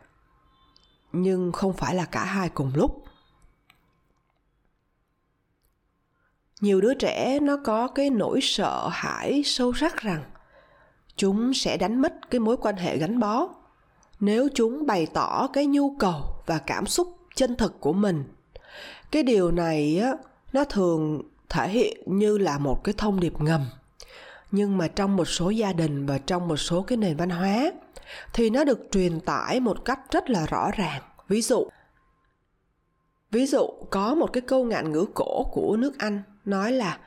nhưng 1.11 1.51
không 1.51 1.73
phải 1.73 1.95
là 1.95 2.05
cả 2.05 2.25
hai 2.25 2.49
cùng 2.49 2.71
lúc. 2.75 3.03
Nhiều 6.61 6.81
đứa 6.81 6.93
trẻ 6.93 7.39
nó 7.39 7.57
có 7.63 7.87
cái 7.87 8.09
nỗi 8.09 8.39
sợ 8.41 8.89
hãi 8.91 9.41
sâu 9.45 9.73
sắc 9.73 9.97
rằng 9.97 10.23
chúng 11.15 11.53
sẽ 11.53 11.77
đánh 11.77 12.01
mất 12.01 12.13
cái 12.29 12.39
mối 12.39 12.57
quan 12.57 12.75
hệ 12.75 12.97
gắn 12.97 13.19
bó 13.19 13.47
nếu 14.19 14.47
chúng 14.55 14.85
bày 14.85 15.07
tỏ 15.13 15.47
cái 15.53 15.65
nhu 15.65 15.95
cầu 15.99 16.21
và 16.45 16.59
cảm 16.59 16.85
xúc 16.85 17.17
chân 17.35 17.55
thực 17.55 17.81
của 17.81 17.93
mình. 17.93 18.23
Cái 19.11 19.23
điều 19.23 19.51
này 19.51 19.99
á, 19.99 20.11
nó 20.53 20.63
thường 20.63 21.21
thể 21.49 21.69
hiện 21.69 22.03
như 22.05 22.37
là 22.37 22.57
một 22.57 22.83
cái 22.83 22.93
thông 22.97 23.19
điệp 23.19 23.41
ngầm 23.41 23.65
nhưng 24.51 24.77
mà 24.77 24.87
trong 24.87 25.15
một 25.15 25.25
số 25.25 25.49
gia 25.49 25.73
đình 25.73 26.05
và 26.05 26.17
trong 26.17 26.47
một 26.47 26.57
số 26.57 26.81
cái 26.81 26.97
nền 26.97 27.17
văn 27.17 27.29
hóa 27.29 27.71
thì 28.33 28.49
nó 28.49 28.63
được 28.63 28.79
truyền 28.91 29.19
tải 29.19 29.59
một 29.59 29.85
cách 29.85 29.99
rất 30.11 30.29
là 30.29 30.45
rõ 30.45 30.71
ràng. 30.77 31.01
Ví 31.27 31.41
dụ 31.41 31.67
ví 33.31 33.45
dụ 33.45 33.67
có 33.89 34.15
một 34.15 34.33
cái 34.33 34.41
câu 34.41 34.63
ngạn 34.63 34.91
ngữ 34.91 35.05
cổ 35.13 35.43
của 35.53 35.77
nước 35.77 35.99
anh 35.99 36.21
nói 36.45 36.71
là 36.71 36.99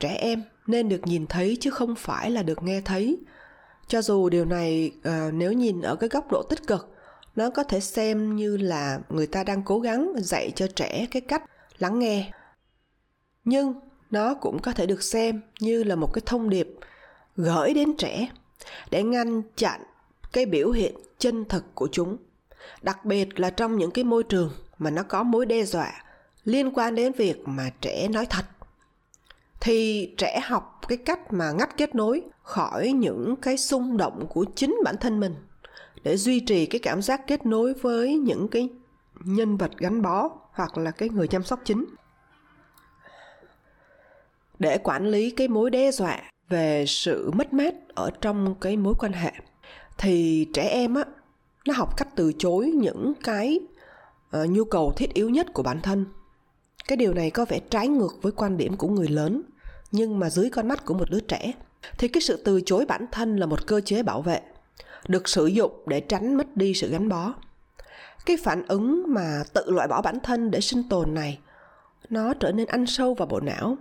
trẻ 0.00 0.14
em 0.14 0.42
nên 0.66 0.88
được 0.88 1.00
nhìn 1.04 1.26
thấy 1.26 1.56
chứ 1.60 1.70
không 1.70 1.94
phải 1.94 2.30
là 2.30 2.42
được 2.42 2.62
nghe 2.62 2.80
thấy 2.80 3.18
cho 3.88 4.02
dù 4.02 4.28
điều 4.28 4.44
này 4.44 4.92
uh, 4.98 5.34
nếu 5.34 5.52
nhìn 5.52 5.80
ở 5.80 5.96
cái 5.96 6.08
góc 6.08 6.32
độ 6.32 6.42
tích 6.42 6.66
cực 6.66 6.94
nó 7.36 7.50
có 7.50 7.64
thể 7.64 7.80
xem 7.80 8.36
như 8.36 8.56
là 8.56 9.00
người 9.08 9.26
ta 9.26 9.44
đang 9.44 9.62
cố 9.62 9.80
gắng 9.80 10.12
dạy 10.16 10.52
cho 10.56 10.66
trẻ 10.66 11.06
cái 11.10 11.22
cách 11.22 11.42
lắng 11.78 11.98
nghe. 11.98 12.30
Nhưng 13.44 13.74
nó 14.14 14.34
cũng 14.34 14.58
có 14.62 14.72
thể 14.72 14.86
được 14.86 15.02
xem 15.02 15.40
như 15.60 15.84
là 15.84 15.96
một 15.96 16.12
cái 16.12 16.22
thông 16.26 16.50
điệp 16.50 16.68
gửi 17.36 17.74
đến 17.74 17.96
trẻ 17.96 18.28
để 18.90 19.02
ngăn 19.02 19.42
chặn 19.56 19.80
cái 20.32 20.46
biểu 20.46 20.70
hiện 20.70 20.94
chân 21.18 21.44
thực 21.44 21.74
của 21.74 21.88
chúng. 21.92 22.16
Đặc 22.82 23.04
biệt 23.04 23.40
là 23.40 23.50
trong 23.50 23.78
những 23.78 23.90
cái 23.90 24.04
môi 24.04 24.22
trường 24.22 24.50
mà 24.78 24.90
nó 24.90 25.02
có 25.02 25.22
mối 25.22 25.46
đe 25.46 25.64
dọa 25.64 25.92
liên 26.44 26.70
quan 26.74 26.94
đến 26.94 27.12
việc 27.12 27.48
mà 27.48 27.70
trẻ 27.80 28.08
nói 28.08 28.26
thật. 28.26 28.44
Thì 29.60 30.10
trẻ 30.16 30.40
học 30.44 30.80
cái 30.88 30.98
cách 30.98 31.32
mà 31.32 31.52
ngắt 31.52 31.76
kết 31.76 31.94
nối 31.94 32.22
khỏi 32.42 32.92
những 32.92 33.36
cái 33.36 33.56
xung 33.56 33.96
động 33.96 34.26
của 34.28 34.44
chính 34.54 34.76
bản 34.84 34.96
thân 35.00 35.20
mình 35.20 35.34
để 36.02 36.16
duy 36.16 36.40
trì 36.40 36.66
cái 36.66 36.78
cảm 36.78 37.02
giác 37.02 37.26
kết 37.26 37.46
nối 37.46 37.74
với 37.74 38.16
những 38.18 38.48
cái 38.48 38.68
nhân 39.24 39.56
vật 39.56 39.70
gắn 39.78 40.02
bó 40.02 40.30
hoặc 40.52 40.78
là 40.78 40.90
cái 40.90 41.08
người 41.08 41.28
chăm 41.28 41.42
sóc 41.44 41.60
chính 41.64 41.84
để 44.58 44.78
quản 44.78 45.06
lý 45.06 45.30
cái 45.30 45.48
mối 45.48 45.70
đe 45.70 45.90
dọa 45.90 46.22
về 46.48 46.84
sự 46.86 47.30
mất 47.30 47.52
mát 47.52 47.74
ở 47.94 48.10
trong 48.20 48.54
cái 48.60 48.76
mối 48.76 48.94
quan 48.98 49.12
hệ. 49.12 49.32
Thì 49.98 50.46
trẻ 50.54 50.68
em 50.68 50.94
á 50.94 51.04
nó 51.66 51.74
học 51.74 51.96
cách 51.96 52.08
từ 52.16 52.32
chối 52.38 52.66
những 52.66 53.12
cái 53.24 53.60
uh, 54.42 54.50
nhu 54.50 54.64
cầu 54.64 54.92
thiết 54.96 55.14
yếu 55.14 55.30
nhất 55.30 55.46
của 55.52 55.62
bản 55.62 55.80
thân. 55.80 56.04
Cái 56.88 56.96
điều 56.96 57.14
này 57.14 57.30
có 57.30 57.44
vẻ 57.44 57.58
trái 57.70 57.88
ngược 57.88 58.22
với 58.22 58.32
quan 58.32 58.56
điểm 58.56 58.76
của 58.76 58.88
người 58.88 59.08
lớn 59.08 59.42
nhưng 59.92 60.18
mà 60.18 60.30
dưới 60.30 60.50
con 60.50 60.68
mắt 60.68 60.84
của 60.84 60.94
một 60.94 61.10
đứa 61.10 61.20
trẻ. 61.20 61.52
Thì 61.98 62.08
cái 62.08 62.20
sự 62.20 62.42
từ 62.44 62.60
chối 62.66 62.86
bản 62.86 63.06
thân 63.12 63.36
là 63.36 63.46
một 63.46 63.66
cơ 63.66 63.80
chế 63.80 64.02
bảo 64.02 64.22
vệ 64.22 64.40
được 65.08 65.28
sử 65.28 65.46
dụng 65.46 65.72
để 65.86 66.00
tránh 66.00 66.34
mất 66.34 66.56
đi 66.56 66.74
sự 66.74 66.90
gắn 66.90 67.08
bó. 67.08 67.34
Cái 68.26 68.36
phản 68.36 68.66
ứng 68.68 69.04
mà 69.08 69.42
tự 69.52 69.70
loại 69.70 69.88
bỏ 69.88 70.02
bản 70.02 70.20
thân 70.22 70.50
để 70.50 70.60
sinh 70.60 70.88
tồn 70.88 71.14
này 71.14 71.38
nó 72.10 72.34
trở 72.34 72.52
nên 72.52 72.66
ăn 72.66 72.86
sâu 72.86 73.14
vào 73.14 73.26
bộ 73.26 73.40
não 73.40 73.76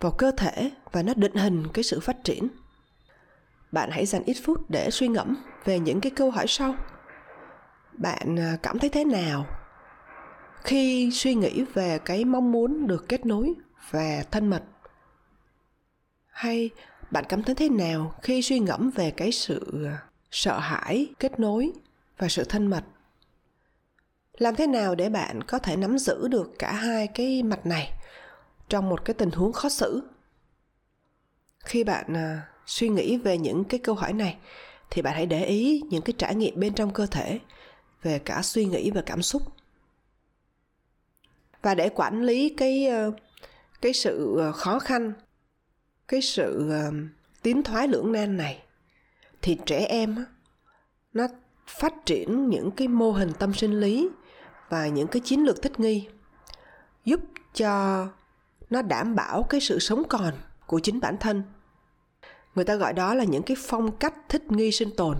vào 0.00 0.12
cơ 0.12 0.30
thể 0.36 0.70
và 0.92 1.02
nó 1.02 1.14
định 1.16 1.34
hình 1.34 1.68
cái 1.74 1.84
sự 1.84 2.00
phát 2.00 2.24
triển. 2.24 2.48
Bạn 3.72 3.90
hãy 3.90 4.06
dành 4.06 4.24
ít 4.24 4.36
phút 4.44 4.70
để 4.70 4.90
suy 4.90 5.08
ngẫm 5.08 5.36
về 5.64 5.78
những 5.78 6.00
cái 6.00 6.12
câu 6.16 6.30
hỏi 6.30 6.44
sau. 6.48 6.74
Bạn 7.92 8.38
à, 8.38 8.56
cảm 8.62 8.78
thấy 8.78 8.90
thế 8.90 9.04
nào 9.04 9.46
khi 10.64 11.10
suy 11.12 11.34
nghĩ 11.34 11.64
về 11.74 11.98
cái 12.04 12.24
mong 12.24 12.52
muốn 12.52 12.86
được 12.86 13.08
kết 13.08 13.26
nối 13.26 13.54
và 13.90 14.24
thân 14.30 14.50
mật? 14.50 14.62
Hay 16.26 16.70
bạn 17.10 17.24
cảm 17.28 17.42
thấy 17.42 17.54
thế 17.54 17.68
nào 17.68 18.14
khi 18.22 18.42
suy 18.42 18.58
ngẫm 18.58 18.90
về 18.90 19.10
cái 19.10 19.32
sự 19.32 19.86
à, 19.86 20.02
sợ 20.30 20.58
hãi, 20.58 21.06
kết 21.18 21.40
nối 21.40 21.72
và 22.18 22.28
sự 22.28 22.44
thân 22.44 22.66
mật? 22.66 22.84
Làm 24.38 24.54
thế 24.56 24.66
nào 24.66 24.94
để 24.94 25.08
bạn 25.08 25.42
có 25.42 25.58
thể 25.58 25.76
nắm 25.76 25.98
giữ 25.98 26.28
được 26.28 26.52
cả 26.58 26.72
hai 26.72 27.06
cái 27.06 27.42
mặt 27.42 27.66
này? 27.66 27.92
Trong 28.70 28.88
một 28.88 29.04
cái 29.04 29.14
tình 29.14 29.30
huống 29.30 29.52
khó 29.52 29.68
xử. 29.68 30.02
Khi 31.64 31.84
bạn 31.84 32.16
à, 32.16 32.46
suy 32.66 32.88
nghĩ 32.88 33.16
về 33.16 33.38
những 33.38 33.64
cái 33.64 33.80
câu 33.80 33.94
hỏi 33.94 34.12
này 34.12 34.36
thì 34.90 35.02
bạn 35.02 35.14
hãy 35.14 35.26
để 35.26 35.44
ý 35.44 35.82
những 35.90 36.02
cái 36.02 36.14
trải 36.18 36.34
nghiệm 36.34 36.60
bên 36.60 36.74
trong 36.74 36.92
cơ 36.92 37.06
thể 37.06 37.38
về 38.02 38.18
cả 38.18 38.42
suy 38.42 38.64
nghĩ 38.64 38.90
và 38.90 39.02
cảm 39.06 39.22
xúc. 39.22 39.42
Và 41.62 41.74
để 41.74 41.88
quản 41.88 42.22
lý 42.22 42.54
cái 42.56 42.86
ờ, 42.86 43.12
cái 43.80 43.92
sự 43.92 44.36
ờ, 44.38 44.52
khó 44.52 44.78
khăn 44.78 45.12
cái 46.08 46.20
sự 46.22 46.70
ờ, 46.70 46.92
tiến 47.42 47.62
thoái 47.62 47.88
lưỡng 47.88 48.12
nan 48.12 48.36
này 48.36 48.62
thì 49.42 49.58
trẻ 49.66 49.86
em 49.88 50.24
nó 51.12 51.28
phát 51.66 51.94
triển 52.06 52.48
những 52.48 52.70
cái 52.70 52.88
mô 52.88 53.12
hình 53.12 53.32
tâm 53.38 53.54
sinh 53.54 53.80
lý 53.80 54.08
và 54.68 54.86
những 54.86 55.08
cái 55.08 55.22
chiến 55.24 55.44
lược 55.44 55.62
thích 55.62 55.80
nghi 55.80 56.08
giúp 57.04 57.20
cho 57.54 58.06
nó 58.70 58.82
đảm 58.82 59.16
bảo 59.16 59.42
cái 59.42 59.60
sự 59.60 59.78
sống 59.78 60.02
còn 60.08 60.34
của 60.66 60.80
chính 60.80 61.00
bản 61.00 61.16
thân. 61.20 61.42
Người 62.54 62.64
ta 62.64 62.74
gọi 62.74 62.92
đó 62.92 63.14
là 63.14 63.24
những 63.24 63.42
cái 63.42 63.56
phong 63.60 63.96
cách 63.96 64.14
thích 64.28 64.52
nghi 64.52 64.72
sinh 64.72 64.90
tồn. 64.96 65.16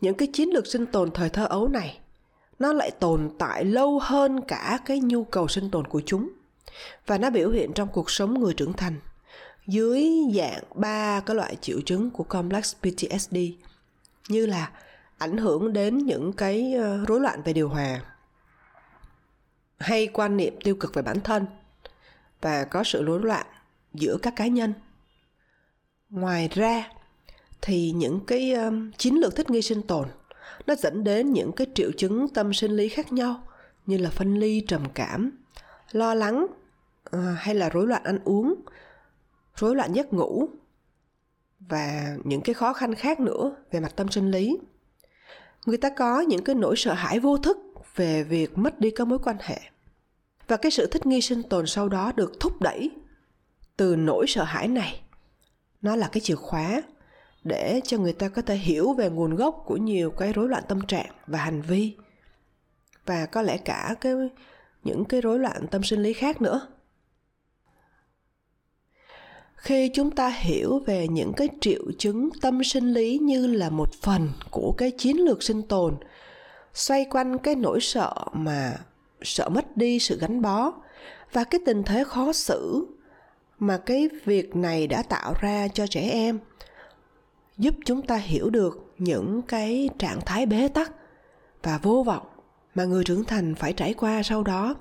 Những 0.00 0.14
cái 0.14 0.28
chiến 0.32 0.48
lược 0.48 0.66
sinh 0.66 0.86
tồn 0.86 1.10
thời 1.10 1.28
thơ 1.28 1.44
ấu 1.44 1.68
này, 1.68 2.00
nó 2.58 2.72
lại 2.72 2.90
tồn 2.90 3.30
tại 3.38 3.64
lâu 3.64 3.98
hơn 3.98 4.40
cả 4.48 4.78
cái 4.84 5.00
nhu 5.00 5.24
cầu 5.24 5.48
sinh 5.48 5.70
tồn 5.70 5.86
của 5.86 6.02
chúng. 6.06 6.30
Và 7.06 7.18
nó 7.18 7.30
biểu 7.30 7.50
hiện 7.50 7.72
trong 7.72 7.88
cuộc 7.88 8.10
sống 8.10 8.40
người 8.40 8.54
trưởng 8.54 8.72
thành 8.72 8.94
dưới 9.66 10.06
dạng 10.34 10.62
ba 10.74 11.20
cái 11.20 11.36
loại 11.36 11.56
triệu 11.60 11.80
chứng 11.80 12.10
của 12.10 12.24
complex 12.24 12.74
PTSD 12.76 13.36
như 14.28 14.46
là 14.46 14.70
ảnh 15.18 15.36
hưởng 15.36 15.72
đến 15.72 15.98
những 15.98 16.32
cái 16.32 16.74
ờ, 16.74 17.04
rối 17.06 17.20
loạn 17.20 17.42
về 17.44 17.52
điều 17.52 17.68
hòa 17.68 18.00
hay 19.78 20.06
quan 20.06 20.36
niệm 20.36 20.54
tiêu 20.64 20.74
cực 20.74 20.94
về 20.94 21.02
bản 21.02 21.20
thân 21.20 21.46
và 22.40 22.64
có 22.64 22.84
sự 22.84 23.04
rối 23.04 23.20
loạn 23.20 23.46
giữa 23.94 24.18
các 24.22 24.36
cá 24.36 24.46
nhân. 24.46 24.72
Ngoài 26.10 26.48
ra 26.48 26.90
thì 27.62 27.90
những 27.90 28.20
cái 28.26 28.52
um, 28.52 28.90
chiến 28.90 29.14
lược 29.14 29.36
thích 29.36 29.50
nghi 29.50 29.62
sinh 29.62 29.82
tồn 29.82 30.08
nó 30.66 30.74
dẫn 30.74 31.04
đến 31.04 31.32
những 31.32 31.52
cái 31.52 31.66
triệu 31.74 31.90
chứng 31.92 32.28
tâm 32.28 32.54
sinh 32.54 32.72
lý 32.72 32.88
khác 32.88 33.12
nhau 33.12 33.42
như 33.86 33.96
là 33.96 34.10
phân 34.10 34.38
ly 34.38 34.64
trầm 34.68 34.84
cảm 34.94 35.30
lo 35.92 36.14
lắng 36.14 36.46
uh, 37.16 37.22
hay 37.36 37.54
là 37.54 37.68
rối 37.68 37.86
loạn 37.86 38.02
ăn 38.04 38.18
uống 38.24 38.54
rối 39.56 39.76
loạn 39.76 39.92
giấc 39.92 40.12
ngủ 40.12 40.48
và 41.60 42.16
những 42.24 42.40
cái 42.40 42.54
khó 42.54 42.72
khăn 42.72 42.94
khác 42.94 43.20
nữa 43.20 43.56
về 43.70 43.80
mặt 43.80 43.92
tâm 43.96 44.08
sinh 44.08 44.30
lý. 44.30 44.58
Người 45.66 45.76
ta 45.76 45.90
có 45.90 46.20
những 46.20 46.44
cái 46.44 46.54
nỗi 46.54 46.76
sợ 46.76 46.92
hãi 46.92 47.20
vô 47.20 47.38
thức 47.38 47.58
về 47.96 48.22
việc 48.22 48.58
mất 48.58 48.80
đi 48.80 48.90
các 48.90 49.06
mối 49.06 49.18
quan 49.18 49.36
hệ 49.40 49.60
và 50.50 50.56
cái 50.56 50.70
sự 50.70 50.86
thích 50.86 51.06
nghi 51.06 51.20
sinh 51.20 51.42
tồn 51.42 51.66
sau 51.66 51.88
đó 51.88 52.12
được 52.16 52.40
thúc 52.40 52.62
đẩy 52.62 52.90
từ 53.76 53.96
nỗi 53.96 54.26
sợ 54.28 54.44
hãi 54.44 54.68
này. 54.68 55.00
Nó 55.82 55.96
là 55.96 56.08
cái 56.12 56.20
chìa 56.20 56.34
khóa 56.34 56.82
để 57.44 57.80
cho 57.84 57.98
người 57.98 58.12
ta 58.12 58.28
có 58.28 58.42
thể 58.42 58.56
hiểu 58.56 58.92
về 58.92 59.10
nguồn 59.10 59.36
gốc 59.36 59.62
của 59.66 59.76
nhiều 59.76 60.10
cái 60.10 60.32
rối 60.32 60.48
loạn 60.48 60.62
tâm 60.68 60.86
trạng 60.86 61.10
và 61.26 61.38
hành 61.38 61.62
vi. 61.62 61.96
Và 63.06 63.26
có 63.26 63.42
lẽ 63.42 63.56
cả 63.56 63.94
cái, 64.00 64.12
những 64.84 65.04
cái 65.04 65.20
rối 65.20 65.38
loạn 65.38 65.66
tâm 65.70 65.82
sinh 65.82 66.02
lý 66.02 66.12
khác 66.12 66.42
nữa. 66.42 66.66
Khi 69.54 69.90
chúng 69.94 70.10
ta 70.10 70.28
hiểu 70.28 70.78
về 70.78 71.08
những 71.08 71.32
cái 71.36 71.48
triệu 71.60 71.82
chứng 71.98 72.28
tâm 72.40 72.64
sinh 72.64 72.92
lý 72.92 73.18
như 73.18 73.46
là 73.46 73.70
một 73.70 73.94
phần 74.02 74.28
của 74.50 74.74
cái 74.76 74.90
chiến 74.90 75.16
lược 75.16 75.42
sinh 75.42 75.62
tồn, 75.62 75.96
xoay 76.74 77.04
quanh 77.04 77.38
cái 77.38 77.54
nỗi 77.54 77.80
sợ 77.80 78.14
mà 78.32 78.76
sợ 79.22 79.48
mất 79.48 79.76
đi 79.76 79.98
sự 79.98 80.18
gắn 80.18 80.42
bó. 80.42 80.72
Và 81.32 81.44
cái 81.44 81.60
tình 81.66 81.82
thế 81.82 82.04
khó 82.04 82.32
xử 82.32 82.86
mà 83.58 83.78
cái 83.78 84.08
việc 84.24 84.56
này 84.56 84.86
đã 84.86 85.02
tạo 85.02 85.34
ra 85.40 85.68
cho 85.68 85.86
trẻ 85.86 86.00
em 86.10 86.38
giúp 87.58 87.74
chúng 87.84 88.02
ta 88.02 88.16
hiểu 88.16 88.50
được 88.50 88.92
những 88.98 89.42
cái 89.42 89.88
trạng 89.98 90.20
thái 90.20 90.46
bế 90.46 90.68
tắc 90.68 90.92
và 91.62 91.78
vô 91.82 92.02
vọng 92.06 92.26
mà 92.74 92.84
người 92.84 93.04
trưởng 93.04 93.24
thành 93.24 93.54
phải 93.54 93.72
trải 93.72 93.94
qua 93.94 94.22
sau 94.22 94.42
đó. 94.42 94.74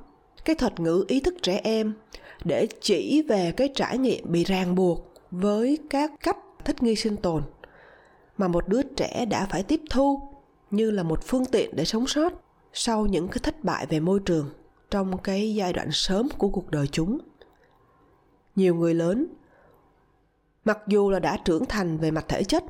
Cái 0.46 0.56
thuật 0.56 0.80
ngữ 0.80 1.06
ý 1.08 1.20
thức 1.20 1.36
trẻ 1.42 1.62
em 1.64 1.94
để 2.44 2.68
chỉ 2.82 3.22
về 3.22 3.54
cái 3.58 3.70
trải 3.76 3.98
nghiệm 3.98 4.32
bị 4.32 4.44
ràng 4.44 4.76
buộc 4.76 5.14
với 5.32 5.78
các 5.90 6.12
cách 6.24 6.38
thích 6.66 6.84
nghi 6.84 6.96
sinh 6.96 7.18
tồn 7.18 7.44
mà 8.38 8.48
một 8.48 8.68
đứa 8.68 8.82
trẻ 8.84 9.26
đã 9.26 9.48
phải 9.50 9.64
tiếp 9.64 9.82
thu 9.90 10.22
như 10.72 10.92
là 10.92 11.04
một 11.04 11.24
phương 11.24 11.46
tiện 11.46 11.76
để 11.76 11.86
sống 11.86 12.08
sót 12.08 12.34
sau 12.74 13.06
những 13.06 13.28
cái 13.28 13.40
thất 13.44 13.64
bại 13.64 13.86
về 13.86 14.00
môi 14.00 14.20
trường 14.20 14.50
trong 14.92 15.18
cái 15.18 15.56
giai 15.56 15.74
đoạn 15.74 15.88
sớm 15.92 16.30
của 16.38 16.50
cuộc 16.50 16.72
đời 16.72 16.88
chúng. 16.88 17.20
Nhiều 18.56 18.76
người 18.76 18.94
lớn, 18.94 19.28
mặc 20.66 20.80
dù 20.88 21.10
là 21.10 21.20
đã 21.20 21.38
trưởng 21.46 21.66
thành 21.66 21.98
về 21.98 22.12
mặt 22.12 22.26
thể 22.28 22.44
chất, 22.44 22.64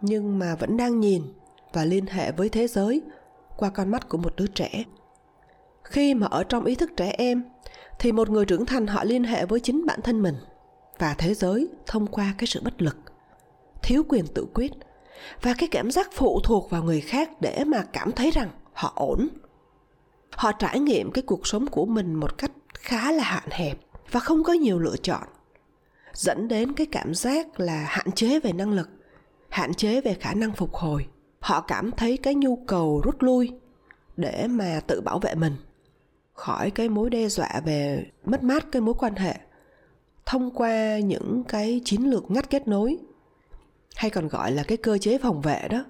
nhưng 0.00 0.38
mà 0.38 0.54
vẫn 0.54 0.76
đang 0.76 1.00
nhìn 1.00 1.22
và 1.72 1.84
liên 1.84 2.06
hệ 2.06 2.32
với 2.32 2.48
thế 2.48 2.66
giới 2.66 3.02
qua 3.56 3.70
con 3.70 3.90
mắt 3.90 4.08
của 4.08 4.18
một 4.18 4.36
đứa 4.36 4.46
trẻ. 4.46 4.84
Khi 5.84 6.14
mà 6.14 6.26
ở 6.26 6.44
trong 6.44 6.64
ý 6.64 6.74
thức 6.74 6.90
trẻ 6.96 7.14
em, 7.18 7.44
thì 7.98 8.12
một 8.12 8.30
người 8.30 8.44
trưởng 8.44 8.66
thành 8.66 8.86
họ 8.86 9.04
liên 9.04 9.24
hệ 9.24 9.46
với 9.46 9.60
chính 9.60 9.86
bản 9.86 10.00
thân 10.02 10.22
mình 10.22 10.34
và 10.98 11.14
thế 11.18 11.34
giới 11.34 11.68
thông 11.86 12.06
qua 12.06 12.34
cái 12.38 12.46
sự 12.46 12.60
bất 12.64 12.82
lực, 12.82 12.96
thiếu 13.82 14.02
quyền 14.08 14.26
tự 14.26 14.46
quyết 14.54 14.72
và 15.42 15.54
cái 15.58 15.68
cảm 15.68 15.90
giác 15.90 16.10
phụ 16.12 16.40
thuộc 16.44 16.70
vào 16.70 16.84
người 16.84 17.00
khác 17.00 17.30
để 17.40 17.64
mà 17.66 17.82
cảm 17.92 18.12
thấy 18.12 18.30
rằng 18.30 18.48
họ 18.80 18.92
ổn. 18.96 19.28
Họ 20.30 20.52
trải 20.52 20.80
nghiệm 20.80 21.10
cái 21.10 21.22
cuộc 21.22 21.46
sống 21.46 21.66
của 21.66 21.86
mình 21.86 22.14
một 22.14 22.38
cách 22.38 22.50
khá 22.74 23.12
là 23.12 23.24
hạn 23.24 23.48
hẹp 23.50 23.78
và 24.10 24.20
không 24.20 24.44
có 24.44 24.52
nhiều 24.52 24.78
lựa 24.78 24.96
chọn, 24.96 25.22
dẫn 26.12 26.48
đến 26.48 26.72
cái 26.72 26.86
cảm 26.86 27.14
giác 27.14 27.60
là 27.60 27.84
hạn 27.88 28.12
chế 28.12 28.40
về 28.40 28.52
năng 28.52 28.72
lực, 28.72 28.88
hạn 29.48 29.74
chế 29.74 30.00
về 30.00 30.14
khả 30.14 30.34
năng 30.34 30.52
phục 30.52 30.74
hồi. 30.74 31.06
Họ 31.40 31.60
cảm 31.60 31.90
thấy 31.90 32.16
cái 32.16 32.34
nhu 32.34 32.64
cầu 32.66 33.00
rút 33.04 33.22
lui 33.22 33.52
để 34.16 34.46
mà 34.46 34.80
tự 34.86 35.00
bảo 35.00 35.18
vệ 35.18 35.34
mình 35.34 35.56
khỏi 36.32 36.70
cái 36.70 36.88
mối 36.88 37.10
đe 37.10 37.28
dọa 37.28 37.60
về 37.64 38.10
mất 38.24 38.42
mát 38.42 38.66
cái 38.72 38.82
mối 38.82 38.94
quan 38.98 39.14
hệ 39.14 39.34
thông 40.26 40.50
qua 40.50 40.98
những 40.98 41.44
cái 41.48 41.80
chiến 41.84 42.10
lược 42.10 42.30
ngắt 42.30 42.50
kết 42.50 42.68
nối, 42.68 42.98
hay 43.94 44.10
còn 44.10 44.28
gọi 44.28 44.52
là 44.52 44.62
cái 44.62 44.76
cơ 44.76 44.98
chế 44.98 45.18
phòng 45.18 45.40
vệ 45.40 45.68
đó. 45.70 45.84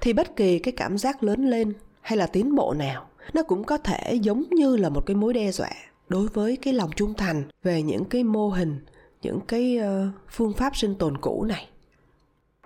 Thì 0.00 0.12
bất 0.12 0.36
kỳ 0.36 0.58
cái 0.58 0.72
cảm 0.72 0.98
giác 0.98 1.22
lớn 1.22 1.44
lên 1.44 1.72
hay 2.04 2.18
là 2.18 2.26
tiến 2.26 2.54
bộ 2.54 2.74
nào, 2.74 3.06
nó 3.32 3.42
cũng 3.42 3.64
có 3.64 3.78
thể 3.78 4.14
giống 4.22 4.44
như 4.50 4.76
là 4.76 4.88
một 4.88 5.06
cái 5.06 5.16
mối 5.16 5.34
đe 5.34 5.52
dọa 5.52 5.70
đối 6.08 6.26
với 6.26 6.56
cái 6.56 6.74
lòng 6.74 6.90
trung 6.96 7.14
thành 7.14 7.44
về 7.62 7.82
những 7.82 8.04
cái 8.04 8.24
mô 8.24 8.48
hình, 8.48 8.80
những 9.22 9.40
cái 9.40 9.78
ờ, 9.78 10.08
phương 10.28 10.52
pháp 10.52 10.76
sinh 10.76 10.94
tồn 10.94 11.18
cũ 11.18 11.44
này. 11.48 11.68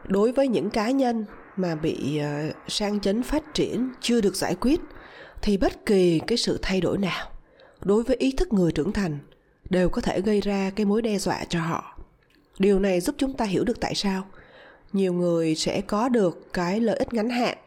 Đối 0.05 0.32
với 0.32 0.49
những 0.49 0.70
cá 0.70 0.91
nhân 0.91 1.24
mà 1.57 1.74
bị 1.74 2.18
ờ, 2.18 2.51
sang 2.68 3.01
chấn 3.01 3.22
phát 3.22 3.55
triển 3.55 3.91
chưa 4.01 4.20
được 4.20 4.36
giải 4.36 4.55
quyết 4.55 4.80
thì 5.43 5.57
bất 5.57 5.86
kỳ 5.86 6.20
cái 6.26 6.39
sự 6.39 6.59
thay 6.62 6.80
đổi 6.80 6.99
nào 6.99 7.30
đối 7.84 8.03
với 8.03 8.16
ý 8.16 8.32
thức 8.32 8.53
người 8.53 8.72
trưởng 8.72 8.93
thành 8.93 9.18
đều 9.70 9.89
có 9.89 10.01
thể 10.01 10.20
gây 10.20 10.41
ra 10.41 10.70
cái 10.76 10.86
mối 10.86 11.03
đe 11.03 11.18
dọa 11.18 11.45
cho 11.49 11.61
họ. 11.61 11.99
Điều 12.59 12.80
này 12.80 13.01
giúp 13.01 13.14
chúng 13.18 13.32
ta 13.32 13.45
hiểu 13.45 13.64
được 13.64 13.80
tại 13.80 13.95
sao 13.95 14.24
nhiều 14.93 15.12
người 15.12 15.55
sẽ 15.55 15.80
có 15.80 16.09
được 16.09 16.53
cái 16.53 16.80
lợi 16.80 16.97
ích 16.97 17.14
ngắn 17.14 17.30
hạn 17.30 17.59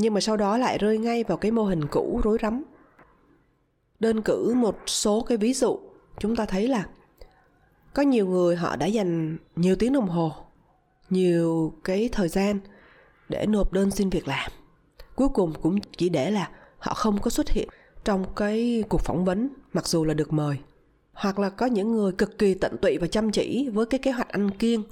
nhưng 0.00 0.14
mà 0.14 0.20
sau 0.20 0.36
đó 0.36 0.58
lại 0.58 0.78
rơi 0.78 0.98
ngay 0.98 1.24
vào 1.24 1.38
cái 1.38 1.50
mô 1.50 1.64
hình 1.64 1.86
cũ 1.90 2.20
rối 2.24 2.38
rắm. 2.42 2.62
Đơn 4.00 4.22
cử 4.22 4.54
một 4.56 4.78
số 4.86 5.20
cái 5.22 5.38
ví 5.38 5.54
dụ, 5.54 5.78
chúng 6.18 6.36
ta 6.36 6.46
thấy 6.46 6.68
là 6.68 6.86
có 7.94 8.02
nhiều 8.02 8.26
người 8.26 8.56
họ 8.56 8.76
đã 8.76 8.86
dành 8.86 9.36
nhiều 9.56 9.76
tiếng 9.76 9.92
đồng 9.92 10.08
hồ, 10.08 10.32
nhiều 11.10 11.72
cái 11.84 12.08
thời 12.12 12.28
gian 12.28 12.60
để 13.28 13.46
nộp 13.46 13.72
đơn 13.72 13.90
xin 13.90 14.10
việc 14.10 14.28
làm. 14.28 14.50
Cuối 15.16 15.28
cùng 15.28 15.52
cũng 15.62 15.78
chỉ 15.96 16.08
để 16.08 16.30
là 16.30 16.50
họ 16.78 16.94
không 16.94 17.20
có 17.20 17.30
xuất 17.30 17.50
hiện 17.50 17.68
trong 18.04 18.24
cái 18.36 18.84
cuộc 18.88 19.00
phỏng 19.00 19.24
vấn, 19.24 19.48
mặc 19.72 19.86
dù 19.88 20.04
là 20.04 20.14
được 20.14 20.32
mời. 20.32 20.56
Hoặc 21.12 21.38
là 21.38 21.50
có 21.50 21.66
những 21.66 21.92
người 21.92 22.12
cực 22.12 22.38
kỳ 22.38 22.54
tận 22.54 22.76
tụy 22.82 22.98
và 22.98 23.06
chăm 23.06 23.30
chỉ 23.30 23.68
với 23.68 23.86
cái 23.86 23.98
kế 23.98 24.10
hoạch 24.10 24.28
ăn 24.28 24.50
kiêng, 24.50 24.82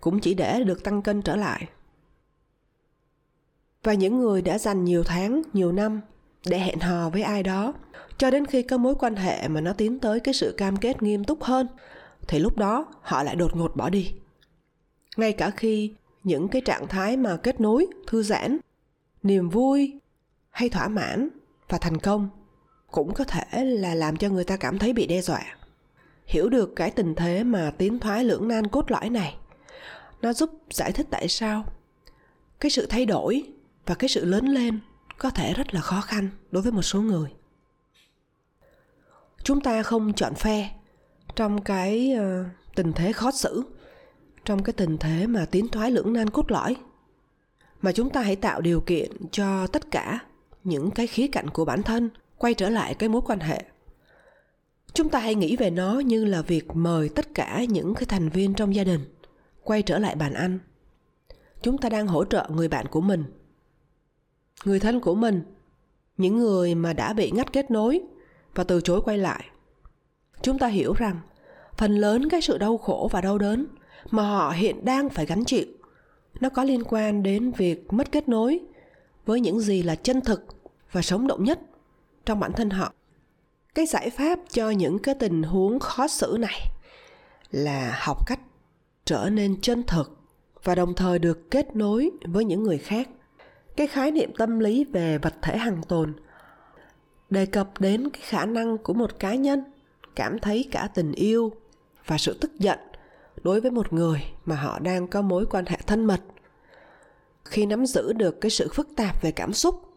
cũng 0.00 0.20
chỉ 0.20 0.34
để 0.34 0.64
được 0.64 0.84
tăng 0.84 1.02
cân 1.02 1.22
trở 1.22 1.36
lại 1.36 1.68
và 3.82 3.94
những 3.94 4.20
người 4.20 4.42
đã 4.42 4.58
dành 4.58 4.84
nhiều 4.84 5.04
tháng, 5.04 5.42
nhiều 5.52 5.72
năm 5.72 6.00
để 6.46 6.58
hẹn 6.58 6.78
hò 6.80 7.10
với 7.10 7.22
ai 7.22 7.42
đó. 7.42 7.74
Cho 8.18 8.30
đến 8.30 8.46
khi 8.46 8.62
có 8.62 8.78
mối 8.78 8.94
quan 8.94 9.16
hệ 9.16 9.48
mà 9.48 9.60
nó 9.60 9.72
tiến 9.72 9.98
tới 9.98 10.20
cái 10.20 10.34
sự 10.34 10.54
cam 10.56 10.76
kết 10.76 11.02
nghiêm 11.02 11.24
túc 11.24 11.42
hơn, 11.42 11.66
thì 12.28 12.38
lúc 12.38 12.58
đó 12.58 12.86
họ 13.02 13.22
lại 13.22 13.36
đột 13.36 13.56
ngột 13.56 13.76
bỏ 13.76 13.88
đi. 13.88 14.12
Ngay 15.16 15.32
cả 15.32 15.50
khi 15.50 15.94
những 16.24 16.48
cái 16.48 16.62
trạng 16.64 16.88
thái 16.88 17.16
mà 17.16 17.36
kết 17.36 17.60
nối, 17.60 17.86
thư 18.06 18.22
giãn, 18.22 18.58
niềm 19.22 19.48
vui 19.48 20.00
hay 20.50 20.68
thỏa 20.68 20.88
mãn 20.88 21.28
và 21.68 21.78
thành 21.78 21.98
công 21.98 22.28
cũng 22.90 23.14
có 23.14 23.24
thể 23.24 23.64
là 23.64 23.94
làm 23.94 24.16
cho 24.16 24.28
người 24.28 24.44
ta 24.44 24.56
cảm 24.56 24.78
thấy 24.78 24.92
bị 24.92 25.06
đe 25.06 25.20
dọa. 25.20 25.44
Hiểu 26.26 26.48
được 26.48 26.72
cái 26.76 26.90
tình 26.90 27.14
thế 27.14 27.44
mà 27.44 27.72
tiến 27.78 27.98
thoái 27.98 28.24
lưỡng 28.24 28.48
nan 28.48 28.66
cốt 28.66 28.90
lõi 28.90 29.10
này, 29.10 29.36
nó 30.22 30.32
giúp 30.32 30.50
giải 30.70 30.92
thích 30.92 31.06
tại 31.10 31.28
sao 31.28 31.64
cái 32.60 32.70
sự 32.70 32.86
thay 32.86 33.06
đổi 33.06 33.42
và 33.86 33.94
cái 33.94 34.08
sự 34.08 34.24
lớn 34.24 34.46
lên 34.48 34.80
có 35.18 35.30
thể 35.30 35.54
rất 35.54 35.74
là 35.74 35.80
khó 35.80 36.00
khăn 36.00 36.28
đối 36.50 36.62
với 36.62 36.72
một 36.72 36.82
số 36.82 37.00
người. 37.00 37.30
Chúng 39.44 39.60
ta 39.60 39.82
không 39.82 40.12
chọn 40.12 40.34
phe 40.34 40.70
trong 41.36 41.62
cái 41.62 42.14
uh, 42.16 42.46
tình 42.74 42.92
thế 42.92 43.12
khó 43.12 43.30
xử 43.30 43.62
trong 44.44 44.62
cái 44.62 44.72
tình 44.72 44.98
thế 44.98 45.26
mà 45.26 45.46
tiến 45.50 45.68
thoái 45.68 45.90
lưỡng 45.90 46.12
nan 46.12 46.30
cốt 46.30 46.50
lõi 46.50 46.76
mà 47.82 47.92
chúng 47.92 48.10
ta 48.10 48.22
hãy 48.22 48.36
tạo 48.36 48.60
điều 48.60 48.80
kiện 48.80 49.10
cho 49.30 49.66
tất 49.66 49.90
cả 49.90 50.18
những 50.64 50.90
cái 50.90 51.06
khía 51.06 51.28
cạnh 51.28 51.50
của 51.50 51.64
bản 51.64 51.82
thân 51.82 52.10
quay 52.38 52.54
trở 52.54 52.68
lại 52.68 52.94
cái 52.94 53.08
mối 53.08 53.22
quan 53.26 53.40
hệ. 53.40 53.64
Chúng 54.92 55.08
ta 55.08 55.18
hãy 55.18 55.34
nghĩ 55.34 55.56
về 55.56 55.70
nó 55.70 55.98
như 55.98 56.24
là 56.24 56.42
việc 56.42 56.76
mời 56.76 57.08
tất 57.08 57.34
cả 57.34 57.64
những 57.68 57.94
cái 57.94 58.04
thành 58.08 58.28
viên 58.28 58.54
trong 58.54 58.74
gia 58.74 58.84
đình 58.84 59.00
quay 59.62 59.82
trở 59.82 59.98
lại 59.98 60.14
bàn 60.14 60.34
ăn. 60.34 60.58
Chúng 61.62 61.78
ta 61.78 61.88
đang 61.88 62.06
hỗ 62.06 62.24
trợ 62.24 62.48
người 62.50 62.68
bạn 62.68 62.86
của 62.86 63.00
mình 63.00 63.24
người 64.64 64.80
thân 64.80 65.00
của 65.00 65.14
mình, 65.14 65.42
những 66.16 66.38
người 66.38 66.74
mà 66.74 66.92
đã 66.92 67.12
bị 67.12 67.30
ngắt 67.30 67.52
kết 67.52 67.70
nối 67.70 68.00
và 68.54 68.64
từ 68.64 68.80
chối 68.80 69.00
quay 69.00 69.18
lại. 69.18 69.44
Chúng 70.42 70.58
ta 70.58 70.66
hiểu 70.66 70.94
rằng 70.94 71.20
phần 71.76 71.96
lớn 71.96 72.28
cái 72.28 72.40
sự 72.40 72.58
đau 72.58 72.78
khổ 72.78 73.08
và 73.12 73.20
đau 73.20 73.38
đớn 73.38 73.66
mà 74.10 74.22
họ 74.22 74.50
hiện 74.50 74.84
đang 74.84 75.08
phải 75.08 75.26
gánh 75.26 75.44
chịu, 75.44 75.66
nó 76.40 76.48
có 76.48 76.64
liên 76.64 76.82
quan 76.84 77.22
đến 77.22 77.52
việc 77.52 77.92
mất 77.92 78.12
kết 78.12 78.28
nối 78.28 78.60
với 79.26 79.40
những 79.40 79.60
gì 79.60 79.82
là 79.82 79.94
chân 79.94 80.20
thực 80.20 80.44
và 80.92 81.02
sống 81.02 81.26
động 81.26 81.44
nhất 81.44 81.60
trong 82.24 82.40
bản 82.40 82.52
thân 82.52 82.70
họ. 82.70 82.92
Cái 83.74 83.86
giải 83.86 84.10
pháp 84.10 84.38
cho 84.50 84.70
những 84.70 84.98
cái 84.98 85.14
tình 85.14 85.42
huống 85.42 85.78
khó 85.78 86.08
xử 86.08 86.36
này 86.40 86.60
là 87.50 87.98
học 88.00 88.26
cách 88.26 88.40
trở 89.04 89.28
nên 89.32 89.60
chân 89.60 89.82
thực 89.86 90.18
và 90.64 90.74
đồng 90.74 90.94
thời 90.94 91.18
được 91.18 91.50
kết 91.50 91.76
nối 91.76 92.10
với 92.22 92.44
những 92.44 92.62
người 92.62 92.78
khác 92.78 93.08
cái 93.80 93.86
khái 93.86 94.10
niệm 94.10 94.32
tâm 94.38 94.58
lý 94.58 94.84
về 94.84 95.18
vật 95.18 95.34
thể 95.42 95.58
hằng 95.58 95.82
tồn, 95.88 96.14
đề 97.30 97.46
cập 97.46 97.78
đến 97.78 98.10
cái 98.10 98.22
khả 98.24 98.44
năng 98.44 98.78
của 98.78 98.92
một 98.92 99.18
cá 99.18 99.34
nhân 99.34 99.64
cảm 100.16 100.38
thấy 100.38 100.68
cả 100.70 100.88
tình 100.94 101.12
yêu 101.12 101.52
và 102.06 102.18
sự 102.18 102.38
tức 102.40 102.58
giận 102.58 102.78
đối 103.42 103.60
với 103.60 103.70
một 103.70 103.92
người 103.92 104.24
mà 104.44 104.56
họ 104.56 104.78
đang 104.78 105.08
có 105.08 105.22
mối 105.22 105.46
quan 105.50 105.66
hệ 105.66 105.76
thân 105.86 106.04
mật. 106.04 106.20
Khi 107.44 107.66
nắm 107.66 107.86
giữ 107.86 108.12
được 108.12 108.40
cái 108.40 108.50
sự 108.50 108.68
phức 108.74 108.88
tạp 108.96 109.22
về 109.22 109.32
cảm 109.32 109.52
xúc, 109.52 109.94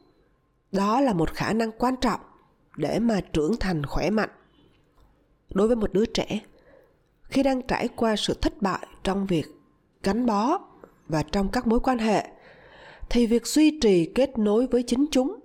đó 0.72 1.02
là 1.02 1.14
một 1.14 1.34
khả 1.34 1.54
năng 1.54 1.72
quan 1.72 1.96
trọng 1.96 2.22
để 2.78 3.00
mà 3.00 3.22
trưởng 3.34 3.58
thành 3.60 3.86
khỏe 3.86 4.10
mạnh. 4.10 4.30
Đối 5.50 5.68
với 5.68 5.76
một 5.76 5.94
đứa 5.94 6.06
trẻ, 6.06 6.40
khi 7.24 7.44
đang 7.44 7.62
trải 7.62 7.88
qua 7.88 8.16
sự 8.16 8.34
thất 8.42 8.62
bại 8.62 8.88
trong 9.04 9.26
việc 9.26 9.46
gắn 10.04 10.26
bó 10.26 10.60
và 11.08 11.24
trong 11.24 11.50
các 11.52 11.68
mối 11.68 11.80
quan 11.80 11.98
hệ 11.98 12.30
thì 13.10 13.28
việc 13.28 13.48
duy 13.48 13.80
trì 13.82 14.06
kết 14.16 14.38
nối 14.38 14.68
với 14.68 14.84
chính 14.84 15.06
chúng, 15.12 15.40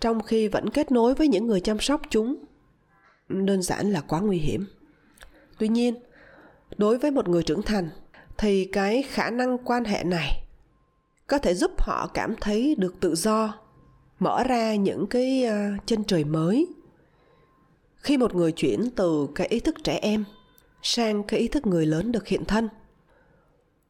trong 0.00 0.22
khi 0.22 0.48
vẫn 0.48 0.70
kết 0.70 0.92
nối 0.92 1.14
với 1.14 1.28
những 1.28 1.46
người 1.46 1.60
chăm 1.60 1.80
sóc 1.80 2.02
chúng, 2.10 2.44
đơn 3.28 3.62
giản 3.62 3.92
là 3.92 4.00
quá 4.00 4.20
nguy 4.20 4.38
hiểm. 4.38 4.66
Tuy 5.58 5.68
nhiên, 5.68 5.94
đối 6.76 6.98
với 6.98 7.10
một 7.10 7.28
người 7.28 7.42
trưởng 7.42 7.62
thành, 7.62 7.88
thì 8.38 8.64
cái 8.64 9.02
khả 9.02 9.30
năng 9.30 9.58
quan 9.58 9.84
hệ 9.84 10.04
này 10.04 10.42
có 11.26 11.38
thể 11.38 11.54
giúp 11.54 11.70
họ 11.78 12.06
cảm 12.14 12.34
thấy 12.40 12.74
được 12.78 13.00
tự 13.00 13.14
do, 13.14 13.54
mở 14.18 14.44
ra 14.44 14.74
những 14.74 15.06
cái 15.06 15.44
ờ, 15.44 15.58
chân 15.86 16.04
trời 16.04 16.24
mới. 16.24 16.66
Khi 17.96 18.16
một 18.16 18.34
người 18.34 18.52
chuyển 18.52 18.90
từ 18.96 19.28
cái 19.34 19.46
ý 19.46 19.60
thức 19.60 19.74
trẻ 19.84 19.98
em 20.02 20.24
sang 20.82 21.22
cái 21.22 21.40
ý 21.40 21.48
thức 21.48 21.66
người 21.66 21.86
lớn 21.86 22.12
được 22.12 22.26
hiện 22.26 22.44
thân, 22.44 22.68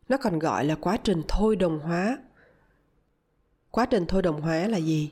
nó 0.08 0.16
còn 0.16 0.38
gọi 0.38 0.64
là 0.64 0.74
quá 0.74 0.96
trình 0.96 1.22
thôi 1.28 1.56
đồng 1.56 1.78
hóa 1.78 2.18
quá 3.70 3.86
trình 3.86 4.06
thôi 4.06 4.22
đồng 4.22 4.40
hóa 4.40 4.56
là 4.56 4.78
gì? 4.78 5.10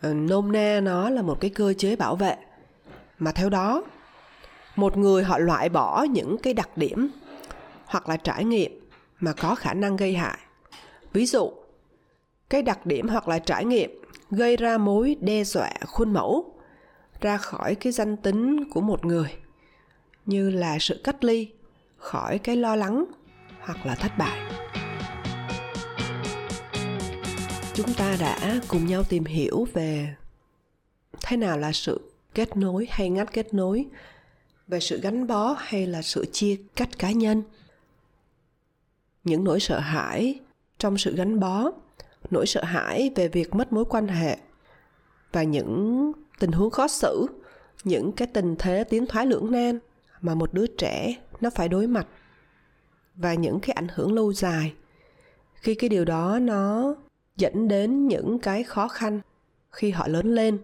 Ờ, 0.00 0.14
nôm 0.14 0.52
na 0.52 0.80
nó 0.80 1.10
là 1.10 1.22
một 1.22 1.40
cái 1.40 1.50
cơ 1.50 1.74
chế 1.78 1.96
bảo 1.96 2.16
vệ. 2.16 2.36
Mà 3.18 3.32
theo 3.32 3.48
đó, 3.48 3.82
một 4.76 4.96
người 4.96 5.24
họ 5.24 5.38
loại 5.38 5.68
bỏ 5.68 6.02
những 6.02 6.36
cái 6.42 6.54
đặc 6.54 6.76
điểm 6.76 7.08
hoặc 7.86 8.08
là 8.08 8.16
trải 8.16 8.44
nghiệm 8.44 8.88
mà 9.20 9.32
có 9.32 9.54
khả 9.54 9.74
năng 9.74 9.96
gây 9.96 10.14
hại. 10.14 10.38
Ví 11.12 11.26
dụ, 11.26 11.52
cái 12.50 12.62
đặc 12.62 12.86
điểm 12.86 13.08
hoặc 13.08 13.28
là 13.28 13.38
trải 13.38 13.64
nghiệm 13.64 14.02
gây 14.30 14.56
ra 14.56 14.78
mối 14.78 15.16
đe 15.20 15.44
dọa 15.44 15.72
khuôn 15.86 16.12
mẫu 16.12 16.54
ra 17.20 17.36
khỏi 17.36 17.74
cái 17.74 17.92
danh 17.92 18.16
tính 18.16 18.70
của 18.70 18.80
một 18.80 19.04
người, 19.04 19.34
như 20.26 20.50
là 20.50 20.76
sự 20.80 21.00
cách 21.04 21.24
ly 21.24 21.48
khỏi 21.96 22.38
cái 22.38 22.56
lo 22.56 22.76
lắng 22.76 23.04
hoặc 23.60 23.86
là 23.86 23.94
thất 23.94 24.12
bại. 24.18 24.65
Chúng 27.76 27.94
ta 27.94 28.16
đã 28.20 28.60
cùng 28.68 28.86
nhau 28.86 29.02
tìm 29.04 29.24
hiểu 29.24 29.66
về 29.72 30.14
thế 31.22 31.36
nào 31.36 31.58
là 31.58 31.72
sự 31.72 32.00
kết 32.34 32.56
nối 32.56 32.86
hay 32.90 33.10
ngắt 33.10 33.32
kết 33.32 33.54
nối, 33.54 33.86
về 34.68 34.80
sự 34.80 35.00
gắn 35.00 35.26
bó 35.26 35.56
hay 35.58 35.86
là 35.86 36.02
sự 36.02 36.26
chia 36.32 36.56
cách 36.76 36.88
cá 36.98 37.10
nhân. 37.10 37.42
Những 39.24 39.44
nỗi 39.44 39.60
sợ 39.60 39.78
hãi 39.78 40.40
trong 40.78 40.98
sự 40.98 41.16
gắn 41.16 41.40
bó, 41.40 41.70
nỗi 42.30 42.46
sợ 42.46 42.64
hãi 42.64 43.10
về 43.14 43.28
việc 43.28 43.54
mất 43.54 43.72
mối 43.72 43.84
quan 43.84 44.08
hệ 44.08 44.38
và 45.32 45.42
những 45.42 46.12
tình 46.38 46.52
huống 46.52 46.70
khó 46.70 46.88
xử, 46.88 47.26
những 47.84 48.12
cái 48.12 48.28
tình 48.34 48.56
thế 48.58 48.84
tiến 48.84 49.06
thoái 49.06 49.26
lưỡng 49.26 49.52
nan 49.52 49.78
mà 50.20 50.34
một 50.34 50.52
đứa 50.52 50.66
trẻ 50.66 51.14
nó 51.40 51.50
phải 51.50 51.68
đối 51.68 51.86
mặt 51.86 52.06
và 53.14 53.34
những 53.34 53.60
cái 53.60 53.74
ảnh 53.74 53.88
hưởng 53.94 54.12
lâu 54.12 54.32
dài. 54.32 54.74
Khi 55.54 55.74
cái 55.74 55.88
điều 55.88 56.04
đó 56.04 56.38
nó 56.38 56.94
dẫn 57.36 57.68
đến 57.68 58.08
những 58.08 58.38
cái 58.38 58.64
khó 58.64 58.88
khăn 58.88 59.20
khi 59.70 59.90
họ 59.90 60.08
lớn 60.08 60.34
lên. 60.34 60.58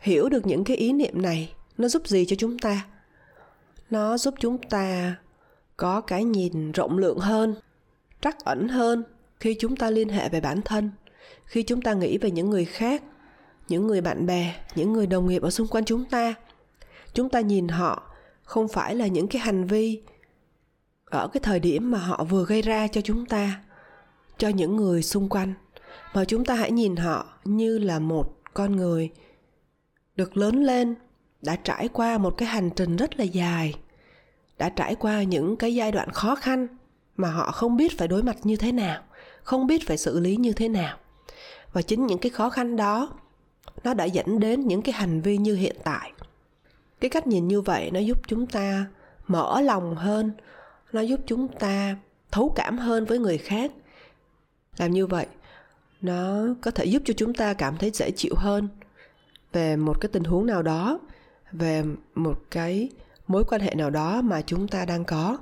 Hiểu 0.00 0.28
được 0.28 0.46
những 0.46 0.64
cái 0.64 0.76
ý 0.76 0.92
niệm 0.92 1.22
này, 1.22 1.54
nó 1.78 1.88
giúp 1.88 2.06
gì 2.06 2.24
cho 2.24 2.36
chúng 2.36 2.58
ta? 2.58 2.86
Nó 3.90 4.18
giúp 4.18 4.34
chúng 4.40 4.58
ta 4.58 5.16
có 5.76 6.00
cái 6.00 6.24
nhìn 6.24 6.72
rộng 6.72 6.98
lượng 6.98 7.18
hơn, 7.18 7.54
trắc 8.20 8.44
ẩn 8.44 8.68
hơn 8.68 9.04
khi 9.40 9.56
chúng 9.58 9.76
ta 9.76 9.90
liên 9.90 10.08
hệ 10.08 10.28
về 10.28 10.40
bản 10.40 10.62
thân, 10.62 10.90
khi 11.44 11.62
chúng 11.62 11.82
ta 11.82 11.92
nghĩ 11.92 12.18
về 12.18 12.30
những 12.30 12.50
người 12.50 12.64
khác, 12.64 13.02
những 13.68 13.86
người 13.86 14.00
bạn 14.00 14.26
bè, 14.26 14.54
những 14.74 14.92
người 14.92 15.06
đồng 15.06 15.28
nghiệp 15.28 15.42
ở 15.42 15.50
xung 15.50 15.66
quanh 15.66 15.84
chúng 15.84 16.04
ta. 16.04 16.34
Chúng 17.12 17.28
ta 17.28 17.40
nhìn 17.40 17.68
họ 17.68 18.02
không 18.42 18.68
phải 18.68 18.94
là 18.94 19.06
những 19.06 19.28
cái 19.28 19.42
hành 19.42 19.66
vi 19.66 20.02
ở 21.04 21.28
cái 21.28 21.40
thời 21.44 21.60
điểm 21.60 21.90
mà 21.90 21.98
họ 21.98 22.24
vừa 22.24 22.44
gây 22.44 22.62
ra 22.62 22.88
cho 22.88 23.00
chúng 23.00 23.26
ta 23.26 23.62
cho 24.38 24.48
những 24.48 24.76
người 24.76 25.02
xung 25.02 25.28
quanh. 25.28 25.54
Mà 26.14 26.24
chúng 26.24 26.44
ta 26.44 26.54
hãy 26.54 26.70
nhìn 26.70 26.96
họ 26.96 27.26
như 27.44 27.78
là 27.78 27.98
một 27.98 28.34
con 28.54 28.76
người 28.76 29.10
được 30.16 30.36
lớn 30.36 30.62
lên, 30.62 30.94
đã 31.42 31.56
trải 31.56 31.88
qua 31.88 32.18
một 32.18 32.34
cái 32.36 32.48
hành 32.48 32.70
trình 32.70 32.96
rất 32.96 33.18
là 33.18 33.24
dài, 33.24 33.74
đã 34.58 34.68
trải 34.68 34.94
qua 34.94 35.22
những 35.22 35.56
cái 35.56 35.74
giai 35.74 35.92
đoạn 35.92 36.10
khó 36.10 36.34
khăn 36.34 36.66
mà 37.16 37.30
họ 37.30 37.50
không 37.50 37.76
biết 37.76 37.98
phải 37.98 38.08
đối 38.08 38.22
mặt 38.22 38.36
như 38.42 38.56
thế 38.56 38.72
nào, 38.72 39.02
không 39.42 39.66
biết 39.66 39.86
phải 39.86 39.98
xử 39.98 40.20
lý 40.20 40.36
như 40.36 40.52
thế 40.52 40.68
nào. 40.68 40.96
Và 41.72 41.82
chính 41.82 42.06
những 42.06 42.18
cái 42.18 42.30
khó 42.30 42.50
khăn 42.50 42.76
đó, 42.76 43.10
nó 43.84 43.94
đã 43.94 44.04
dẫn 44.04 44.40
đến 44.40 44.66
những 44.66 44.82
cái 44.82 44.92
hành 44.92 45.20
vi 45.20 45.36
như 45.36 45.54
hiện 45.54 45.76
tại. 45.84 46.12
Cái 47.00 47.10
cách 47.10 47.26
nhìn 47.26 47.48
như 47.48 47.60
vậy 47.60 47.90
nó 47.90 48.00
giúp 48.00 48.18
chúng 48.28 48.46
ta 48.46 48.86
mở 49.26 49.60
lòng 49.60 49.96
hơn, 49.96 50.30
nó 50.92 51.00
giúp 51.00 51.20
chúng 51.26 51.48
ta 51.48 51.96
thấu 52.30 52.52
cảm 52.56 52.78
hơn 52.78 53.04
với 53.04 53.18
người 53.18 53.38
khác 53.38 53.72
làm 54.78 54.90
như 54.90 55.06
vậy 55.06 55.26
nó 56.00 56.44
có 56.60 56.70
thể 56.70 56.84
giúp 56.84 57.02
cho 57.04 57.14
chúng 57.16 57.34
ta 57.34 57.54
cảm 57.54 57.76
thấy 57.76 57.90
dễ 57.94 58.10
chịu 58.10 58.34
hơn 58.36 58.68
về 59.52 59.76
một 59.76 60.00
cái 60.00 60.08
tình 60.12 60.24
huống 60.24 60.46
nào 60.46 60.62
đó 60.62 60.98
về 61.52 61.84
một 62.14 62.42
cái 62.50 62.88
mối 63.28 63.44
quan 63.48 63.60
hệ 63.60 63.74
nào 63.74 63.90
đó 63.90 64.22
mà 64.22 64.42
chúng 64.42 64.68
ta 64.68 64.84
đang 64.84 65.04
có. 65.04 65.38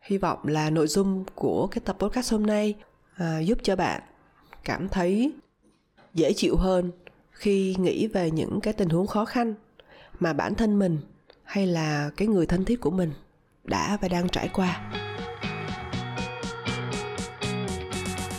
Hy 0.00 0.18
vọng 0.18 0.38
là 0.46 0.70
nội 0.70 0.86
dung 0.86 1.24
của 1.34 1.66
cái 1.66 1.82
tập 1.84 1.96
podcast 1.98 2.32
hôm 2.32 2.46
nay 2.46 2.74
à, 3.14 3.38
giúp 3.38 3.58
cho 3.62 3.76
bạn 3.76 4.02
cảm 4.64 4.88
thấy 4.88 5.32
dễ 6.14 6.32
chịu 6.32 6.56
hơn 6.56 6.90
khi 7.30 7.76
nghĩ 7.78 8.06
về 8.06 8.30
những 8.30 8.60
cái 8.60 8.72
tình 8.72 8.88
huống 8.88 9.06
khó 9.06 9.24
khăn 9.24 9.54
mà 10.20 10.32
bản 10.32 10.54
thân 10.54 10.78
mình 10.78 10.98
hay 11.44 11.66
là 11.66 12.10
cái 12.16 12.28
người 12.28 12.46
thân 12.46 12.64
thiết 12.64 12.80
của 12.80 12.90
mình 12.90 13.12
đã 13.64 13.98
và 14.00 14.08
đang 14.08 14.28
trải 14.28 14.48
qua. 14.52 15.07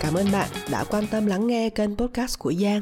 Cảm 0.09 0.17
ơn 0.17 0.31
bạn 0.31 0.49
đã 0.71 0.83
quan 0.83 1.07
tâm 1.07 1.25
lắng 1.25 1.47
nghe 1.47 1.69
kênh 1.69 1.97
podcast 1.97 2.39
của 2.39 2.53
giang. 2.53 2.81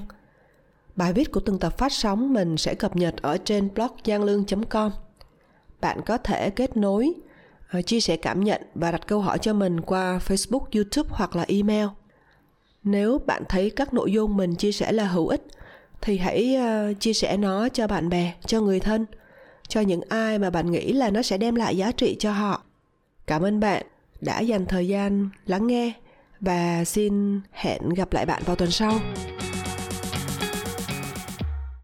Bài 0.96 1.14
viết 1.14 1.32
của 1.32 1.40
từng 1.40 1.60
tập 1.60 1.78
phát 1.78 1.92
sóng 1.92 2.34
mình 2.34 2.58
sẽ 2.58 2.76
cập 2.76 2.96
nhật 2.96 3.16
ở 3.22 3.38
trên 3.38 3.74
blog 3.74 3.92
gianglương 4.06 4.46
com. 4.70 4.92
Bạn 5.82 6.02
có 6.06 6.18
thể 6.18 6.50
kết 6.50 6.78
nối 6.78 7.14
ờ, 7.72 7.82
chia 7.82 8.00
sẻ 8.00 8.18
cảm 8.18 8.44
nhận 8.44 8.62
và 8.76 8.92
đặt 8.92 9.08
câu 9.08 9.22
hỏi 9.22 9.40
cho 9.40 9.54
mình 9.54 9.82
qua 9.82 10.20
facebook, 10.28 10.66
youtube 10.76 11.10
hoặc 11.12 11.36
là 11.36 11.46
email. 11.48 11.88
Nếu 12.84 13.18
bạn 13.26 13.44
thấy 13.50 13.70
các 13.70 13.94
nội 13.94 14.12
dung 14.12 14.38
mình 14.38 14.56
chia 14.56 14.72
sẻ 14.72 14.92
là 14.92 15.08
hữu 15.08 15.28
ích, 15.28 15.44
thì 16.02 16.18
hãy 16.18 16.56
ờ, 16.56 16.94
chia 17.00 17.14
sẻ 17.14 17.38
nó 17.38 17.70
cho 17.70 17.88
bạn 17.88 18.10
bè, 18.10 18.34
cho 18.46 18.62
người 18.62 18.80
thân, 18.80 19.06
cho 19.68 19.82
những 19.82 20.02
ai 20.10 20.40
mà 20.40 20.50
bạn 20.50 20.72
nghĩ 20.72 20.94
là 20.94 21.10
nó 21.10 21.22
sẽ 21.22 21.38
đem 21.38 21.56
lại 21.56 21.78
giá 21.78 21.92
trị 21.92 22.16
cho 22.20 22.32
họ. 22.32 22.62
Cảm 23.28 23.42
ơn 23.42 23.60
bạn 23.60 23.86
đã 24.22 24.40
dành 24.40 24.66
thời 24.66 24.88
gian 24.88 25.30
lắng 25.46 25.68
nghe 25.68 25.94
và 26.42 26.86
xin 26.86 27.42
hẹn 27.52 27.90
gặp 27.90 28.14
lại 28.14 28.26
bạn 28.26 28.44
vào 28.46 28.56
tuần 28.56 28.72
sau. 28.72 28.94